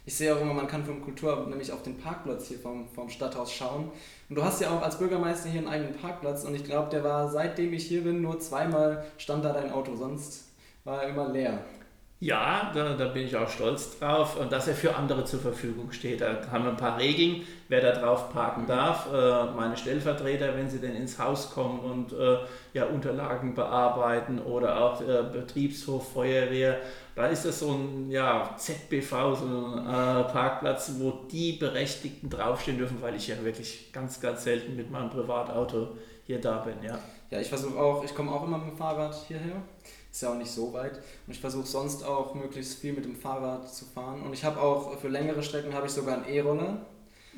Ich 0.05 0.15
sehe 0.15 0.35
auch 0.35 0.41
immer, 0.41 0.53
man 0.53 0.67
kann 0.67 0.83
vom 0.83 1.01
Kulturamt 1.01 1.49
nämlich 1.49 1.71
auf 1.71 1.81
den 1.81 1.97
Parkplatz 1.97 2.47
hier 2.47 2.59
vom, 2.59 2.89
vom 2.89 3.09
Stadthaus 3.09 3.53
schauen. 3.53 3.89
Und 4.27 4.35
du 4.35 4.43
hast 4.43 4.59
ja 4.59 4.69
auch 4.69 4.81
als 4.81 4.97
Bürgermeister 4.97 5.49
hier 5.49 5.61
einen 5.61 5.69
eigenen 5.69 5.95
Parkplatz 5.95 6.43
und 6.43 6.55
ich 6.55 6.65
glaube, 6.65 6.89
der 6.89 7.03
war 7.05 7.29
seitdem 7.29 7.71
ich 7.71 7.85
hier 7.85 8.03
bin 8.03 8.21
nur 8.21 8.39
zweimal 8.39 9.05
stand 9.17 9.45
da 9.45 9.53
dein 9.53 9.71
Auto, 9.71 9.95
sonst 9.95 10.49
war 10.83 11.03
er 11.03 11.09
immer 11.09 11.29
leer. 11.29 11.59
Ja, 12.23 12.71
da, 12.73 12.93
da, 12.93 13.09
bin 13.09 13.25
ich 13.25 13.35
auch 13.35 13.49
stolz 13.49 13.99
drauf, 13.99 14.37
dass 14.49 14.69
er 14.69 14.75
für 14.75 14.95
andere 14.95 15.25
zur 15.25 15.41
Verfügung 15.41 15.91
steht. 15.91 16.21
Da 16.21 16.37
haben 16.49 16.63
wir 16.63 16.71
ein 16.71 16.77
paar 16.77 16.97
Regeln, 16.97 17.41
wer 17.67 17.81
da 17.81 17.91
drauf 17.91 18.31
parken 18.31 18.65
darf. 18.65 19.11
Äh, 19.11 19.51
meine 19.53 19.75
Stellvertreter, 19.75 20.55
wenn 20.55 20.69
sie 20.69 20.79
denn 20.79 20.95
ins 20.95 21.19
Haus 21.19 21.51
kommen 21.51 21.81
und 21.81 22.13
äh, 22.13 22.37
ja, 22.73 22.85
Unterlagen 22.85 23.55
bearbeiten 23.55 24.39
oder 24.39 24.81
auch 24.81 25.01
äh, 25.01 25.23
Betriebshof, 25.33 26.13
Feuerwehr. 26.13 26.77
Da 27.13 27.27
ist 27.27 27.43
das 27.43 27.59
so 27.59 27.73
ein 27.73 28.09
ja, 28.09 28.55
ZBV, 28.55 29.35
so 29.35 29.45
ein 29.45 29.83
Parkplatz, 30.31 30.93
wo 30.99 31.25
die 31.29 31.57
Berechtigten 31.57 32.29
draufstehen 32.29 32.77
dürfen, 32.77 33.01
weil 33.01 33.15
ich 33.15 33.27
ja 33.27 33.35
wirklich 33.43 33.91
ganz, 33.91 34.21
ganz 34.21 34.45
selten 34.45 34.77
mit 34.77 34.89
meinem 34.89 35.09
Privatauto 35.09 35.89
hier 36.25 36.39
da 36.39 36.59
bin. 36.59 36.75
Ja, 36.81 36.97
ja 37.31 37.41
ich 37.41 37.49
versuche 37.49 37.77
auch, 37.77 38.05
ich 38.05 38.15
komme 38.15 38.31
auch 38.31 38.47
immer 38.47 38.59
mit 38.59 38.69
dem 38.69 38.77
Fahrrad 38.77 39.13
hierher 39.27 39.61
ist 40.13 40.21
ja 40.21 40.29
auch 40.29 40.37
nicht 40.37 40.51
so 40.51 40.71
weit. 40.73 40.97
Und 41.25 41.33
ich 41.33 41.39
versuche 41.39 41.65
sonst 41.65 42.05
auch 42.05 42.35
möglichst 42.35 42.77
viel 42.79 42.93
mit 42.93 43.03
dem 43.03 43.15
Fahrrad 43.15 43.67
zu 43.73 43.83
fahren. 43.85 44.21
Und 44.21 44.31
ich 44.33 44.45
habe 44.45 44.61
auch 44.61 44.95
für 44.99 45.07
längere 45.07 45.41
Strecken 45.41 45.73
habe 45.73 45.87
ich 45.87 45.91
sogar 45.91 46.17
einen 46.17 46.27
E-Roller. 46.27 46.85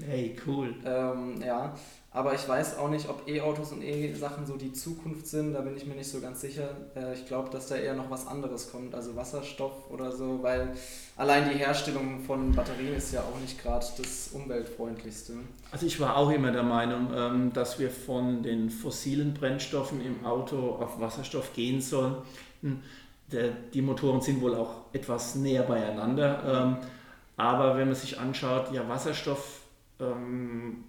Hey, 0.06 0.36
cool. 0.46 0.76
Ähm, 0.86 1.42
ja, 1.42 1.74
Aber 2.16 2.34
ich 2.34 2.48
weiß 2.48 2.78
auch 2.78 2.90
nicht, 2.90 3.10
ob 3.10 3.28
E-Autos 3.28 3.74
und 3.74 3.84
E-Sachen 3.84 4.46
so 4.46 4.56
die 4.56 4.72
Zukunft 4.72 5.28
sind. 5.28 5.54
Da 5.54 5.60
bin 5.60 5.76
ich 5.76 5.86
mir 5.86 5.96
nicht 5.96 6.10
so 6.10 6.22
ganz 6.22 6.40
sicher. 6.40 6.70
Äh, 6.96 7.14
ich 7.14 7.26
glaube, 7.26 7.50
dass 7.50 7.68
da 7.68 7.76
eher 7.76 7.94
noch 7.94 8.10
was 8.10 8.26
anderes 8.26 8.72
kommt, 8.72 8.96
also 8.96 9.18
Wasserstoff 9.18 9.92
oder 9.92 10.14
so, 10.14 10.42
weil 10.42 10.74
allein 11.18 11.50
die 11.50 11.58
Herstellung 11.58 12.22
von 12.22 12.54
Batterien 12.54 12.96
ist 12.96 13.12
ja 13.14 13.20
auch 13.20 13.38
nicht 13.42 13.62
gerade 13.62 13.86
das 13.98 14.30
umweltfreundlichste. 14.32 15.34
Also 15.72 15.86
ich 15.86 16.00
war 16.00 16.16
auch 16.16 16.30
immer 16.30 16.52
der 16.54 16.64
Meinung, 16.64 17.10
ähm, 17.14 17.52
dass 17.52 17.80
wir 17.80 17.92
von 17.92 18.44
den 18.44 18.70
fossilen 18.70 19.34
Brennstoffen 19.34 20.00
im 20.00 20.26
Auto 20.26 20.70
auf 20.76 21.02
Wasserstoff 21.02 21.54
gehen 21.54 21.82
sollen. 21.82 22.16
Hm, 22.66 22.82
die 23.74 23.82
Motoren 23.82 24.22
sind 24.22 24.42
wohl 24.42 24.56
auch 24.56 24.94
etwas 24.94 25.36
näher 25.36 25.64
beieinander. 25.64 26.44
Ähm, 26.46 26.78
aber 27.38 27.78
wenn 27.78 27.88
man 27.88 27.96
sich 27.96 28.20
anschaut, 28.20 28.72
ja, 28.72 28.88
Wasserstoff 28.88 29.62
ähm, 30.00 30.84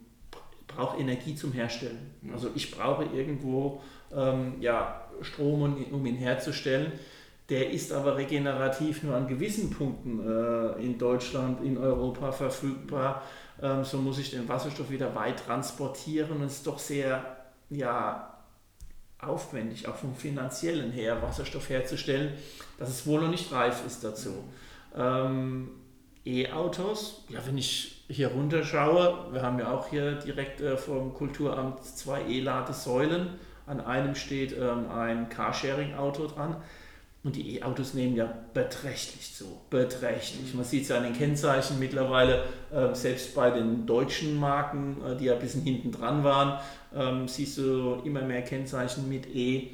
brauche 0.66 0.98
Energie 0.98 1.34
zum 1.34 1.52
Herstellen. 1.52 2.14
Also 2.32 2.50
ich 2.54 2.70
brauche 2.70 3.04
irgendwo 3.04 3.80
ähm, 4.14 4.54
ja, 4.60 5.02
Strom, 5.22 5.84
um 5.90 6.06
ihn 6.06 6.16
herzustellen. 6.16 6.92
Der 7.48 7.70
ist 7.70 7.92
aber 7.92 8.16
regenerativ 8.16 9.02
nur 9.02 9.14
an 9.14 9.28
gewissen 9.28 9.70
Punkten 9.70 10.20
äh, 10.20 10.82
in 10.84 10.98
Deutschland, 10.98 11.62
in 11.64 11.78
Europa 11.78 12.32
verfügbar. 12.32 13.22
Ähm, 13.62 13.84
so 13.84 13.98
muss 13.98 14.18
ich 14.18 14.30
den 14.30 14.48
Wasserstoff 14.48 14.90
wieder 14.90 15.14
weit 15.14 15.44
transportieren 15.46 16.32
und 16.32 16.42
es 16.42 16.54
ist 16.54 16.66
doch 16.66 16.78
sehr 16.78 17.36
ja, 17.70 18.35
aufwendig, 19.28 19.88
auch 19.88 19.96
vom 19.96 20.14
finanziellen 20.14 20.92
her, 20.92 21.22
Wasserstoff 21.22 21.68
herzustellen, 21.68 22.32
dass 22.78 22.88
es 22.88 23.06
wohl 23.06 23.20
noch 23.20 23.30
nicht 23.30 23.52
reif 23.52 23.84
ist 23.86 24.04
dazu. 24.04 24.44
Ähm, 24.96 25.70
E-Autos, 26.24 27.24
ja, 27.28 27.38
wenn 27.46 27.56
ich 27.56 28.04
hier 28.08 28.28
runterschaue, 28.28 29.32
wir 29.32 29.42
haben 29.42 29.58
ja 29.58 29.72
auch 29.72 29.88
hier 29.88 30.16
direkt 30.16 30.60
äh, 30.60 30.76
vom 30.76 31.14
Kulturamt 31.14 31.84
zwei 31.84 32.22
E-Ladesäulen. 32.22 33.30
An 33.66 33.80
einem 33.80 34.14
steht 34.14 34.52
ähm, 34.52 34.90
ein 34.90 35.28
Carsharing-Auto 35.28 36.26
dran. 36.26 36.56
Und 37.26 37.34
die 37.34 37.56
E-Autos 37.56 37.94
nehmen 37.94 38.14
ja 38.14 38.32
beträchtlich 38.54 39.34
zu. 39.34 39.46
Beträchtlich. 39.68 40.54
Man 40.54 40.64
sieht 40.64 40.84
es 40.84 40.90
ja 40.90 40.98
an 40.98 41.02
den 41.02 41.12
Kennzeichen 41.12 41.80
mittlerweile, 41.80 42.44
äh, 42.72 42.94
selbst 42.94 43.34
bei 43.34 43.50
den 43.50 43.84
deutschen 43.84 44.38
Marken, 44.38 44.98
äh, 45.04 45.16
die 45.16 45.24
ja 45.24 45.34
ein 45.34 45.40
bisschen 45.40 45.62
hinten 45.62 45.90
dran 45.90 46.22
waren, 46.22 46.60
ähm, 46.96 47.28
siehst 47.28 47.58
du 47.58 48.00
immer 48.04 48.22
mehr 48.22 48.42
Kennzeichen 48.42 49.08
mit 49.08 49.26
E. 49.34 49.68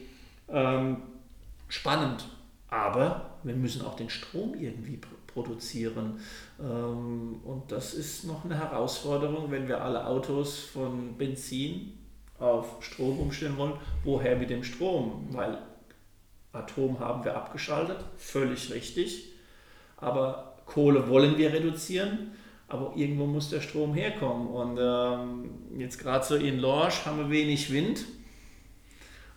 Ähm, 0.49 0.97
spannend. 1.69 2.27
Aber 2.69 3.39
wir 3.43 3.55
müssen 3.55 3.83
auch 3.83 3.97
den 3.97 4.11
Strom 4.11 4.55
irgendwie 4.55 4.99
produzieren. 5.27 6.21
Ähm, 6.61 7.41
und 7.45 7.71
das 7.71 7.95
ist 7.95 8.25
noch 8.25 8.45
eine 8.45 8.59
Herausforderung, 8.59 9.51
wenn 9.51 9.69
wir 9.69 9.83
alle 9.83 10.07
Autos 10.07 10.59
von 10.61 11.17
Benzin 11.17 11.93
auf 12.39 12.83
Strom 12.83 13.19
umstellen 13.19 13.57
wollen. 13.57 13.75
Woher 14.05 14.37
mit 14.37 14.51
dem 14.51 14.65
Strom? 14.65 15.29
Weil 15.31 15.59
Atom 16.53 16.99
haben 16.99 17.25
wir 17.25 17.37
abgeschaltet, 17.37 17.99
völlig 18.19 18.73
richtig. 18.73 19.33
Aber 19.97 20.57
Kohle 20.67 21.09
wollen 21.09 21.39
wir 21.39 21.53
reduzieren, 21.53 22.33
aber 22.73 22.93
irgendwo 22.97 23.27
muss 23.27 23.51
der 23.51 23.61
Strom 23.61 23.95
herkommen. 23.95 24.49
Und 24.49 24.79
ähm, 24.81 25.79
jetzt 25.79 25.99
gerade 25.99 26.25
so 26.25 26.37
in 26.37 26.59
Lorsch 26.59 27.05
haben 27.05 27.19
wir 27.19 27.31
wenig 27.31 27.73
Wind. 27.73 28.05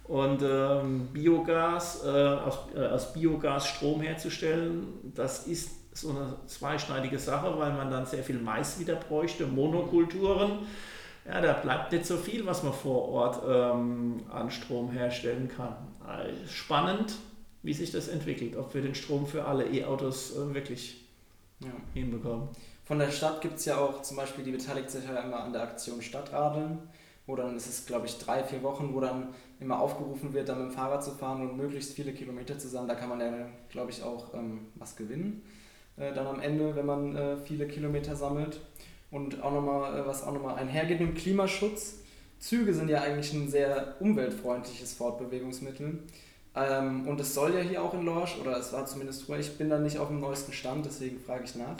Und 0.05 0.41
ähm, 0.43 1.07
Biogas, 1.11 2.03
äh, 2.05 2.09
aus, 2.09 2.59
äh, 2.75 2.79
aus 2.79 3.11
Biogas 3.13 3.67
Strom 3.67 4.01
herzustellen, 4.01 4.87
das 5.15 5.47
ist 5.47 5.71
so 5.93 6.11
eine 6.11 6.35
zweischneidige 6.45 7.17
Sache, 7.17 7.57
weil 7.57 7.73
man 7.73 7.89
dann 7.89 8.05
sehr 8.05 8.23
viel 8.23 8.39
Mais 8.39 8.79
wieder 8.79 8.95
bräuchte, 8.95 9.47
Monokulturen. 9.47 10.59
Ja, 11.27 11.41
da 11.41 11.53
bleibt 11.53 11.91
nicht 11.91 12.05
so 12.05 12.17
viel, 12.17 12.45
was 12.45 12.61
man 12.61 12.73
vor 12.73 13.09
Ort 13.09 13.41
ähm, 13.47 14.21
an 14.29 14.51
Strom 14.51 14.91
herstellen 14.91 15.49
kann. 15.49 15.75
Also 16.05 16.29
spannend, 16.47 17.15
wie 17.63 17.73
sich 17.73 17.91
das 17.91 18.07
entwickelt, 18.07 18.55
ob 18.55 18.75
wir 18.75 18.81
den 18.83 18.93
Strom 18.93 19.25
für 19.25 19.45
alle 19.45 19.65
E-Autos 19.67 20.35
äh, 20.37 20.53
wirklich 20.53 21.03
ja. 21.61 21.71
hinbekommen. 21.95 22.49
Von 22.85 22.99
der 22.99 23.11
Stadt 23.11 23.41
gibt 23.41 23.57
es 23.57 23.65
ja 23.65 23.77
auch 23.77 24.01
zum 24.01 24.17
Beispiel, 24.17 24.43
die 24.43 24.51
beteiligt 24.51 24.91
sich 24.91 25.05
ja 25.05 25.19
immer 25.19 25.43
an 25.43 25.53
der 25.53 25.63
Aktion 25.63 26.01
Stadtradeln, 26.01 26.79
wo 27.25 27.35
dann 27.35 27.57
ist 27.57 27.67
es, 27.67 27.85
glaube 27.85 28.05
ich, 28.05 28.17
drei, 28.19 28.43
vier 28.43 28.61
Wochen, 28.63 28.93
wo 28.93 28.99
dann 28.99 29.29
immer 29.59 29.79
aufgerufen 29.79 30.33
wird, 30.33 30.49
dann 30.49 30.59
mit 30.59 30.71
dem 30.71 30.75
Fahrrad 30.75 31.03
zu 31.03 31.11
fahren 31.11 31.41
und 31.41 31.57
möglichst 31.57 31.93
viele 31.93 32.13
Kilometer 32.13 32.57
zu 32.57 32.67
sammeln. 32.67 32.89
Da 32.89 32.95
kann 32.95 33.09
man 33.09 33.19
ja, 33.19 33.47
glaube 33.69 33.91
ich, 33.91 34.03
auch 34.03 34.33
ähm, 34.33 34.67
was 34.75 34.95
gewinnen 34.95 35.41
äh, 35.97 36.13
dann 36.13 36.27
am 36.27 36.39
Ende, 36.39 36.75
wenn 36.75 36.85
man 36.85 37.15
äh, 37.15 37.37
viele 37.37 37.67
Kilometer 37.67 38.15
sammelt. 38.15 38.59
Und 39.11 39.41
auch 39.41 39.51
nochmal, 39.51 39.99
äh, 39.99 40.05
was 40.05 40.23
auch 40.23 40.33
nochmal 40.33 40.55
einhergeht 40.55 40.99
mit 40.99 41.09
dem 41.09 41.15
Klimaschutz. 41.15 41.99
Züge 42.39 42.73
sind 42.73 42.89
ja 42.89 43.01
eigentlich 43.01 43.33
ein 43.33 43.49
sehr 43.49 43.95
umweltfreundliches 43.99 44.93
Fortbewegungsmittel. 44.93 45.99
Ähm, 46.55 47.07
und 47.07 47.19
es 47.19 47.33
soll 47.33 47.53
ja 47.53 47.61
hier 47.61 47.81
auch 47.81 47.93
in 47.93 48.03
Lorsch, 48.03 48.37
oder 48.39 48.57
es 48.57 48.71
war 48.73 48.85
zumindest 48.85 49.23
früher, 49.23 49.39
ich 49.39 49.57
bin 49.57 49.69
da 49.69 49.77
nicht 49.77 49.97
auf 49.97 50.07
dem 50.07 50.19
neuesten 50.19 50.53
Stand, 50.53 50.85
deswegen 50.85 51.19
frage 51.19 51.43
ich 51.45 51.55
nach. 51.55 51.75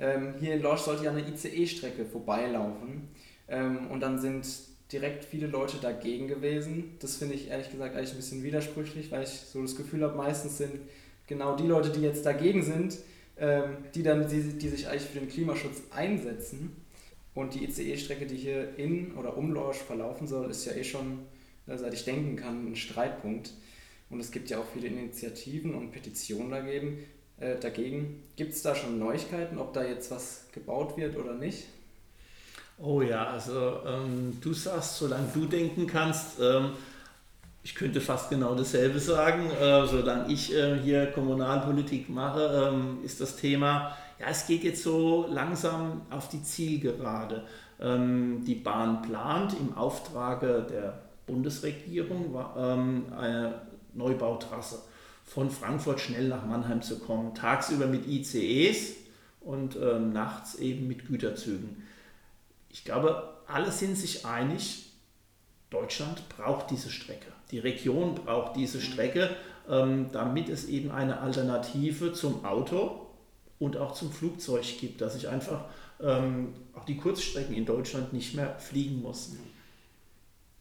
Ähm, 0.00 0.34
hier 0.40 0.54
in 0.54 0.62
Lorsch 0.62 0.80
sollte 0.80 1.04
ja 1.04 1.10
eine 1.10 1.28
ICE-Strecke 1.28 2.06
vorbeilaufen. 2.06 3.08
Ähm, 3.48 3.88
und 3.90 4.00
dann 4.00 4.18
sind 4.18 4.46
direkt 4.92 5.24
viele 5.24 5.46
Leute 5.46 5.76
dagegen 5.76 6.26
gewesen. 6.26 6.96
Das 7.00 7.16
finde 7.16 7.34
ich 7.34 7.48
ehrlich 7.48 7.70
gesagt 7.70 7.94
eigentlich 7.94 8.10
ein 8.10 8.16
bisschen 8.16 8.42
widersprüchlich, 8.42 9.12
weil 9.12 9.22
ich 9.22 9.30
so 9.30 9.62
das 9.62 9.76
Gefühl 9.76 10.02
habe, 10.02 10.16
meistens 10.16 10.58
sind 10.58 10.80
genau 11.26 11.54
die 11.54 11.66
Leute, 11.66 11.90
die 11.90 12.00
jetzt 12.00 12.26
dagegen 12.26 12.62
sind, 12.62 12.98
ähm, 13.38 13.76
die 13.94 14.02
dann 14.02 14.26
die, 14.28 14.42
die 14.58 14.68
sich 14.68 14.88
eigentlich 14.88 15.08
für 15.08 15.20
den 15.20 15.28
Klimaschutz 15.28 15.82
einsetzen. 15.90 16.76
Und 17.34 17.54
die 17.54 17.64
ICE-Strecke, 17.64 18.26
die 18.26 18.36
hier 18.36 18.76
in 18.76 19.12
oder 19.12 19.36
um 19.36 19.52
Lorsch 19.52 19.78
verlaufen 19.78 20.26
soll, 20.26 20.50
ist 20.50 20.64
ja 20.64 20.72
eh 20.72 20.82
schon, 20.82 21.20
äh, 21.66 21.76
seit 21.76 21.94
ich 21.94 22.04
denken 22.04 22.36
kann, 22.36 22.72
ein 22.72 22.76
Streitpunkt. 22.76 23.52
Und 24.08 24.18
es 24.18 24.32
gibt 24.32 24.50
ja 24.50 24.58
auch 24.58 24.66
viele 24.72 24.88
Initiativen 24.88 25.74
und 25.74 25.92
Petitionen 25.92 26.50
dagegen. 26.50 26.98
Äh, 27.40 27.58
dagegen. 27.58 28.22
Gibt 28.36 28.52
es 28.52 28.60
da 28.60 28.74
schon 28.74 28.98
Neuigkeiten, 28.98 29.56
ob 29.56 29.72
da 29.72 29.82
jetzt 29.82 30.10
was 30.10 30.44
gebaut 30.52 30.98
wird 30.98 31.16
oder 31.16 31.32
nicht? 31.32 31.68
Oh 32.76 33.00
ja, 33.00 33.28
also 33.28 33.78
ähm, 33.86 34.36
du 34.42 34.52
sagst, 34.52 34.98
solange 34.98 35.26
du 35.32 35.46
denken 35.46 35.86
kannst, 35.86 36.38
ähm, 36.38 36.72
ich 37.62 37.74
könnte 37.74 38.02
fast 38.02 38.28
genau 38.28 38.54
dasselbe 38.54 38.98
sagen. 38.98 39.50
Äh, 39.50 39.86
solange 39.86 40.30
ich 40.30 40.54
äh, 40.54 40.78
hier 40.80 41.06
Kommunalpolitik 41.12 42.10
mache, 42.10 42.72
ähm, 42.74 42.98
ist 43.04 43.22
das 43.22 43.36
Thema, 43.36 43.96
ja, 44.18 44.26
es 44.28 44.46
geht 44.46 44.62
jetzt 44.62 44.82
so 44.82 45.26
langsam 45.30 46.02
auf 46.10 46.28
die 46.28 46.42
Zielgerade. 46.42 47.44
Ähm, 47.80 48.44
die 48.46 48.54
Bahn 48.54 49.00
plant 49.00 49.54
im 49.58 49.78
Auftrage 49.78 50.66
der 50.68 51.00
Bundesregierung 51.26 52.34
ähm, 52.58 53.06
eine 53.18 53.62
Neubautrasse 53.94 54.89
von 55.30 55.48
Frankfurt 55.48 56.00
schnell 56.00 56.26
nach 56.26 56.44
Mannheim 56.44 56.82
zu 56.82 56.98
kommen. 56.98 57.36
Tagsüber 57.36 57.86
mit 57.86 58.08
ICEs 58.08 58.96
und 59.40 59.76
äh, 59.76 60.00
nachts 60.00 60.56
eben 60.56 60.88
mit 60.88 61.06
Güterzügen. 61.06 61.84
Ich 62.68 62.84
glaube, 62.84 63.36
alle 63.46 63.70
sind 63.70 63.96
sich 63.96 64.26
einig, 64.26 64.90
Deutschland 65.70 66.28
braucht 66.30 66.72
diese 66.72 66.90
Strecke. 66.90 67.28
Die 67.52 67.60
Region 67.60 68.16
braucht 68.16 68.56
diese 68.56 68.80
Strecke, 68.80 69.30
ähm, 69.68 70.08
damit 70.10 70.48
es 70.48 70.68
eben 70.68 70.90
eine 70.90 71.20
Alternative 71.20 72.12
zum 72.12 72.44
Auto 72.44 73.06
und 73.60 73.76
auch 73.76 73.94
zum 73.94 74.10
Flugzeug 74.10 74.64
gibt, 74.80 75.00
dass 75.00 75.14
ich 75.14 75.28
einfach 75.28 75.66
ähm, 76.00 76.54
auch 76.74 76.84
die 76.84 76.96
Kurzstrecken 76.96 77.54
in 77.54 77.66
Deutschland 77.66 78.12
nicht 78.12 78.34
mehr 78.34 78.58
fliegen 78.58 79.00
muss. 79.00 79.36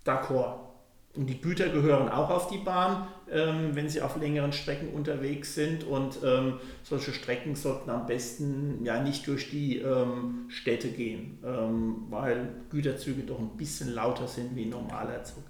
D'accord. 0.05 0.68
Und 1.15 1.27
die 1.27 1.41
Güter 1.41 1.69
gehören 1.69 2.07
auch 2.09 2.29
auf 2.29 2.47
die 2.49 2.59
Bahn, 2.59 3.07
ähm, 3.31 3.71
wenn 3.73 3.89
sie 3.89 4.01
auf 4.01 4.17
längeren 4.17 4.53
Strecken 4.53 4.89
unterwegs 4.93 5.55
sind. 5.55 5.83
Und 5.83 6.19
ähm, 6.23 6.59
solche 6.83 7.13
Strecken 7.13 7.55
sollten 7.55 7.89
am 7.89 8.05
besten 8.05 8.85
ja 8.85 9.01
nicht 9.01 9.27
durch 9.27 9.49
die 9.49 9.79
ähm, 9.79 10.45
Städte 10.49 10.89
gehen, 10.89 11.39
ähm, 11.43 12.05
weil 12.09 12.49
Güterzüge 12.69 13.23
doch 13.23 13.39
ein 13.39 13.57
bisschen 13.57 13.93
lauter 13.93 14.27
sind 14.27 14.55
wie 14.55 14.65
ein 14.65 14.69
normaler 14.69 15.23
Zug. 15.23 15.43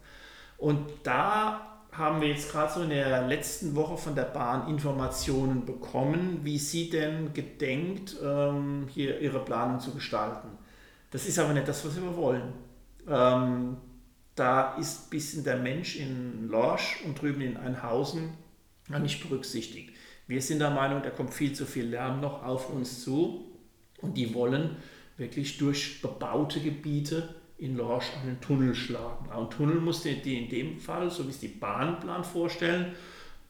Und 0.58 0.80
da 1.04 1.66
haben 1.92 2.22
wir 2.22 2.30
jetzt 2.30 2.52
gerade 2.52 2.72
so 2.72 2.82
in 2.82 2.90
der 2.90 3.28
letzten 3.28 3.76
Woche 3.76 3.98
von 3.98 4.16
der 4.16 4.24
Bahn 4.24 4.70
Informationen 4.70 5.66
bekommen, 5.66 6.40
wie 6.44 6.58
sie 6.58 6.90
denn 6.90 7.34
gedenkt, 7.34 8.16
ähm, 8.24 8.88
hier 8.90 9.20
ihre 9.20 9.40
Planung 9.40 9.80
zu 9.80 9.94
gestalten. 9.94 10.48
Das 11.12 11.26
ist 11.26 11.38
aber 11.40 11.54
nicht 11.54 11.68
das, 11.68 11.86
was 11.86 11.96
wir 11.96 12.16
wollen 12.16 12.54
ähm, 13.10 13.78
da 14.40 14.76
ist 14.78 15.08
ein 15.08 15.10
bisschen 15.10 15.44
der 15.44 15.58
Mensch 15.58 15.98
in 15.98 16.48
Lorsch 16.48 17.02
und 17.06 17.22
drüben 17.22 17.42
in 17.42 17.58
Einhausen 17.58 18.34
nicht 19.02 19.22
berücksichtigt. 19.22 19.94
Wir 20.28 20.42
sind 20.42 20.60
der 20.60 20.70
Meinung, 20.70 21.04
da 21.04 21.10
kommt 21.10 21.34
viel 21.34 21.54
zu 21.54 21.66
viel 21.66 21.86
Lärm 21.86 22.22
noch 22.22 22.44
auf 22.44 22.70
uns 22.70 23.04
zu 23.04 23.52
und 24.02 24.16
die 24.18 24.34
wollen 24.34 24.78
wirklich 25.18 25.58
durch 25.58 26.02
bebaute 26.02 26.62
Gebiete 26.62 27.36
in 27.58 27.76
Lorsch 27.76 28.06
einen 28.22 28.40
Tunnel 28.40 28.74
schlagen. 28.74 29.30
Ein 29.30 29.50
Tunnel 29.50 29.82
muss 29.82 30.04
die 30.04 30.44
in 30.44 30.50
dem 30.50 30.80
Fall, 30.80 31.12
so 31.12 31.26
wie 31.26 31.32
es 31.32 31.40
die 31.40 31.50
Bahnplan 31.50 32.24
vorstellen, 32.24 32.94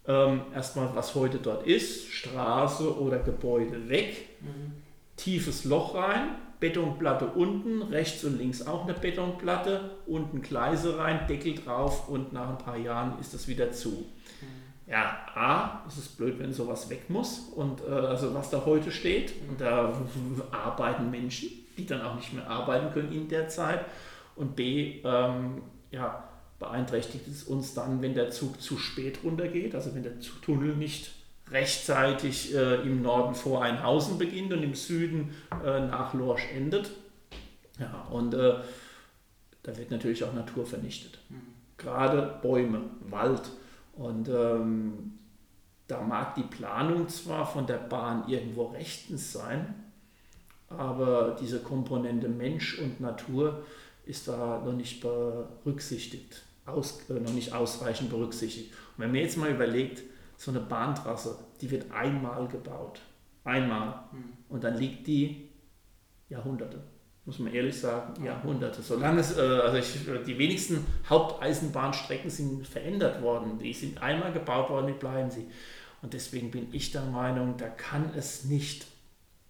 ähm, 0.08 0.42
erstmal, 0.54 0.96
was 0.96 1.14
heute 1.14 1.38
dort 1.38 1.68
ist, 1.68 2.08
Straße 2.08 3.00
oder 3.00 3.20
Gebäude 3.20 3.88
weg, 3.88 4.30
mhm. 4.42 4.74
tiefes 5.16 5.66
Loch 5.66 5.94
rein, 5.94 6.30
Betonplatte 6.60 7.26
unten, 7.28 7.82
rechts 7.84 8.24
und 8.24 8.38
links 8.38 8.66
auch 8.68 8.84
eine 8.84 8.93
Betonplatte, 8.93 9.91
unten 10.05 10.41
Gleise 10.41 10.97
rein, 10.97 11.26
Deckel 11.28 11.55
drauf 11.55 12.10
und 12.10 12.34
nach 12.34 12.49
ein 12.49 12.57
paar 12.57 12.78
Jahren 12.78 13.20
ist 13.20 13.34
das 13.34 13.47
wieder 13.47 13.72
zu. 13.72 13.89
Mhm. 13.89 14.60
Ja, 14.88 15.20
A, 15.36 15.86
es 15.88 15.97
ist 15.97 16.18
blöd, 16.18 16.39
wenn 16.39 16.51
sowas 16.51 16.89
weg 16.89 17.10
muss 17.10 17.39
und 17.55 17.82
äh, 17.88 17.91
also 17.91 18.34
was 18.34 18.49
da 18.49 18.66
heute 18.66 18.91
steht, 18.91 19.34
und 19.47 19.62
da 19.62 19.93
arbeiten 20.51 21.12
Menschen, 21.12 21.49
die 21.78 21.86
dann 21.86 22.01
auch 22.01 22.16
nicht 22.16 22.34
mehr 22.34 22.49
arbeiten 22.49 22.91
können 22.91 23.12
in 23.14 23.28
der 23.30 23.47
Zeit 23.47 23.86
und 24.36 24.55
B, 24.55 25.01
ähm, 25.03 25.62
ja, 25.91 26.24
beeinträchtigt 26.60 27.28
es 27.28 27.43
uns 27.43 27.74
dann, 27.74 28.01
wenn 28.01 28.16
der 28.16 28.32
Zug 28.32 28.62
zu 28.62 28.78
spät 28.78 29.20
runtergeht, 29.24 29.76
also 29.76 29.95
wenn 29.95 30.03
der 30.03 30.20
Tunnel 30.41 30.76
nicht 30.76 31.12
rechtzeitig 31.52 32.56
äh, 32.56 32.82
im 32.82 33.02
Norden 33.02 33.36
vor 33.36 33.64
Einhausen 33.64 34.18
beginnt 34.18 34.54
und 34.54 34.64
im 34.64 34.76
Süden 34.76 35.36
äh, 35.64 35.80
nach 35.80 36.14
Lorsch 36.14 36.47
endet. 36.54 36.91
Ja, 37.80 38.08
und 38.12 38.34
äh, 38.34 38.56
da 39.64 39.78
wird 39.78 39.91
natürlich 39.91 40.24
auch 40.24 40.34
Natur 40.34 40.66
vernichtet. 40.66 41.20
Mhm. 41.30 41.41
Gerade 41.78 42.39
Bäume, 42.41 42.82
Wald. 43.10 43.43
Und 43.93 44.30
ähm, 44.30 45.20
da 45.88 46.02
mag 46.02 46.36
die 46.36 46.43
Planung 46.43 47.08
zwar 47.10 47.45
von 47.45 47.66
der 47.66 47.78
Bahn 47.78 48.28
irgendwo 48.28 48.68
rechtens 48.68 49.34
sein, 49.34 49.74
aber 50.70 51.36
diese 51.41 51.60
Komponente 51.60 52.30
Mensch 52.30 52.80
und 52.80 53.02
Natur 53.02 53.64
ist 54.06 54.28
da 54.28 54.62
noch 54.64 54.74
nicht 54.74 55.02
berücksichtigt, 55.02 56.43
aus, 56.66 57.10
äh, 57.10 57.14
noch 57.14 57.34
nicht 57.34 57.54
ausreichend 57.54 58.10
berücksichtigt. 58.10 58.72
Und 58.72 59.04
wenn 59.04 59.12
man 59.12 59.22
jetzt 59.22 59.38
mal 59.38 59.52
überlegt, 59.52 60.04
so 60.40 60.52
eine 60.52 60.62
Bahntrasse, 60.62 61.38
die 61.60 61.70
wird 61.70 61.92
einmal 61.92 62.48
gebaut. 62.48 63.02
Einmal. 63.44 64.06
Mhm. 64.14 64.34
Und 64.48 64.64
dann 64.64 64.78
liegt 64.78 65.06
die 65.06 65.50
Jahrhunderte. 66.30 66.82
Muss 67.26 67.40
man 67.40 67.54
ehrlich 67.54 67.78
sagen, 67.78 68.24
Jahrhunderte. 68.24 68.82
Solange 68.82 69.20
es, 69.20 69.38
äh, 69.38 69.42
also 69.42 69.78
ich, 69.78 70.06
die 70.26 70.38
wenigsten 70.38 70.86
Haupteisenbahnstrecken 71.10 72.30
sind 72.30 72.66
verändert 72.66 73.22
worden. 73.22 73.60
Die 73.60 73.74
sind 73.74 74.02
einmal 74.02 74.32
gebaut 74.32 74.70
worden, 74.70 74.88
die 74.88 74.94
bleiben 74.94 75.30
sie. 75.30 75.46
Und 76.02 76.14
deswegen 76.14 76.52
bin 76.52 76.70
ich 76.72 76.94
der 76.94 77.04
Meinung, 77.04 77.58
da 77.58 77.68
kann 77.68 78.14
es 78.16 78.46
nicht, 78.46 78.88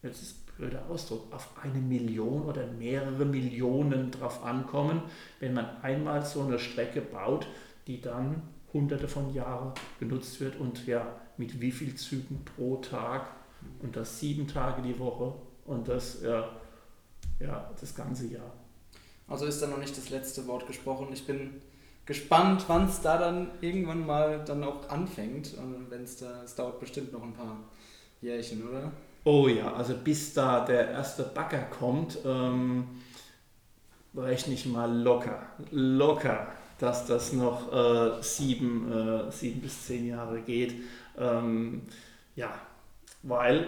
jetzt 0.02 0.24
ist 0.24 0.58
blöder 0.58 0.90
Ausdruck, 0.90 1.32
auf 1.32 1.52
eine 1.62 1.80
Million 1.80 2.42
oder 2.42 2.66
mehrere 2.66 3.26
Millionen 3.26 4.10
drauf 4.10 4.44
ankommen, 4.44 5.04
wenn 5.40 5.54
man 5.54 5.68
einmal 5.84 6.26
so 6.26 6.42
eine 6.42 6.58
Strecke 6.58 7.02
baut, 7.02 7.46
die 7.86 8.02
dann 8.02 8.42
hunderte 8.74 9.07
von 9.07 9.34
Jahren 9.34 9.74
genutzt 9.99 10.39
wird 10.39 10.59
und 10.59 10.86
ja, 10.86 11.20
mit 11.38 11.59
wie 11.61 11.72
viel 11.72 11.95
Zügen 11.95 12.43
pro 12.43 12.78
Tag 12.78 13.28
und 13.82 13.95
das 13.95 14.20
sieben 14.20 14.47
Tage 14.47 14.82
die 14.82 14.97
Woche 14.99 15.34
und 15.65 15.88
das, 15.88 16.22
ja, 16.22 16.49
ja, 17.39 17.72
das 17.80 17.95
ganze 17.95 18.28
Jahr. 18.28 18.53
Also 19.28 19.45
ist 19.45 19.61
da 19.61 19.67
noch 19.67 19.78
nicht 19.78 19.95
das 19.95 20.09
letzte 20.09 20.47
Wort 20.47 20.67
gesprochen. 20.67 21.07
Ich 21.13 21.26
bin 21.26 21.61
gespannt, 22.05 22.65
wann 22.67 22.86
es 22.86 23.01
da 23.01 23.17
dann 23.17 23.51
irgendwann 23.61 24.05
mal 24.05 24.43
dann 24.43 24.63
auch 24.63 24.89
anfängt. 24.89 25.53
Und 25.53 25.91
wenn 25.91 26.03
es 26.03 26.17
da, 26.17 26.43
es 26.43 26.55
dauert 26.55 26.80
bestimmt 26.80 27.13
noch 27.13 27.22
ein 27.22 27.34
paar 27.34 27.57
Jährchen, 28.22 28.67
oder? 28.67 28.91
Oh 29.24 29.47
ja, 29.47 29.72
also 29.74 29.93
bis 29.95 30.34
da 30.34 30.65
der 30.65 30.89
erste 30.89 31.24
Bagger 31.24 31.61
kommt, 31.61 32.17
ähm, 32.26 32.88
rechne 34.15 34.55
ich 34.55 34.65
mal 34.65 34.91
locker, 34.91 35.41
locker, 35.72 36.47
dass 36.80 37.05
das 37.05 37.34
noch 37.34 37.71
äh, 37.71 38.21
sieben, 38.21 38.91
äh, 38.91 39.32
sieben 39.32 39.61
bis 39.61 39.86
zehn 39.86 40.07
Jahre 40.07 40.41
geht. 40.41 40.75
Ähm, 41.17 41.84
ja, 42.36 42.53
weil, 43.21 43.67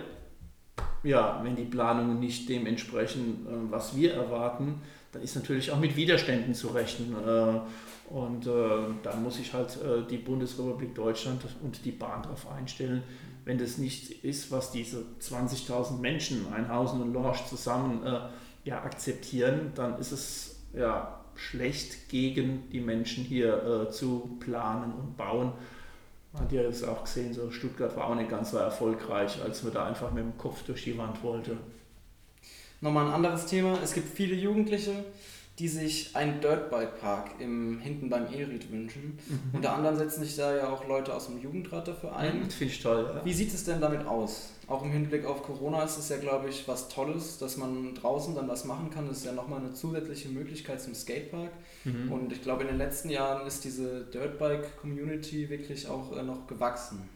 ja, 1.03 1.41
wenn 1.43 1.55
die 1.55 1.65
Planungen 1.65 2.19
nicht 2.19 2.47
dem 2.49 2.65
entsprechen, 2.65 3.45
äh, 3.45 3.71
was 3.71 3.95
wir 3.95 4.13
erwarten, 4.13 4.81
dann 5.11 5.21
ist 5.21 5.35
natürlich 5.35 5.71
auch 5.71 5.79
mit 5.79 5.95
Widerständen 5.95 6.53
zu 6.53 6.69
rechnen. 6.69 7.13
Äh, 7.13 7.59
und 8.13 8.47
äh, 8.47 8.93
da 9.03 9.15
muss 9.15 9.35
sich 9.35 9.53
halt 9.53 9.77
äh, 9.81 10.07
die 10.09 10.17
Bundesrepublik 10.17 10.95
Deutschland 10.95 11.41
und 11.63 11.83
die 11.85 11.91
Bahn 11.91 12.23
darauf 12.23 12.49
einstellen, 12.49 13.03
wenn 13.43 13.57
das 13.57 13.77
nicht 13.77 14.23
ist, 14.23 14.51
was 14.51 14.71
diese 14.71 15.03
20.000 15.19 15.99
Menschen, 15.99 16.45
Einhausen 16.53 17.01
und 17.01 17.11
Lorsch 17.11 17.43
zusammen 17.45 18.01
ja, 18.63 18.83
akzeptieren, 18.83 19.71
dann 19.73 19.97
ist 19.97 20.11
es 20.11 20.59
ja 20.75 21.20
schlecht 21.41 22.09
gegen 22.09 22.69
die 22.71 22.79
Menschen 22.79 23.23
hier 23.23 23.87
äh, 23.87 23.91
zu 23.91 24.37
planen 24.39 24.93
und 24.93 25.17
bauen. 25.17 25.53
Man 26.33 26.43
hat 26.43 26.51
ja 26.51 26.61
jetzt 26.61 26.87
auch 26.87 27.03
gesehen, 27.03 27.33
so 27.33 27.51
Stuttgart 27.51 27.95
war 27.97 28.07
auch 28.07 28.15
nicht 28.15 28.29
ganz 28.29 28.51
so 28.51 28.57
erfolgreich, 28.57 29.41
als 29.43 29.63
man 29.63 29.73
da 29.73 29.85
einfach 29.85 30.11
mit 30.11 30.23
dem 30.23 30.37
Kopf 30.37 30.63
durch 30.63 30.83
die 30.83 30.97
Wand 30.97 31.21
wollte. 31.23 31.57
Nochmal 32.79 33.07
ein 33.07 33.13
anderes 33.13 33.45
Thema. 33.47 33.77
Es 33.83 33.93
gibt 33.93 34.15
viele 34.15 34.35
Jugendliche, 34.35 35.03
die 35.61 35.67
sich 35.67 36.15
einen 36.15 36.41
Dirtbike-Park 36.41 37.37
hinten 37.37 38.09
beim 38.09 38.25
Elried 38.25 38.71
wünschen. 38.71 39.19
Mhm. 39.27 39.39
Unter 39.53 39.73
anderem 39.75 39.95
setzen 39.95 40.23
sich 40.23 40.35
da 40.35 40.55
ja 40.55 40.69
auch 40.69 40.87
Leute 40.87 41.13
aus 41.13 41.27
dem 41.27 41.39
Jugendrat 41.39 41.87
dafür 41.87 42.15
ein. 42.15 42.39
Mhm, 42.39 42.49
Finde 42.49 42.73
ich 42.73 42.81
toll. 42.81 43.11
Ja. 43.13 43.23
Wie 43.23 43.31
sieht 43.31 43.53
es 43.53 43.63
denn 43.63 43.79
damit 43.79 44.07
aus? 44.07 44.49
Auch 44.65 44.83
im 44.83 44.89
Hinblick 44.89 45.23
auf 45.23 45.43
Corona 45.43 45.83
ist 45.83 45.99
es 45.99 46.09
ja, 46.09 46.17
glaube 46.17 46.49
ich, 46.49 46.67
was 46.67 46.89
Tolles, 46.89 47.37
dass 47.37 47.57
man 47.57 47.93
draußen 47.93 48.33
dann 48.33 48.47
was 48.47 48.65
machen 48.65 48.89
kann. 48.89 49.07
Das 49.07 49.17
ist 49.17 49.25
ja 49.25 49.33
nochmal 49.33 49.59
eine 49.59 49.71
zusätzliche 49.71 50.29
Möglichkeit 50.29 50.81
zum 50.81 50.95
Skatepark. 50.95 51.51
Mhm. 51.83 52.11
Und 52.11 52.33
ich 52.33 52.41
glaube, 52.41 52.63
in 52.63 52.69
den 52.69 52.79
letzten 52.79 53.11
Jahren 53.11 53.45
ist 53.45 53.63
diese 53.63 54.05
Dirtbike-Community 54.05 55.47
wirklich 55.51 55.87
auch 55.87 56.17
äh, 56.17 56.23
noch 56.23 56.47
gewachsen. 56.47 57.07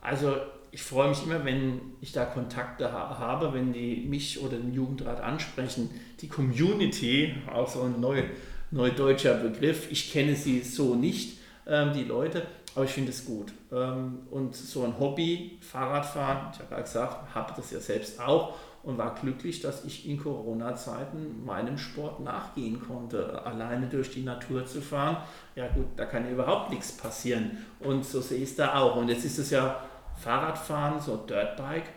Also 0.00 0.38
ich 0.74 0.82
freue 0.82 1.08
mich 1.08 1.22
immer, 1.22 1.44
wenn 1.44 1.80
ich 2.00 2.10
da 2.10 2.24
Kontakte 2.24 2.92
ha 2.92 3.16
habe, 3.16 3.54
wenn 3.54 3.72
die 3.72 4.04
mich 4.08 4.42
oder 4.42 4.56
den 4.56 4.74
Jugendrat 4.74 5.20
ansprechen. 5.20 5.88
Die 6.20 6.26
Community, 6.26 7.32
auch 7.52 7.68
so 7.68 7.82
ein 7.82 8.00
neu, 8.00 8.24
neudeutscher 8.72 9.34
Begriff, 9.34 9.92
ich 9.92 10.12
kenne 10.12 10.34
sie 10.34 10.62
so 10.62 10.96
nicht, 10.96 11.38
ähm, 11.68 11.92
die 11.92 12.02
Leute, 12.02 12.42
aber 12.74 12.86
ich 12.86 12.90
finde 12.90 13.12
es 13.12 13.24
gut. 13.24 13.52
Ähm, 13.70 14.22
und 14.32 14.56
so 14.56 14.82
ein 14.82 14.98
Hobby, 14.98 15.58
Fahrradfahren, 15.60 16.50
ich 16.52 16.58
habe 16.58 16.74
ja 16.74 16.80
gesagt, 16.80 17.32
habe 17.32 17.52
das 17.56 17.70
ja 17.70 17.78
selbst 17.78 18.20
auch 18.20 18.54
und 18.82 18.98
war 18.98 19.14
glücklich, 19.14 19.60
dass 19.60 19.84
ich 19.84 20.08
in 20.08 20.18
Corona-Zeiten 20.18 21.44
meinem 21.46 21.78
Sport 21.78 22.18
nachgehen 22.18 22.82
konnte. 22.84 23.46
Alleine 23.46 23.86
durch 23.86 24.10
die 24.10 24.22
Natur 24.22 24.66
zu 24.66 24.80
fahren, 24.80 25.18
ja 25.54 25.68
gut, 25.68 25.86
da 25.94 26.04
kann 26.04 26.24
ja 26.24 26.32
überhaupt 26.32 26.70
nichts 26.70 26.90
passieren. 26.90 27.58
Und 27.78 28.04
so 28.04 28.20
sehe 28.20 28.38
ich 28.38 28.50
es 28.50 28.56
da 28.56 28.74
auch. 28.74 28.96
Und 28.96 29.08
jetzt 29.08 29.24
ist 29.24 29.38
es 29.38 29.50
ja 29.50 29.80
Fahrradfahren, 30.16 31.00
so 31.00 31.16
Dirtbike, 31.16 31.88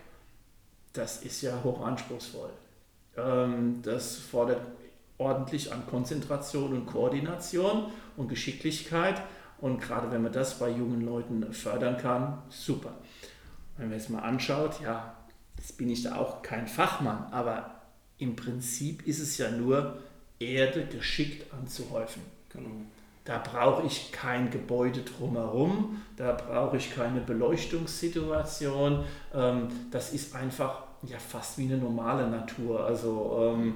das 0.93 1.23
ist 1.23 1.41
ja 1.41 1.61
hochanspruchsvoll. 1.63 2.49
Ähm, 3.17 3.81
das 3.83 4.17
fordert 4.17 4.61
ordentlich 5.17 5.71
an 5.71 5.85
Konzentration 5.87 6.73
und 6.73 6.85
Koordination 6.85 7.91
und 8.15 8.27
Geschicklichkeit. 8.27 9.21
Und 9.59 9.81
gerade 9.81 10.11
wenn 10.11 10.21
man 10.21 10.31
das 10.31 10.59
bei 10.59 10.69
jungen 10.69 11.01
Leuten 11.01 11.51
fördern 11.53 11.97
kann, 11.97 12.41
super. 12.49 12.93
Wenn 13.77 13.89
man 13.89 13.97
es 13.97 14.09
mal 14.09 14.21
anschaut, 14.21 14.81
ja, 14.81 15.15
jetzt 15.57 15.77
bin 15.77 15.89
ich 15.89 16.03
da 16.03 16.15
auch 16.15 16.41
kein 16.41 16.67
Fachmann, 16.67 17.27
aber 17.31 17.81
im 18.19 18.35
Prinzip 18.35 19.07
ist 19.07 19.19
es 19.19 19.37
ja 19.37 19.49
nur 19.49 19.97
Erde 20.39 20.85
geschickt 20.85 21.51
anzuhäufen. 21.53 22.21
Genau. 22.49 22.69
Da 23.27 23.39
brauche 23.39 23.85
ich 23.85 24.13
kein 24.13 24.51
Gebäude 24.51 25.01
drumherum, 25.01 26.01
da 26.15 26.31
brauche 26.31 26.77
ich 26.77 26.95
keine 26.95 27.19
Beleuchtungssituation. 27.19 29.03
Ähm, 29.35 29.67
das 29.91 30.13
ist 30.13 30.33
einfach 30.33 30.83
ja, 31.03 31.19
fast 31.19 31.57
wie 31.57 31.65
eine 31.65 31.77
normale 31.77 32.29
Natur. 32.29 32.85
Also 32.85 33.53
ähm, 33.53 33.73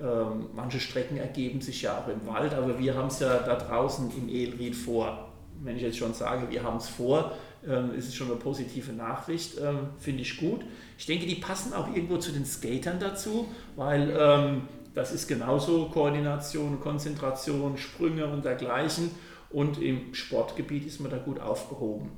ähm, 0.00 0.46
manche 0.54 0.80
Strecken 0.80 1.18
ergeben 1.18 1.60
sich 1.60 1.82
ja 1.82 1.98
auch 1.98 2.08
im 2.08 2.26
Wald, 2.26 2.54
aber 2.54 2.78
wir 2.78 2.94
haben 2.94 3.08
es 3.08 3.20
ja 3.20 3.40
da 3.40 3.56
draußen 3.56 4.10
im 4.16 4.26
Elried 4.30 4.74
vor. 4.74 5.28
Wenn 5.62 5.76
ich 5.76 5.82
jetzt 5.82 5.98
schon 5.98 6.14
sage, 6.14 6.50
wir 6.50 6.62
haben 6.62 6.78
es 6.78 6.88
vor, 6.88 7.32
ähm, 7.68 7.94
ist 7.94 8.08
es 8.08 8.14
schon 8.14 8.28
eine 8.28 8.36
positive 8.36 8.94
Nachricht, 8.94 9.58
ähm, 9.62 9.88
finde 9.98 10.22
ich 10.22 10.38
gut. 10.38 10.62
Ich 10.96 11.04
denke, 11.04 11.26
die 11.26 11.34
passen 11.34 11.74
auch 11.74 11.94
irgendwo 11.94 12.16
zu 12.16 12.32
den 12.32 12.46
Skatern 12.46 12.98
dazu, 12.98 13.48
weil 13.76 14.16
ähm, 14.18 14.62
das 14.94 15.12
ist 15.12 15.26
genauso 15.26 15.86
Koordination, 15.86 16.80
Konzentration, 16.80 17.76
Sprünge 17.76 18.26
und 18.26 18.44
dergleichen. 18.44 19.10
Und 19.50 19.80
im 19.80 20.14
Sportgebiet 20.14 20.86
ist 20.86 21.00
man 21.00 21.10
da 21.10 21.18
gut 21.18 21.40
aufgehoben. 21.40 22.12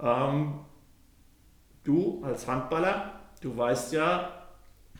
Ähm, 0.00 0.60
du 1.84 2.22
als 2.24 2.46
Handballer, 2.46 3.20
du 3.40 3.56
weißt 3.56 3.92
ja, 3.92 4.30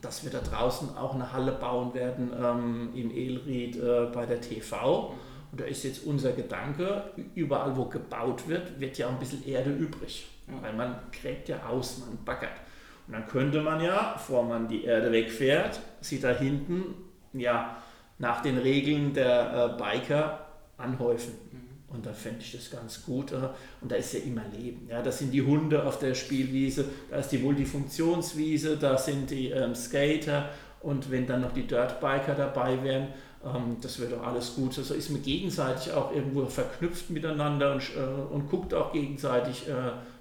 dass 0.00 0.22
wir 0.22 0.30
da 0.30 0.40
draußen 0.40 0.96
auch 0.96 1.14
eine 1.14 1.32
Halle 1.32 1.52
bauen 1.52 1.94
werden 1.94 2.30
ähm, 2.38 2.90
im 2.94 3.10
Elried 3.10 3.76
äh, 3.76 4.06
bei 4.12 4.26
der 4.26 4.40
TV. 4.40 5.14
Und 5.50 5.60
da 5.60 5.64
ist 5.64 5.84
jetzt 5.84 6.04
unser 6.04 6.32
Gedanke, 6.32 7.04
überall 7.34 7.76
wo 7.76 7.86
gebaut 7.86 8.48
wird, 8.48 8.80
wird 8.80 8.98
ja 8.98 9.08
ein 9.08 9.18
bisschen 9.18 9.46
Erde 9.46 9.70
übrig. 9.70 10.26
Weil 10.60 10.74
man 10.74 10.96
gräbt 11.12 11.48
ja 11.48 11.64
aus, 11.66 11.98
man 11.98 12.22
baggert. 12.24 12.50
Und 13.06 13.14
dann 13.14 13.26
könnte 13.26 13.62
man 13.62 13.80
ja, 13.80 14.14
bevor 14.14 14.42
man 14.42 14.68
die 14.68 14.84
Erde 14.84 15.10
wegfährt, 15.12 15.80
sie 16.00 16.20
da 16.20 16.30
hinten 16.30 16.94
ja, 17.40 17.76
nach 18.18 18.42
den 18.42 18.58
Regeln 18.58 19.12
der 19.12 19.76
äh, 19.78 19.82
Biker 19.82 20.46
anhäufen. 20.76 21.34
Mhm. 21.52 21.94
Und 21.94 22.06
da 22.06 22.12
fände 22.12 22.40
ich 22.40 22.52
das 22.52 22.70
ganz 22.70 23.04
gut. 23.04 23.32
Äh, 23.32 23.48
und 23.80 23.90
da 23.90 23.96
ist 23.96 24.12
ja 24.12 24.20
immer 24.20 24.42
Leben. 24.56 24.88
Ja, 24.88 25.02
das 25.02 25.18
sind 25.18 25.32
die 25.32 25.42
Hunde 25.42 25.84
auf 25.84 25.98
der 25.98 26.14
Spielwiese, 26.14 26.86
da 27.10 27.18
ist 27.18 27.28
die 27.30 27.38
Multifunktionswiese, 27.38 28.76
da 28.76 28.98
sind 28.98 29.30
die 29.30 29.50
ähm, 29.50 29.74
Skater 29.74 30.50
Und 30.80 31.10
wenn 31.10 31.26
dann 31.26 31.40
noch 31.40 31.52
die 31.52 31.66
Dirtbiker 31.66 32.34
dabei 32.34 32.82
wären, 32.82 33.08
ähm, 33.44 33.76
das 33.80 34.00
wäre 34.00 34.10
doch 34.10 34.26
alles 34.26 34.54
gut. 34.54 34.76
Also 34.78 34.94
ist 34.94 35.10
man 35.10 35.22
gegenseitig 35.22 35.92
auch 35.92 36.12
irgendwo 36.14 36.46
verknüpft 36.46 37.10
miteinander 37.10 37.72
und, 37.72 37.82
äh, 37.96 38.34
und 38.34 38.48
guckt 38.50 38.74
auch 38.74 38.92
gegenseitig 38.92 39.68
äh, 39.68 39.72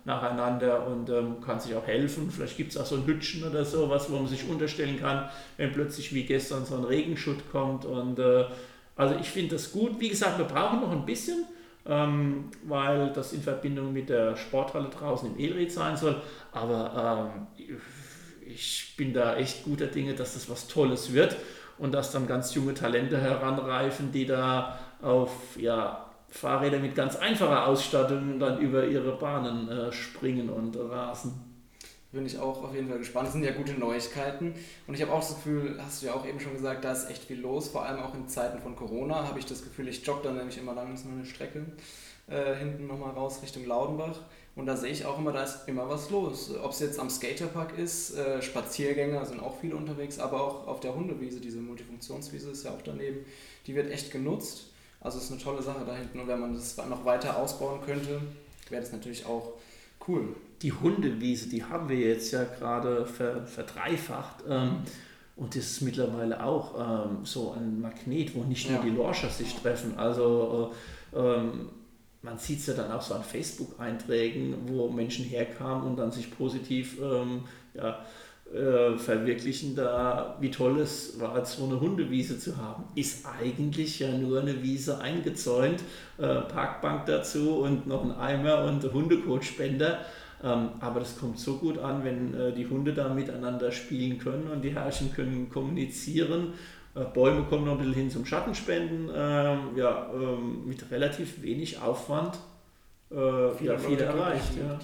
nacheinander 0.05 0.85
und 0.87 1.09
ähm, 1.09 1.39
kann 1.41 1.59
sich 1.59 1.75
auch 1.75 1.87
helfen. 1.87 2.29
Vielleicht 2.29 2.57
gibt 2.57 2.71
es 2.71 2.77
auch 2.77 2.85
so 2.85 2.95
ein 2.95 3.05
Hütchen 3.05 3.43
oder 3.43 3.63
sowas, 3.63 4.09
wo 4.09 4.17
man 4.17 4.27
sich 4.27 4.47
unterstellen 4.47 4.99
kann, 4.99 5.29
wenn 5.57 5.71
plötzlich 5.71 6.13
wie 6.13 6.23
gestern 6.23 6.65
so 6.65 6.75
ein 6.75 6.83
Regenschutt 6.83 7.49
kommt. 7.51 7.85
Und 7.85 8.19
äh, 8.19 8.45
also 8.95 9.15
ich 9.19 9.29
finde 9.29 9.55
das 9.55 9.71
gut. 9.71 9.99
Wie 9.99 10.09
gesagt, 10.09 10.37
wir 10.37 10.45
brauchen 10.45 10.81
noch 10.81 10.91
ein 10.91 11.05
bisschen, 11.05 11.45
ähm, 11.85 12.51
weil 12.63 13.11
das 13.13 13.33
in 13.33 13.41
Verbindung 13.41 13.93
mit 13.93 14.09
der 14.09 14.35
Sporthalle 14.35 14.89
draußen 14.89 15.35
im 15.35 15.39
Elried 15.39 15.71
sein 15.71 15.95
soll. 15.95 16.21
Aber 16.51 17.47
ähm, 17.57 17.67
ich 18.45 18.95
bin 18.97 19.13
da 19.13 19.37
echt 19.37 19.63
guter 19.63 19.87
Dinge, 19.87 20.13
dass 20.13 20.33
das 20.33 20.49
was 20.49 20.67
Tolles 20.67 21.13
wird 21.13 21.37
und 21.77 21.93
dass 21.93 22.11
dann 22.11 22.27
ganz 22.27 22.53
junge 22.53 22.73
Talente 22.73 23.19
heranreifen, 23.19 24.11
die 24.11 24.25
da 24.25 24.79
auf 25.01 25.31
ja, 25.57 26.12
Fahrräder 26.33 26.79
mit 26.79 26.95
ganz 26.95 27.15
einfacher 27.15 27.67
Ausstattung 27.67 28.39
dann 28.39 28.59
über 28.59 28.85
ihre 28.85 29.11
Bahnen 29.17 29.69
äh, 29.69 29.91
springen 29.91 30.49
und 30.49 30.75
rasen. 30.75 31.33
Bin 32.11 32.25
ich 32.25 32.39
auch 32.39 32.63
auf 32.63 32.73
jeden 32.73 32.89
Fall 32.89 32.97
gespannt. 32.97 33.27
Das 33.27 33.33
sind 33.33 33.43
ja 33.43 33.51
gute 33.51 33.73
Neuigkeiten. 33.73 34.53
Und 34.87 34.93
ich 34.95 35.01
habe 35.01 35.11
auch 35.11 35.19
das 35.19 35.35
Gefühl, 35.35 35.79
hast 35.79 36.01
du 36.01 36.07
ja 36.07 36.13
auch 36.13 36.25
eben 36.25 36.39
schon 36.39 36.53
gesagt, 36.53 36.83
da 36.83 36.91
ist 36.91 37.09
echt 37.09 37.25
viel 37.25 37.39
los. 37.39 37.69
Vor 37.69 37.85
allem 37.85 37.99
auch 38.01 38.13
in 38.15 38.27
Zeiten 38.27 38.59
von 38.59 38.75
Corona 38.75 39.27
habe 39.27 39.39
ich 39.39 39.45
das 39.45 39.63
Gefühl, 39.63 39.87
ich 39.87 40.05
jogge 40.05 40.23
dann 40.23 40.37
nämlich 40.37 40.57
immer 40.57 40.73
langsam 40.73 41.13
eine 41.13 41.25
Strecke 41.25 41.65
äh, 42.27 42.55
hinten 42.55 42.87
nochmal 42.87 43.11
raus 43.11 43.39
Richtung 43.41 43.65
Laudenbach. 43.65 44.19
Und 44.55 44.67
da 44.67 44.75
sehe 44.75 44.91
ich 44.91 45.05
auch 45.05 45.17
immer, 45.17 45.31
da 45.31 45.43
ist 45.43 45.67
immer 45.67 45.89
was 45.89 46.09
los. 46.09 46.51
Ob 46.63 46.71
es 46.71 46.79
jetzt 46.79 46.99
am 46.99 47.09
Skaterpark 47.09 47.77
ist, 47.77 48.15
äh, 48.15 48.41
Spaziergänger 48.41 49.25
sind 49.25 49.39
auch 49.39 49.59
viele 49.59 49.75
unterwegs, 49.75 50.19
aber 50.19 50.41
auch 50.41 50.67
auf 50.67 50.79
der 50.79 50.95
Hundewiese, 50.95 51.39
diese 51.39 51.59
Multifunktionswiese 51.59 52.51
ist 52.51 52.65
ja 52.65 52.71
auch 52.71 52.81
daneben, 52.83 53.25
die 53.65 53.75
wird 53.75 53.91
echt 53.91 54.11
genutzt. 54.11 54.72
Also 55.03 55.19
ist 55.19 55.31
eine 55.31 55.41
tolle 55.41 55.61
Sache 55.61 55.83
da 55.85 55.95
hinten 55.95 56.19
und 56.19 56.27
wenn 56.27 56.39
man 56.39 56.53
das 56.53 56.77
noch 56.77 57.03
weiter 57.03 57.37
ausbauen 57.37 57.81
könnte, 57.85 58.21
wäre 58.69 58.81
das 58.81 58.93
natürlich 58.93 59.25
auch 59.25 59.53
cool. 60.07 60.35
Die 60.61 60.71
Hundewiese, 60.71 61.49
die 61.49 61.63
haben 61.63 61.89
wir 61.89 61.97
jetzt 61.97 62.31
ja 62.31 62.45
gerade 62.45 63.05
ver, 63.05 63.45
verdreifacht. 63.45 64.45
Ähm, 64.47 64.77
und 65.35 65.55
das 65.55 65.65
ist 65.65 65.81
mittlerweile 65.81 66.43
auch 66.43 67.07
ähm, 67.07 67.25
so 67.25 67.51
ein 67.51 67.81
Magnet, 67.81 68.33
wo 68.35 68.43
nicht 68.43 68.69
nur 68.69 68.79
ja. 68.79 68.85
die 68.85 68.91
Lorscher 68.91 69.29
sich 69.29 69.53
treffen. 69.55 69.97
Also 69.97 70.71
äh, 71.13 71.19
ähm, 71.19 71.69
man 72.21 72.37
sieht 72.37 72.59
es 72.59 72.67
ja 72.67 72.73
dann 72.73 72.91
auch 72.91 73.01
so 73.01 73.15
an 73.15 73.23
Facebook-Einträgen, 73.23 74.55
wo 74.67 74.89
Menschen 74.89 75.25
herkamen 75.25 75.85
und 75.85 75.97
dann 75.97 76.11
sich 76.11 76.35
positiv 76.35 76.97
ähm, 77.01 77.43
ja, 77.73 77.99
äh, 78.53 78.97
verwirklichen, 78.97 79.75
da 79.75 80.37
wie 80.39 80.51
toll 80.51 80.79
es 80.79 81.19
war, 81.19 81.43
so 81.45 81.65
eine 81.65 81.79
Hundewiese 81.79 82.37
zu 82.37 82.57
haben. 82.57 82.83
Ist 82.95 83.25
eigentlich 83.25 83.99
ja 83.99 84.11
nur 84.15 84.41
eine 84.41 84.61
Wiese 84.61 84.99
eingezäunt, 84.99 85.81
äh, 86.17 86.41
Parkbank 86.41 87.05
dazu 87.07 87.57
und 87.59 87.87
noch 87.87 88.03
ein 88.03 88.11
Eimer 88.11 88.65
und 88.65 88.83
Hundekotspender. 88.83 89.99
Ähm, 90.43 90.69
aber 90.81 90.99
das 90.99 91.17
kommt 91.17 91.39
so 91.39 91.57
gut 91.57 91.77
an, 91.79 92.03
wenn 92.03 92.33
äh, 92.33 92.51
die 92.53 92.67
Hunde 92.67 92.93
da 92.93 93.13
miteinander 93.13 93.71
spielen 93.71 94.19
können 94.19 94.47
und 94.47 94.61
die 94.61 94.75
Herrchen 94.75 95.11
können 95.13 95.49
kommunizieren. 95.49 96.53
Äh, 96.95 97.05
Bäume 97.05 97.45
kommen 97.45 97.65
noch 97.65 97.73
ein 97.73 97.77
bisschen 97.79 97.93
hin 97.93 98.11
zum 98.11 98.25
Schattenspenden. 98.25 99.09
Ähm, 99.15 99.59
ja, 99.75 100.11
ähm, 100.13 100.67
mit 100.67 100.91
relativ 100.91 101.41
wenig 101.41 101.81
Aufwand 101.81 102.35
äh, 103.09 103.51
viele, 103.57 103.73
ja, 103.73 103.77
viele 103.79 104.03
erreicht. 104.03 104.57
Ja. 104.57 104.79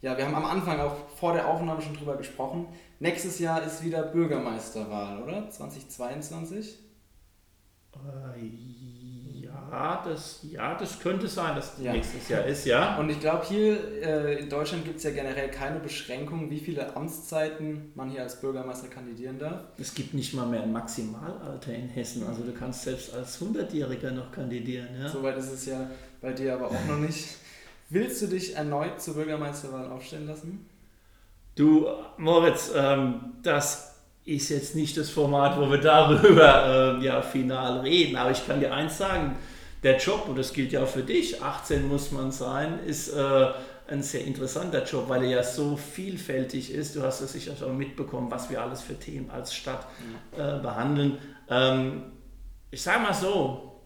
Ja, 0.00 0.16
wir 0.16 0.24
haben 0.24 0.34
am 0.34 0.44
Anfang 0.44 0.78
auch 0.80 0.94
vor 1.16 1.32
der 1.32 1.48
Aufnahme 1.48 1.82
schon 1.82 1.94
drüber 1.94 2.16
gesprochen. 2.16 2.66
Nächstes 3.00 3.40
Jahr 3.40 3.62
ist 3.64 3.84
wieder 3.84 4.02
Bürgermeisterwahl, 4.02 5.22
oder? 5.22 5.50
2022? 5.50 6.78
Äh, 7.94 8.46
ja, 9.42 10.02
das, 10.04 10.40
ja, 10.50 10.76
das 10.76 11.00
könnte 11.00 11.26
sein, 11.26 11.56
dass 11.56 11.74
ja. 11.80 11.92
nächstes 11.92 12.28
Jahr 12.28 12.44
ist, 12.44 12.64
ja. 12.64 12.96
Und 12.98 13.10
ich 13.10 13.18
glaube, 13.18 13.44
hier 13.44 14.02
äh, 14.02 14.40
in 14.40 14.48
Deutschland 14.48 14.84
gibt 14.84 14.98
es 14.98 15.02
ja 15.02 15.10
generell 15.10 15.50
keine 15.50 15.80
Beschränkung, 15.80 16.48
wie 16.48 16.60
viele 16.60 16.94
Amtszeiten 16.96 17.90
man 17.96 18.08
hier 18.08 18.22
als 18.22 18.40
Bürgermeister 18.40 18.86
kandidieren 18.86 19.40
darf. 19.40 19.62
Es 19.78 19.94
gibt 19.94 20.14
nicht 20.14 20.32
mal 20.32 20.46
mehr 20.46 20.62
ein 20.62 20.72
Maximalalter 20.72 21.74
in 21.74 21.88
Hessen. 21.88 22.24
Also 22.24 22.44
du 22.44 22.52
kannst 22.52 22.82
selbst 22.82 23.12
als 23.12 23.40
100-Jähriger 23.40 24.12
noch 24.12 24.30
kandidieren. 24.30 24.88
Ja? 25.00 25.08
Soweit 25.08 25.36
ist 25.38 25.52
es 25.52 25.66
ja 25.66 25.90
bei 26.20 26.32
dir 26.32 26.54
aber 26.54 26.68
auch 26.68 26.86
noch 26.86 26.98
nicht. 26.98 27.36
Willst 27.90 28.20
du 28.20 28.26
dich 28.26 28.54
erneut 28.54 29.00
zur 29.00 29.14
Bürgermeisterwahl 29.14 29.90
aufstellen 29.90 30.26
lassen? 30.26 30.68
Du, 31.54 31.86
Moritz, 32.18 32.70
ähm, 32.74 33.32
das 33.42 33.96
ist 34.24 34.50
jetzt 34.50 34.76
nicht 34.76 34.96
das 34.98 35.08
Format, 35.08 35.58
wo 35.58 35.70
wir 35.70 35.78
darüber 35.78 36.98
äh, 36.98 37.04
ja, 37.04 37.22
final 37.22 37.80
reden, 37.80 38.16
aber 38.16 38.30
ich 38.30 38.46
kann 38.46 38.60
dir 38.60 38.74
eins 38.74 38.98
sagen, 38.98 39.36
der 39.82 39.96
Job, 39.96 40.28
und 40.28 40.36
das 40.36 40.52
gilt 40.52 40.72
ja 40.72 40.82
auch 40.82 40.88
für 40.88 41.02
dich, 41.02 41.42
18 41.42 41.88
muss 41.88 42.12
man 42.12 42.30
sein, 42.30 42.78
ist 42.84 43.08
äh, 43.08 43.46
ein 43.86 44.02
sehr 44.02 44.24
interessanter 44.24 44.84
Job, 44.84 45.08
weil 45.08 45.24
er 45.24 45.30
ja 45.30 45.42
so 45.42 45.76
vielfältig 45.76 46.72
ist. 46.72 46.94
Du 46.94 47.02
hast 47.02 47.22
es 47.22 47.32
sicher 47.32 47.56
schon 47.56 47.78
mitbekommen, 47.78 48.30
was 48.30 48.50
wir 48.50 48.60
alles 48.60 48.82
für 48.82 48.98
Themen 48.98 49.30
als 49.30 49.54
Stadt 49.54 49.86
äh, 50.32 50.58
behandeln. 50.58 51.18
Ähm, 51.48 52.02
ich 52.70 52.82
sage 52.82 53.00
mal 53.00 53.14
so, 53.14 53.80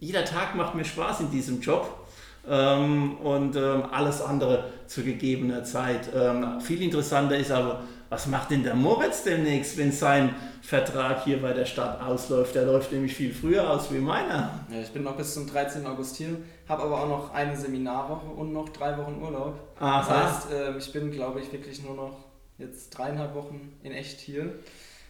jeder 0.00 0.24
Tag 0.24 0.54
macht 0.54 0.74
mir 0.74 0.84
Spaß 0.84 1.20
in 1.20 1.30
diesem 1.30 1.60
Job 1.60 2.01
ähm, 2.48 3.16
und 3.18 3.56
ähm, 3.56 3.84
alles 3.90 4.20
andere 4.20 4.64
zu 4.86 5.02
gegebener 5.02 5.64
Zeit. 5.64 6.08
Ähm, 6.14 6.60
viel 6.60 6.82
interessanter 6.82 7.36
ist 7.36 7.50
aber, 7.50 7.82
was 8.08 8.26
macht 8.26 8.50
denn 8.50 8.62
der 8.62 8.74
Moritz 8.74 9.24
demnächst, 9.24 9.78
wenn 9.78 9.90
sein 9.90 10.34
Vertrag 10.60 11.24
hier 11.24 11.40
bei 11.40 11.54
der 11.54 11.64
Stadt 11.64 12.02
ausläuft? 12.02 12.54
Der 12.54 12.66
läuft 12.66 12.92
nämlich 12.92 13.14
viel 13.14 13.32
früher 13.32 13.70
aus 13.70 13.90
wie 13.92 13.98
meiner. 13.98 14.60
Ja, 14.70 14.80
ich 14.82 14.90
bin 14.90 15.02
noch 15.02 15.16
bis 15.16 15.32
zum 15.32 15.46
13. 15.46 15.86
August 15.86 16.16
hier, 16.16 16.36
habe 16.68 16.82
aber 16.82 17.02
auch 17.02 17.08
noch 17.08 17.32
eine 17.32 17.56
Seminarwoche 17.56 18.26
und 18.26 18.52
noch 18.52 18.68
drei 18.68 18.98
Wochen 18.98 19.18
Urlaub. 19.22 19.58
Aha. 19.80 19.98
Das 19.98 20.10
heißt, 20.10 20.52
äh, 20.52 20.76
ich 20.76 20.92
bin, 20.92 21.10
glaube 21.10 21.40
ich, 21.40 21.50
wirklich 21.52 21.82
nur 21.82 21.94
noch 21.94 22.16
jetzt 22.58 22.90
dreieinhalb 22.90 23.34
Wochen 23.34 23.78
in 23.82 23.92
echt 23.92 24.20
hier. 24.20 24.52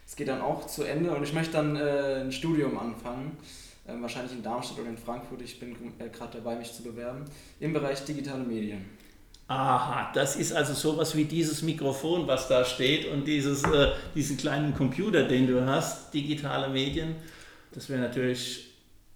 Es 0.06 0.16
geht 0.16 0.28
dann 0.28 0.40
auch 0.40 0.66
zu 0.66 0.84
Ende 0.84 1.10
und 1.10 1.22
ich 1.22 1.32
möchte 1.32 1.54
dann 1.54 1.76
äh, 1.76 2.20
ein 2.20 2.30
Studium 2.32 2.78
anfangen. 2.78 3.36
Ähm, 3.92 4.02
wahrscheinlich 4.02 4.32
in 4.32 4.42
Darmstadt 4.42 4.78
oder 4.78 4.88
in 4.88 4.96
Frankfurt. 4.96 5.42
Ich 5.42 5.58
bin 5.58 5.76
äh, 5.98 6.08
gerade 6.08 6.38
dabei, 6.38 6.56
mich 6.56 6.72
zu 6.72 6.82
bewerben, 6.82 7.24
im 7.60 7.72
Bereich 7.72 8.04
digitale 8.04 8.44
Medien. 8.44 8.84
Aha, 9.48 10.10
das 10.14 10.36
ist 10.36 10.52
also 10.52 10.72
sowas 10.72 11.16
wie 11.16 11.24
dieses 11.24 11.62
Mikrofon, 11.62 12.26
was 12.26 12.48
da 12.48 12.64
steht 12.64 13.06
und 13.12 13.26
dieses, 13.26 13.64
äh, 13.64 13.88
diesen 14.14 14.36
kleinen 14.36 14.74
Computer, 14.74 15.24
den 15.24 15.46
du 15.46 15.66
hast, 15.66 16.14
digitale 16.14 16.68
Medien. 16.68 17.16
Das 17.72 17.88
wäre 17.88 18.00
natürlich 18.00 18.70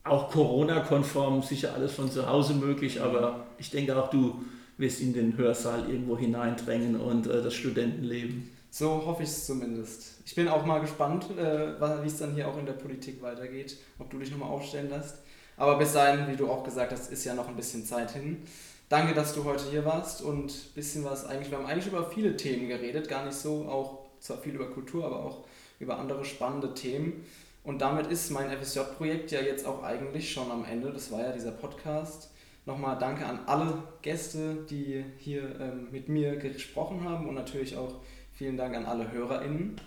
auch 0.04 0.30
Corona-konform, 0.30 1.42
sicher 1.42 1.74
alles 1.74 1.92
von 1.92 2.10
zu 2.10 2.28
Hause 2.28 2.54
möglich, 2.54 3.00
aber 3.00 3.46
ich 3.58 3.70
denke 3.70 3.96
auch 3.96 4.10
du 4.10 4.44
wirst 4.78 5.00
in 5.00 5.14
den 5.14 5.36
Hörsaal 5.38 5.88
irgendwo 5.88 6.18
hineindrängen 6.18 7.00
und 7.00 7.26
äh, 7.26 7.42
das 7.42 7.54
Studentenleben. 7.54 8.55
So 8.78 9.06
hoffe 9.06 9.22
ich 9.22 9.30
es 9.30 9.46
zumindest. 9.46 10.18
Ich 10.26 10.34
bin 10.34 10.48
auch 10.48 10.66
mal 10.66 10.82
gespannt, 10.82 11.30
äh, 11.38 11.80
wie 11.80 12.06
es 12.08 12.18
dann 12.18 12.34
hier 12.34 12.46
auch 12.46 12.58
in 12.58 12.66
der 12.66 12.74
Politik 12.74 13.22
weitergeht, 13.22 13.78
ob 13.98 14.10
du 14.10 14.18
dich 14.18 14.30
nochmal 14.30 14.50
aufstellen 14.50 14.90
lässt. 14.90 15.14
Aber 15.56 15.78
bis 15.78 15.94
dahin, 15.94 16.30
wie 16.30 16.36
du 16.36 16.50
auch 16.50 16.62
gesagt 16.62 16.92
hast, 16.92 17.10
ist 17.10 17.24
ja 17.24 17.32
noch 17.32 17.48
ein 17.48 17.56
bisschen 17.56 17.86
Zeit 17.86 18.10
hin. 18.10 18.42
Danke, 18.90 19.14
dass 19.14 19.32
du 19.32 19.44
heute 19.44 19.64
hier 19.70 19.86
warst 19.86 20.20
und 20.20 20.50
ein 20.50 20.74
bisschen 20.74 21.06
was 21.06 21.24
eigentlich, 21.24 21.50
wir 21.50 21.56
haben 21.56 21.64
eigentlich 21.64 21.86
über 21.86 22.10
viele 22.10 22.36
Themen 22.36 22.68
geredet, 22.68 23.08
gar 23.08 23.24
nicht 23.24 23.38
so, 23.38 23.66
auch 23.66 24.00
zwar 24.20 24.36
viel 24.36 24.54
über 24.54 24.68
Kultur, 24.68 25.06
aber 25.06 25.24
auch 25.24 25.46
über 25.80 25.98
andere 25.98 26.26
spannende 26.26 26.74
Themen. 26.74 27.24
Und 27.64 27.80
damit 27.80 28.08
ist 28.08 28.30
mein 28.30 28.50
FSJ-Projekt 28.50 29.30
ja 29.30 29.40
jetzt 29.40 29.64
auch 29.64 29.84
eigentlich 29.84 30.30
schon 30.30 30.50
am 30.50 30.66
Ende. 30.66 30.92
Das 30.92 31.10
war 31.10 31.22
ja 31.22 31.32
dieser 31.32 31.52
Podcast. 31.52 32.28
Nochmal 32.66 32.98
danke 32.98 33.24
an 33.24 33.38
alle 33.46 33.84
Gäste, 34.02 34.66
die 34.68 35.02
hier 35.16 35.58
ähm, 35.60 35.88
mit 35.92 36.10
mir 36.10 36.36
gesprochen 36.36 37.04
haben 37.04 37.26
und 37.26 37.36
natürlich 37.36 37.78
auch 37.78 38.02
Vielen 38.36 38.58
Dank 38.58 38.76
an 38.76 38.84
alle 38.84 39.10
HörerInnen. 39.10 39.80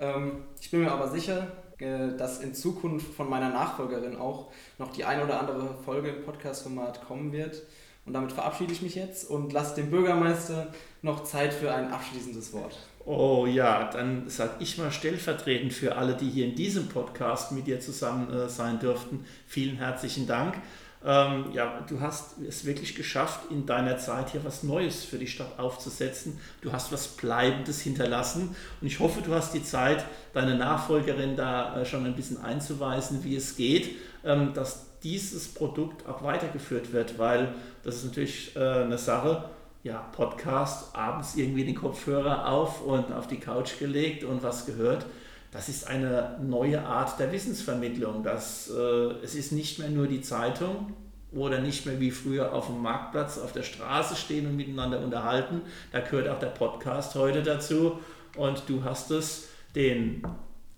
Ähm, 0.00 0.44
ich 0.60 0.72
bin 0.72 0.80
mir 0.80 0.90
aber 0.90 1.08
sicher, 1.08 1.46
äh, 1.78 2.16
dass 2.16 2.40
in 2.40 2.52
Zukunft 2.52 3.14
von 3.14 3.30
meiner 3.30 3.50
Nachfolgerin 3.50 4.16
auch 4.16 4.50
noch 4.78 4.90
die 4.92 5.04
ein 5.04 5.22
oder 5.22 5.38
andere 5.38 5.76
Folge 5.84 6.08
im 6.08 6.24
Podcast-Format 6.24 7.06
kommen 7.06 7.30
wird. 7.30 7.62
Und 8.04 8.14
damit 8.14 8.32
verabschiede 8.32 8.72
ich 8.72 8.82
mich 8.82 8.96
jetzt 8.96 9.30
und 9.30 9.52
lasse 9.52 9.76
dem 9.76 9.90
Bürgermeister 9.90 10.72
noch 11.02 11.22
Zeit 11.22 11.54
für 11.54 11.72
ein 11.72 11.92
abschließendes 11.92 12.52
Wort. 12.52 12.76
Oh 13.04 13.46
ja, 13.46 13.88
dann 13.90 14.28
sage 14.28 14.54
ich 14.58 14.78
mal 14.78 14.90
stellvertretend 14.90 15.72
für 15.72 15.94
alle, 15.94 16.16
die 16.16 16.28
hier 16.28 16.46
in 16.46 16.56
diesem 16.56 16.88
Podcast 16.88 17.52
mit 17.52 17.68
dir 17.68 17.78
zusammen 17.78 18.32
äh, 18.32 18.48
sein 18.48 18.80
durften, 18.80 19.24
vielen 19.46 19.76
herzlichen 19.76 20.26
Dank. 20.26 20.56
Ähm, 21.04 21.46
ja, 21.52 21.80
du 21.88 22.00
hast 22.00 22.36
es 22.46 22.64
wirklich 22.64 22.94
geschafft, 22.94 23.50
in 23.50 23.66
deiner 23.66 23.98
Zeit 23.98 24.30
hier 24.30 24.44
was 24.44 24.62
Neues 24.62 25.04
für 25.04 25.18
die 25.18 25.26
Stadt 25.26 25.58
aufzusetzen. 25.58 26.38
Du 26.60 26.72
hast 26.72 26.92
was 26.92 27.08
Bleibendes 27.08 27.80
hinterlassen. 27.80 28.54
Und 28.80 28.86
ich 28.86 29.00
hoffe, 29.00 29.20
du 29.20 29.34
hast 29.34 29.52
die 29.52 29.64
Zeit, 29.64 30.04
deine 30.32 30.56
Nachfolgerin 30.56 31.36
da 31.36 31.80
äh, 31.80 31.84
schon 31.84 32.06
ein 32.06 32.14
bisschen 32.14 32.40
einzuweisen, 32.42 33.24
wie 33.24 33.34
es 33.34 33.56
geht, 33.56 33.96
ähm, 34.24 34.54
dass 34.54 34.86
dieses 35.02 35.52
Produkt 35.52 36.06
auch 36.06 36.22
weitergeführt 36.22 36.92
wird, 36.92 37.18
weil 37.18 37.54
das 37.82 37.96
ist 37.96 38.04
natürlich 38.04 38.54
äh, 38.54 38.60
eine 38.60 38.98
Sache, 38.98 39.44
ja, 39.82 39.98
Podcast, 40.12 40.94
abends 40.94 41.34
irgendwie 41.34 41.64
den 41.64 41.74
Kopfhörer 41.74 42.48
auf 42.48 42.86
und 42.86 43.12
auf 43.12 43.26
die 43.26 43.40
Couch 43.40 43.80
gelegt 43.80 44.22
und 44.22 44.44
was 44.44 44.64
gehört 44.66 45.04
das 45.52 45.68
ist 45.68 45.86
eine 45.86 46.38
neue 46.42 46.82
Art 46.82 47.20
der 47.20 47.30
Wissensvermittlung. 47.30 48.22
Das, 48.22 48.70
äh, 48.70 49.14
es 49.22 49.34
ist 49.34 49.52
nicht 49.52 49.78
mehr 49.78 49.90
nur 49.90 50.06
die 50.06 50.22
Zeitung 50.22 50.94
oder 51.30 51.60
nicht 51.60 51.84
mehr 51.86 52.00
wie 52.00 52.10
früher 52.10 52.52
auf 52.52 52.66
dem 52.66 52.80
Marktplatz, 52.80 53.38
auf 53.38 53.52
der 53.52 53.62
Straße 53.62 54.16
stehen 54.16 54.46
und 54.46 54.56
miteinander 54.56 55.00
unterhalten. 55.00 55.60
Da 55.92 56.00
gehört 56.00 56.28
auch 56.28 56.38
der 56.38 56.48
Podcast 56.48 57.14
heute 57.14 57.42
dazu. 57.42 57.98
Und 58.36 58.62
du 58.66 58.82
hast 58.82 59.10
es 59.10 59.48
den 59.74 60.22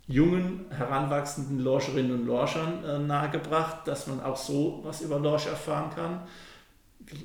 jungen, 0.09 0.67
heranwachsenden 0.71 1.61
Lorscherinnen 1.61 2.13
und 2.13 2.27
Lorschern 2.27 2.85
äh, 2.85 2.99
nahegebracht, 2.99 3.87
dass 3.87 4.09
man 4.09 4.21
auch 4.21 4.37
so 4.37 4.81
was 4.83 5.01
über 5.01 5.21
Lorsch 5.21 5.47
erfahren 5.47 5.91
kann. 5.95 6.21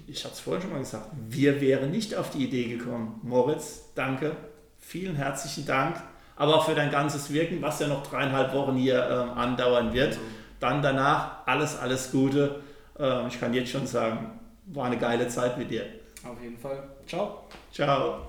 Ich 0.07 0.23
hatte 0.23 0.35
es 0.35 0.39
vorhin 0.39 0.61
schon 0.61 0.71
mal 0.71 0.79
gesagt, 0.79 1.09
wir 1.29 1.61
wären 1.61 1.91
nicht 1.91 2.15
auf 2.15 2.29
die 2.29 2.45
Idee 2.45 2.77
gekommen. 2.77 3.19
Moritz, 3.23 3.91
danke, 3.95 4.35
vielen 4.77 5.15
herzlichen 5.15 5.65
Dank, 5.65 6.01
aber 6.39 6.55
auch 6.55 6.65
für 6.65 6.73
dein 6.73 6.89
ganzes 6.89 7.31
Wirken, 7.31 7.61
was 7.61 7.79
ja 7.79 7.87
noch 7.87 8.01
dreieinhalb 8.07 8.53
Wochen 8.53 8.75
hier 8.75 8.95
äh, 8.97 9.39
andauern 9.39 9.93
wird. 9.93 10.17
Dann 10.59 10.81
danach 10.81 11.45
alles, 11.45 11.77
alles 11.77 12.11
Gute. 12.11 12.61
Äh, 12.97 13.27
ich 13.27 13.39
kann 13.39 13.53
jetzt 13.53 13.71
schon 13.71 13.85
sagen, 13.85 14.39
war 14.65 14.85
eine 14.85 14.97
geile 14.97 15.27
Zeit 15.27 15.57
mit 15.57 15.69
dir. 15.69 15.85
Auf 16.23 16.41
jeden 16.41 16.57
Fall. 16.57 16.81
Ciao. 17.05 17.43
Ciao. 17.71 18.28